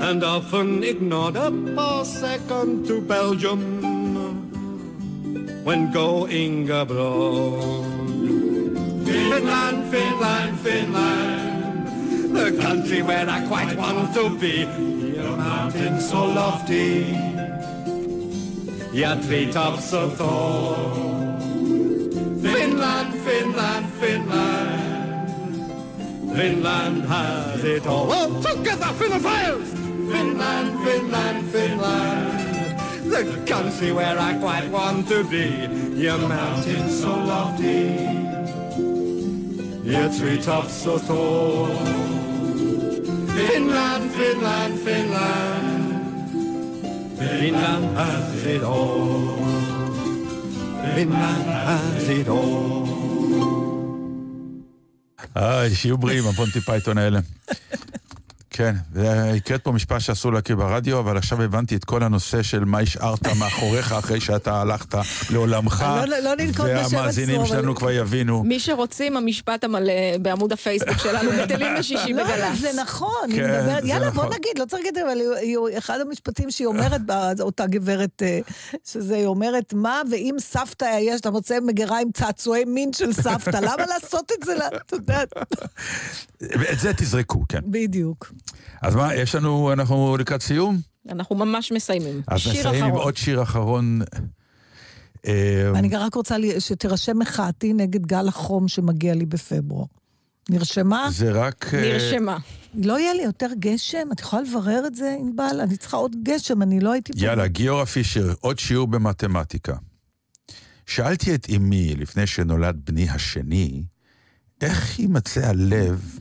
and 0.00 0.22
often 0.22 0.84
ignored. 0.84 1.36
A 1.36 1.50
per 1.50 2.04
second 2.04 2.86
to 2.86 3.00
Belgium 3.00 3.93
when 5.64 5.90
going 5.90 6.70
abroad. 6.70 7.84
Finland, 9.06 9.90
Finland, 9.90 10.60
Finland, 10.60 12.36
the 12.36 12.62
country 12.62 13.02
where 13.02 13.28
I 13.28 13.46
quite 13.46 13.76
want 13.76 14.14
to 14.14 14.28
be. 14.38 14.66
Your 15.16 15.36
mountains 15.36 16.10
so 16.10 16.26
lofty, 16.26 17.16
your 18.92 19.16
treetops 19.22 19.84
so 19.90 20.10
tall. 20.16 20.74
Finland, 22.42 23.14
Finland, 23.26 23.86
Finland, 24.00 25.30
Finland 26.36 27.04
has 27.06 27.64
it 27.64 27.86
all. 27.86 28.08
Oh, 28.10 28.42
together, 28.42 28.92
Finland 28.98 29.22
fires! 29.22 29.70
Finland, 30.12 30.84
Finland, 30.84 31.50
Finland 31.50 32.43
the 33.13 33.23
country 33.53 33.91
where 33.91 34.17
I 34.29 34.31
quite 34.45 34.67
want 34.77 35.07
to 35.09 35.23
be. 35.33 35.45
Your 36.05 36.17
mountains 36.17 37.01
so 37.01 37.11
lofty, 37.31 37.83
your 39.91 40.07
treetops 40.17 40.73
so 40.83 40.93
tall. 41.09 41.67
Finland, 43.47 44.05
Finland, 44.19 44.73
Finland, 44.87 45.77
Finland 47.19 47.85
has 47.97 48.45
it 48.55 48.63
all. 48.63 49.37
Finland 50.95 51.45
has 51.67 52.09
it 52.19 52.27
all. 52.27 52.99
איי, 55.35 55.75
שיהיו 55.75 55.97
בריאים, 55.97 56.27
הפונטי 56.27 56.61
פייתון 56.61 56.97
האלה. 56.97 57.19
כן, 58.56 58.74
והקראת 58.92 59.64
פה 59.64 59.72
משפט 59.72 60.00
שאסור 60.00 60.32
להזכיר 60.32 60.56
ברדיו, 60.56 60.98
אבל 60.98 61.16
עכשיו 61.16 61.42
הבנתי 61.42 61.76
את 61.76 61.84
כל 61.84 62.02
הנושא 62.02 62.42
של 62.42 62.64
מה 62.64 62.78
השארת 62.78 63.26
מאחוריך 63.38 63.92
אחרי 63.92 64.20
שאתה 64.20 64.60
הלכת 64.60 64.94
לעולמך. 65.30 65.84
לא- 66.06 66.18
לא 66.18 66.34
ננקוט 66.36 66.66
בשם 66.66 66.96
והמאזינים 66.96 67.34
עצמו, 67.40 67.46
שלנו 67.46 67.68
אבל- 67.70 67.76
כבר 67.78 67.90
יבינו. 67.90 68.42
מי 68.44 68.60
שרוצים, 68.60 69.16
המשפט 69.16 69.64
המלא 69.64 69.92
בעמוד 70.22 70.52
הפייסבוק 70.52 70.98
שלנו, 70.98 71.30
בטלים 71.42 71.68
בשישי 71.78 72.12
לא, 72.12 72.24
בגל"צ. 72.24 72.58
זה 72.60 72.70
נכון, 72.82 73.10
היא 73.28 73.36
כן, 73.36 73.44
מדברת, 73.60 73.84
יאללה, 73.84 74.10
בוא 74.10 74.24
נכון. 74.24 74.36
נגיד, 74.38 74.58
לא 74.58 74.64
צריך 74.64 74.84
להגיד, 74.84 74.98
אבל 74.98 75.20
היא- 75.40 75.58
היא- 75.68 75.78
אחד 75.78 76.00
המשפטים 76.00 76.50
שהיא 76.50 76.66
אומרת, 76.66 77.00
בה, 77.06 77.32
אותה 77.40 77.66
גברת, 77.66 78.22
אה, 78.22 78.38
שזה, 78.84 79.16
היא 79.16 79.26
אומרת, 79.26 79.74
מה, 79.76 80.02
ואם 80.10 80.34
סבתא 80.38 80.98
יש, 81.00 81.20
אתה 81.20 81.30
מוצא 81.30 81.58
מגירה 81.66 82.00
עם 82.00 82.08
צעצועי 82.12 82.64
מין 82.64 82.92
של 82.92 83.12
סבתא, 83.12 83.56
למה 83.56 83.84
לעשות 83.88 84.32
את 84.38 84.46
זה, 84.46 84.54
לה- 84.54 84.68
אתה 84.86 84.96
יודע, 84.96 85.22
את 86.72 86.78
זה 86.80 86.92
תזרקו, 86.96 87.44
כן. 87.48 87.60
בדיוק. 87.64 88.32
אז 88.82 88.94
מה, 88.94 89.14
יש 89.14 89.34
לנו, 89.34 89.72
אנחנו 89.72 90.16
לקראת 90.16 90.42
סיום? 90.42 90.80
אנחנו 91.08 91.36
ממש 91.36 91.72
מסיימים. 91.72 92.22
אז 92.26 92.40
שיר 92.40 92.52
נסיים 92.52 92.84
עם. 92.84 92.90
עוד 92.90 93.16
שיר 93.16 93.42
אחרון. 93.42 94.00
אה, 95.26 95.70
אני 95.74 95.96
רק 95.96 96.14
רוצה 96.14 96.36
שתירשם 96.58 97.18
מחאתי 97.18 97.72
נגד 97.72 98.06
גל 98.06 98.28
החום 98.28 98.68
שמגיע 98.68 99.14
לי 99.14 99.26
בפברואר. 99.26 99.86
נרשמה? 100.50 101.08
זה 101.10 101.32
רק... 101.32 101.74
אה, 101.74 101.80
נרשמה. 101.80 102.38
לא 102.74 102.98
יהיה 102.98 103.14
לי 103.14 103.22
יותר 103.22 103.48
גשם? 103.58 104.08
את 104.12 104.20
יכולה 104.20 104.42
לברר 104.42 104.82
את 104.86 104.94
זה, 104.94 105.16
ענבל? 105.20 105.60
אני 105.62 105.76
צריכה 105.76 105.96
עוד 105.96 106.16
גשם, 106.22 106.62
אני 106.62 106.80
לא 106.80 106.92
הייתי. 106.92 107.12
יאללה, 107.16 107.46
גיורא 107.46 107.84
פישר, 107.84 108.34
עוד 108.40 108.58
שיעור 108.58 108.86
במתמטיקה. 108.86 109.76
שאלתי 110.86 111.34
את 111.34 111.46
אמי, 111.56 111.94
לפני 111.94 112.26
שנולד 112.26 112.80
בני 112.84 113.10
השני, 113.10 113.82
איך 114.60 114.98
יימצא 114.98 115.46
הלב, 115.46 116.18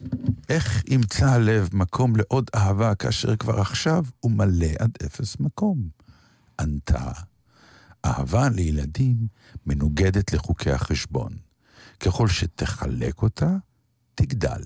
איך 0.50 0.84
ימצא 0.88 1.26
הלב 1.26 1.70
מקום 1.74 2.16
לעוד 2.16 2.50
אהבה 2.56 2.96
כאשר 2.96 3.36
כבר 3.36 3.60
עכשיו 3.62 4.06
הוא 4.20 4.32
מלא 4.32 4.68
עד 4.80 4.92
אפס 5.06 5.40
מקום? 5.40 5.90
ענתה, 6.60 7.12
אהבה 8.06 8.50
לילדים 8.50 9.28
מנוגדת 9.66 10.34
לחוקי 10.34 10.72
החשבון. 10.72 11.38
ככל 12.00 12.28
שתחלק 12.28 13.22
אותה, 13.22 13.58
תגדל, 14.16 14.62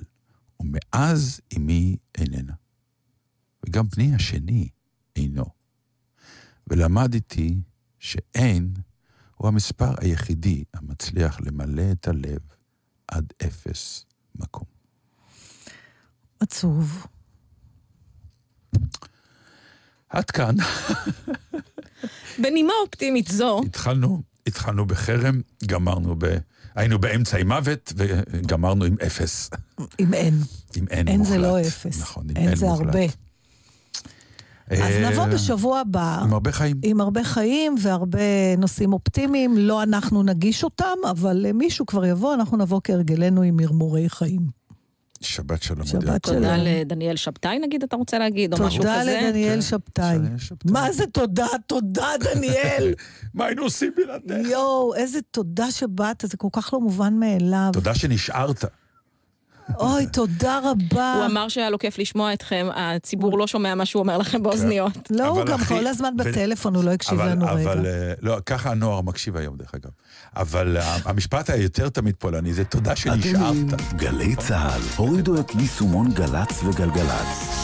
ומאז 0.60 1.40
אמי 1.58 1.98
איננה. 2.18 2.54
וגם 3.66 3.88
בני 3.96 4.16
השני 4.16 4.70
אינו. 5.16 5.46
ולמדתי 6.68 7.62
שאין 8.00 8.74
הוא 9.36 9.48
המספר 9.48 9.94
היחידי 10.02 10.64
המצליח 10.74 11.42
למלא 11.42 11.92
את 11.92 12.08
הלב 12.08 12.40
עד 13.08 13.34
אפס 13.46 14.06
מקום. 14.36 14.66
עצוב. 16.40 17.06
עד 20.10 20.32
כאן. 20.32 20.56
בנימה 22.42 22.74
אופטימית 22.86 23.28
זו, 23.28 23.62
התחלנו, 23.66 24.22
התחלנו 24.48 24.86
בחרם, 24.86 25.42
גמרנו 25.66 26.16
ב... 26.18 26.26
היינו 26.76 27.00
באמצע 27.00 27.38
עם 27.38 27.48
מוות 27.48 27.94
וגמרנו 27.96 28.86
עם 28.86 28.96
אפס. 29.06 29.50
אם 30.00 30.14
אין. 30.14 30.34
עם 30.76 30.88
אין 30.90 31.08
אין 31.08 31.18
מוחלט. 31.20 31.34
זה 31.34 31.38
לא 31.38 31.62
אפס. 31.62 32.02
נכון, 32.02 32.30
עם 32.30 32.38
אין 32.38 32.48
אין 32.48 32.56
זה 32.56 32.66
מוחלט. 32.66 32.88
הרבה. 32.88 33.27
אז 34.72 34.80
אה, 34.80 35.10
נבוא 35.10 35.26
בשבוע 35.26 35.80
הבא. 35.80 36.20
עם 36.24 36.34
הרבה 36.34 36.52
חיים. 36.52 36.80
עם 36.84 37.02
הרבה 37.02 37.24
חיים 37.24 37.76
והרבה 37.82 38.56
נושאים 38.58 38.94
אופטימיים. 38.94 39.58
לא 39.58 39.84
אנחנו 39.84 40.24
נגיש 40.24 40.64
אותם, 40.64 40.98
אבל 41.12 41.46
אה, 41.46 41.54
מישהו 41.54 41.86
כבר 41.86 42.06
יבוא, 42.06 42.34
אנחנו 42.34 42.58
נבוא 42.58 42.82
כהרגלנו 42.84 43.42
עם 43.42 43.58
מרמורי 43.58 44.10
חיים. 44.10 44.68
שבת 45.22 45.64
שלום. 45.64 45.86
שבת. 45.88 46.04
שלום. 46.04 46.20
תודה 46.20 46.58
לדניאל 46.58 47.16
שבתאי 47.16 47.60
נגיד, 47.60 47.84
אתה 47.84 47.96
רוצה 47.96 48.20
להגיד, 48.20 48.54
או 48.54 48.66
משהו 48.66 48.78
תודה 48.78 49.02
כזה? 49.02 49.22
לדניאל 49.24 49.56
כן, 49.56 49.62
שבתאי. 49.62 50.18
מה 50.66 50.92
זה 50.92 51.04
תודה? 51.08 51.48
תודה, 51.68 52.08
דניאל. 52.20 52.94
מה 53.34 53.46
היינו 53.46 53.64
עושים 53.64 53.92
בלעדיך? 53.96 54.50
יואו, 54.50 54.96
איזה 54.96 55.20
תודה 55.32 55.72
שבאת, 55.72 56.24
זה 56.28 56.38
כל 56.38 56.48
כך 56.52 56.74
לא 56.74 56.82
מובן 56.82 57.14
מאליו. 57.14 57.70
תודה 57.74 57.96
שנשארת. 57.96 58.66
אוי, 59.80 60.08
תודה 60.08 60.60
רבה. 60.64 61.14
הוא 61.14 61.26
אמר 61.26 61.48
שהיה 61.48 61.70
לו 61.70 61.80
כיף 61.80 62.00
לשמוע 62.00 62.34
אתכם, 62.34 62.68
הציבור 62.76 63.38
לא 63.38 63.48
שומע 63.48 63.76
מה 63.76 63.86
שהוא 63.86 64.00
אומר 64.00 64.18
לכם 64.18 64.44
באוזניות. 64.44 64.98
לא, 65.10 65.28
הוא 65.28 65.42
אבל 65.42 65.52
גם 65.52 65.60
כל 65.68 65.88
הזמן 65.88 66.18
בטלפון, 66.18 66.76
הוא 66.76 66.84
לא 66.84 66.92
הקשיב 66.92 67.20
אבל, 67.20 67.32
לנו 67.32 67.50
אבל, 67.50 67.80
רגע. 67.80 67.90
אה, 67.90 68.14
לא, 68.22 68.38
ככה 68.46 68.72
הנוער 68.72 69.02
מקשיב 69.02 69.38
היום, 69.38 69.58
דרך 69.58 69.76
אגב. 69.76 69.90
אבל 70.36 70.78
אה, 70.78 70.98
המשפט 71.06 71.50
היותר 71.50 71.90
תמיד 71.90 72.16
פולני 72.20 72.54
זה 72.54 72.64
תודה 72.64 72.96
שנשארת. 72.96 73.94
גלי 73.96 74.36
צה"ל. 74.36 74.82
הורידו 74.96 75.40
את 75.40 75.56
יישומון 75.56 76.12
גל"צ 76.14 76.64
וגלגלצ. 76.64 77.57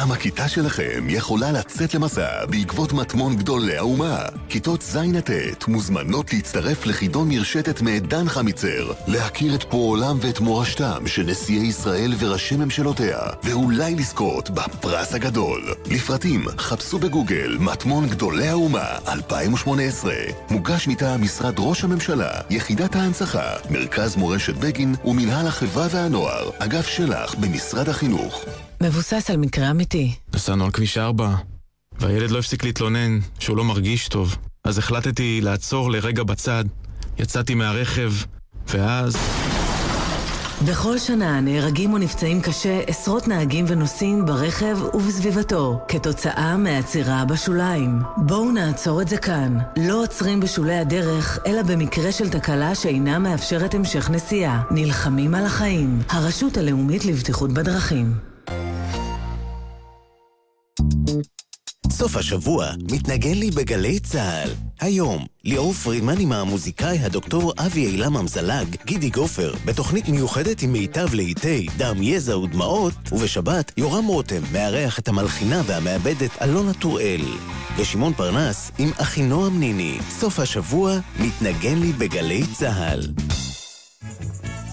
גם 0.00 0.12
הכיתה 0.12 0.48
שלכם 0.48 1.06
יכולה 1.08 1.52
לצאת 1.52 1.94
למסע 1.94 2.46
בעקבות 2.46 2.92
מטמון 2.92 3.36
גדולי 3.36 3.76
האומה. 3.76 4.18
כיתות 4.48 4.82
ז' 4.82 4.96
עד 4.96 5.20
ט' 5.58 5.68
מוזמנות 5.68 6.32
להצטרף 6.32 6.86
לחידון 6.86 7.28
מרשתת 7.28 7.82
מאת 7.82 8.06
דן 8.06 8.28
חמיצר, 8.28 8.92
להכיר 9.06 9.54
את 9.54 9.62
פועלם 9.62 10.18
ואת 10.20 10.40
מורשתם 10.40 11.06
של 11.06 11.22
נשיאי 11.22 11.66
ישראל 11.66 12.14
וראשי 12.18 12.56
ממשלותיה, 12.56 13.18
ואולי 13.42 13.94
לזכות 13.94 14.50
בפרס 14.50 15.14
הגדול. 15.14 15.74
לפרטים 15.86 16.44
חפשו 16.58 16.98
בגוגל 16.98 17.56
מטמון 17.60 18.08
גדולי 18.08 18.48
האומה 18.48 18.86
2018. 19.08 20.14
מוגש 20.50 20.88
מטעם 20.88 21.22
משרד 21.22 21.54
ראש 21.58 21.84
הממשלה, 21.84 22.30
יחידת 22.50 22.96
ההנצחה, 22.96 23.52
מרכז 23.70 24.16
מורשת 24.16 24.54
בגין 24.54 24.94
ומינהל 25.04 25.46
החברה 25.46 25.86
והנוער, 25.90 26.50
אגף 26.58 26.86
שלח 26.86 27.34
במשרד 27.34 27.88
החינוך. 27.88 28.44
מבוסס 28.82 29.30
על 29.30 29.36
מקרה 29.36 29.70
אמיתי. 29.70 30.14
נסענו 30.34 30.64
על 30.64 30.70
כביש 30.70 30.98
4, 30.98 31.34
והילד 31.98 32.30
לא 32.30 32.38
הפסיק 32.38 32.64
להתלונן 32.64 33.18
שהוא 33.38 33.56
לא 33.56 33.64
מרגיש 33.64 34.08
טוב. 34.08 34.36
אז 34.64 34.78
החלטתי 34.78 35.40
לעצור 35.40 35.90
לרגע 35.90 36.22
בצד, 36.22 36.64
יצאתי 37.18 37.54
מהרכב, 37.54 38.12
ואז... 38.68 39.16
בכל 40.66 40.98
שנה 40.98 41.40
נהרגים 41.40 41.92
או 41.92 41.98
נפצעים 41.98 42.40
קשה 42.40 42.80
עשרות 42.86 43.28
נהגים 43.28 43.64
ונוסעים 43.68 44.26
ברכב 44.26 44.78
ובסביבתו, 44.94 45.80
כתוצאה 45.88 46.56
מעצירה 46.56 47.24
בשוליים. 47.24 47.98
בואו 48.16 48.50
נעצור 48.50 49.02
את 49.02 49.08
זה 49.08 49.16
כאן. 49.16 49.58
לא 49.76 50.02
עוצרים 50.02 50.40
בשולי 50.40 50.78
הדרך, 50.78 51.38
אלא 51.46 51.62
במקרה 51.62 52.12
של 52.12 52.28
תקלה 52.28 52.74
שאינה 52.74 53.18
מאפשרת 53.18 53.74
המשך 53.74 54.10
נסיעה. 54.10 54.62
נלחמים 54.70 55.34
על 55.34 55.46
החיים. 55.46 55.98
הרשות 56.08 56.56
הלאומית 56.56 57.04
לבטיחות 57.04 57.52
בדרכים. 57.52 58.27
סוף 61.98 62.16
השבוע 62.16 62.66
מתנגן 62.92 63.34
לי 63.34 63.50
בגלי 63.50 64.00
צה"ל. 64.00 64.50
היום, 64.80 65.26
ליאור 65.44 65.72
פרידמן 65.72 66.20
עם 66.20 66.32
המוזיקאי 66.32 66.98
הדוקטור 66.98 67.52
אבי 67.66 67.86
אילם 67.86 68.16
אמזלג, 68.16 68.76
גידי 68.84 69.10
גופר, 69.10 69.54
בתוכנית 69.64 70.08
מיוחדת 70.08 70.62
עם 70.62 70.72
מיטב 70.72 71.14
לעיתי 71.14 71.66
דם, 71.76 72.02
יזע 72.02 72.38
ודמעות, 72.38 72.94
ובשבת, 73.12 73.72
יורם 73.76 74.06
רותם 74.06 74.42
מארח 74.52 74.98
את 74.98 75.08
המלחינה 75.08 75.62
והמעבדת 75.66 76.42
אלונה 76.42 76.74
טוראל. 76.74 77.22
ושמעון 77.76 78.12
פרנס 78.12 78.70
עם 78.78 78.90
אחינועם 78.96 79.60
ניני. 79.60 79.98
סוף 80.10 80.40
השבוע 80.40 80.98
מתנגן 81.20 81.78
לי 81.78 81.92
בגלי 81.92 82.42
צה"ל. 82.52 83.00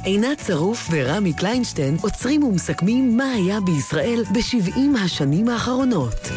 עינת 0.06 0.42
שרוף 0.48 0.88
ורמי 0.92 1.34
קליינשטיין 1.34 1.98
עוצרים 2.02 2.44
ומסכמים 2.44 3.18
מה 3.18 3.32
היה 3.32 3.60
בישראל 3.60 4.24
ב-70 4.34 5.00
השנים 5.04 5.50
האחרונות. 5.50 6.30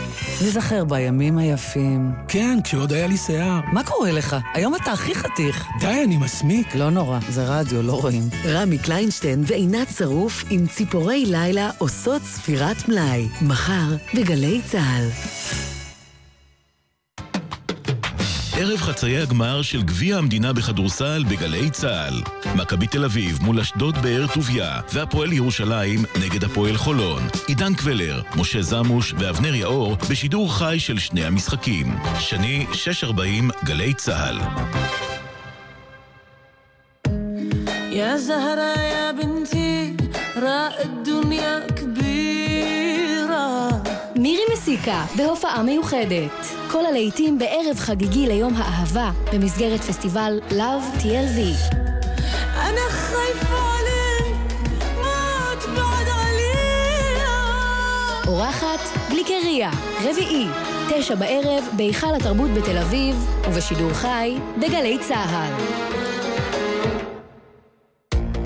נזכר 0.46 0.84
בימים 0.84 1.38
היפים. 1.38 2.12
כן, 2.28 2.58
כשעוד 2.64 2.92
היה 2.92 3.06
לי 3.06 3.16
שיער. 3.16 3.60
מה 3.72 3.84
קורה 3.84 4.12
לך? 4.12 4.36
היום 4.54 4.74
אתה 4.74 4.92
הכי 4.92 5.14
חתיך. 5.14 5.66
די, 5.80 6.02
אני 6.04 6.16
מסמיק. 6.16 6.74
לא 6.74 6.90
נורא, 6.90 7.18
זה 7.28 7.44
רדיו, 7.46 7.82
לא 7.82 7.92
רואים. 7.92 8.22
רמי 8.44 8.78
קליינשטיין 8.78 9.44
ועינת 9.46 9.88
שרוף 9.98 10.44
עם 10.50 10.66
ציפורי 10.66 11.26
לילה 11.26 11.70
עושות 11.78 12.22
ספירת 12.22 12.88
מלאי. 12.88 13.28
מחר 13.42 13.96
בגלי 14.14 14.60
צה"ל. 14.70 15.08
ערב 18.57 18.79
חצאי 18.79 19.17
הגמר 19.17 19.61
של 19.61 19.81
גביע 19.81 20.17
המדינה 20.17 20.53
בכדורסל 20.53 21.23
בגלי 21.29 21.69
צה"ל. 21.69 22.21
מכבי 22.55 22.87
תל 22.87 23.05
אביב 23.05 23.39
מול 23.41 23.59
אשדוד 23.59 23.97
באר 23.97 24.25
טוביה, 24.33 24.81
והפועל 24.93 25.33
ירושלים 25.33 26.05
נגד 26.21 26.43
הפועל 26.43 26.77
חולון. 26.77 27.27
עידן 27.47 27.73
קבלר, 27.73 28.21
משה 28.35 28.61
זמוש 28.61 29.13
ואבנר 29.17 29.55
יאור 29.55 29.97
בשידור 30.09 30.53
חי 30.53 30.75
של 30.79 30.99
שני 30.99 31.25
המשחקים. 31.25 31.95
שני, 32.19 32.65
640, 32.73 33.49
גלי 33.63 33.93
צה"ל. 33.93 34.39
يا 37.93 38.17
زهرة 38.17 38.73
يا 38.93 39.11
بنتي 39.11 39.95
راء 40.35 40.85
الدنيا 40.85 41.67
كبيرة 41.67 41.76
מירי 44.67 44.67
מסיקה, 44.67 45.05
בהופעה 45.17 45.63
מיוחדת. 45.63 46.31
כל 46.71 46.85
הלהיטים 46.85 47.39
בערב 47.39 47.77
חגיגי 47.77 48.27
ליום 48.27 48.53
האהבה, 48.55 49.11
במסגרת 49.33 49.79
פסטיבל 49.79 50.39
Love 50.49 51.01
TLV. 51.01 51.73
أنا 52.55 52.89
خايفة 52.89 53.55
عليك 53.57 54.35
ما 55.01 55.55
تبعد 55.61 56.07
عليها 56.07 57.31
אורחת 58.27 58.79
גליקריה, 59.09 59.71
רביעי, 60.03 60.47
תשע 60.89 61.15
בערב, 61.15 61.63
בהיכל 61.77 62.15
התרבות 62.15 62.49
בתל 62.53 62.77
אביב, 62.77 63.27
ובשידור 63.47 63.93
חי, 63.93 64.37
בגלי 64.57 64.97
צה"ל. 65.07 66.06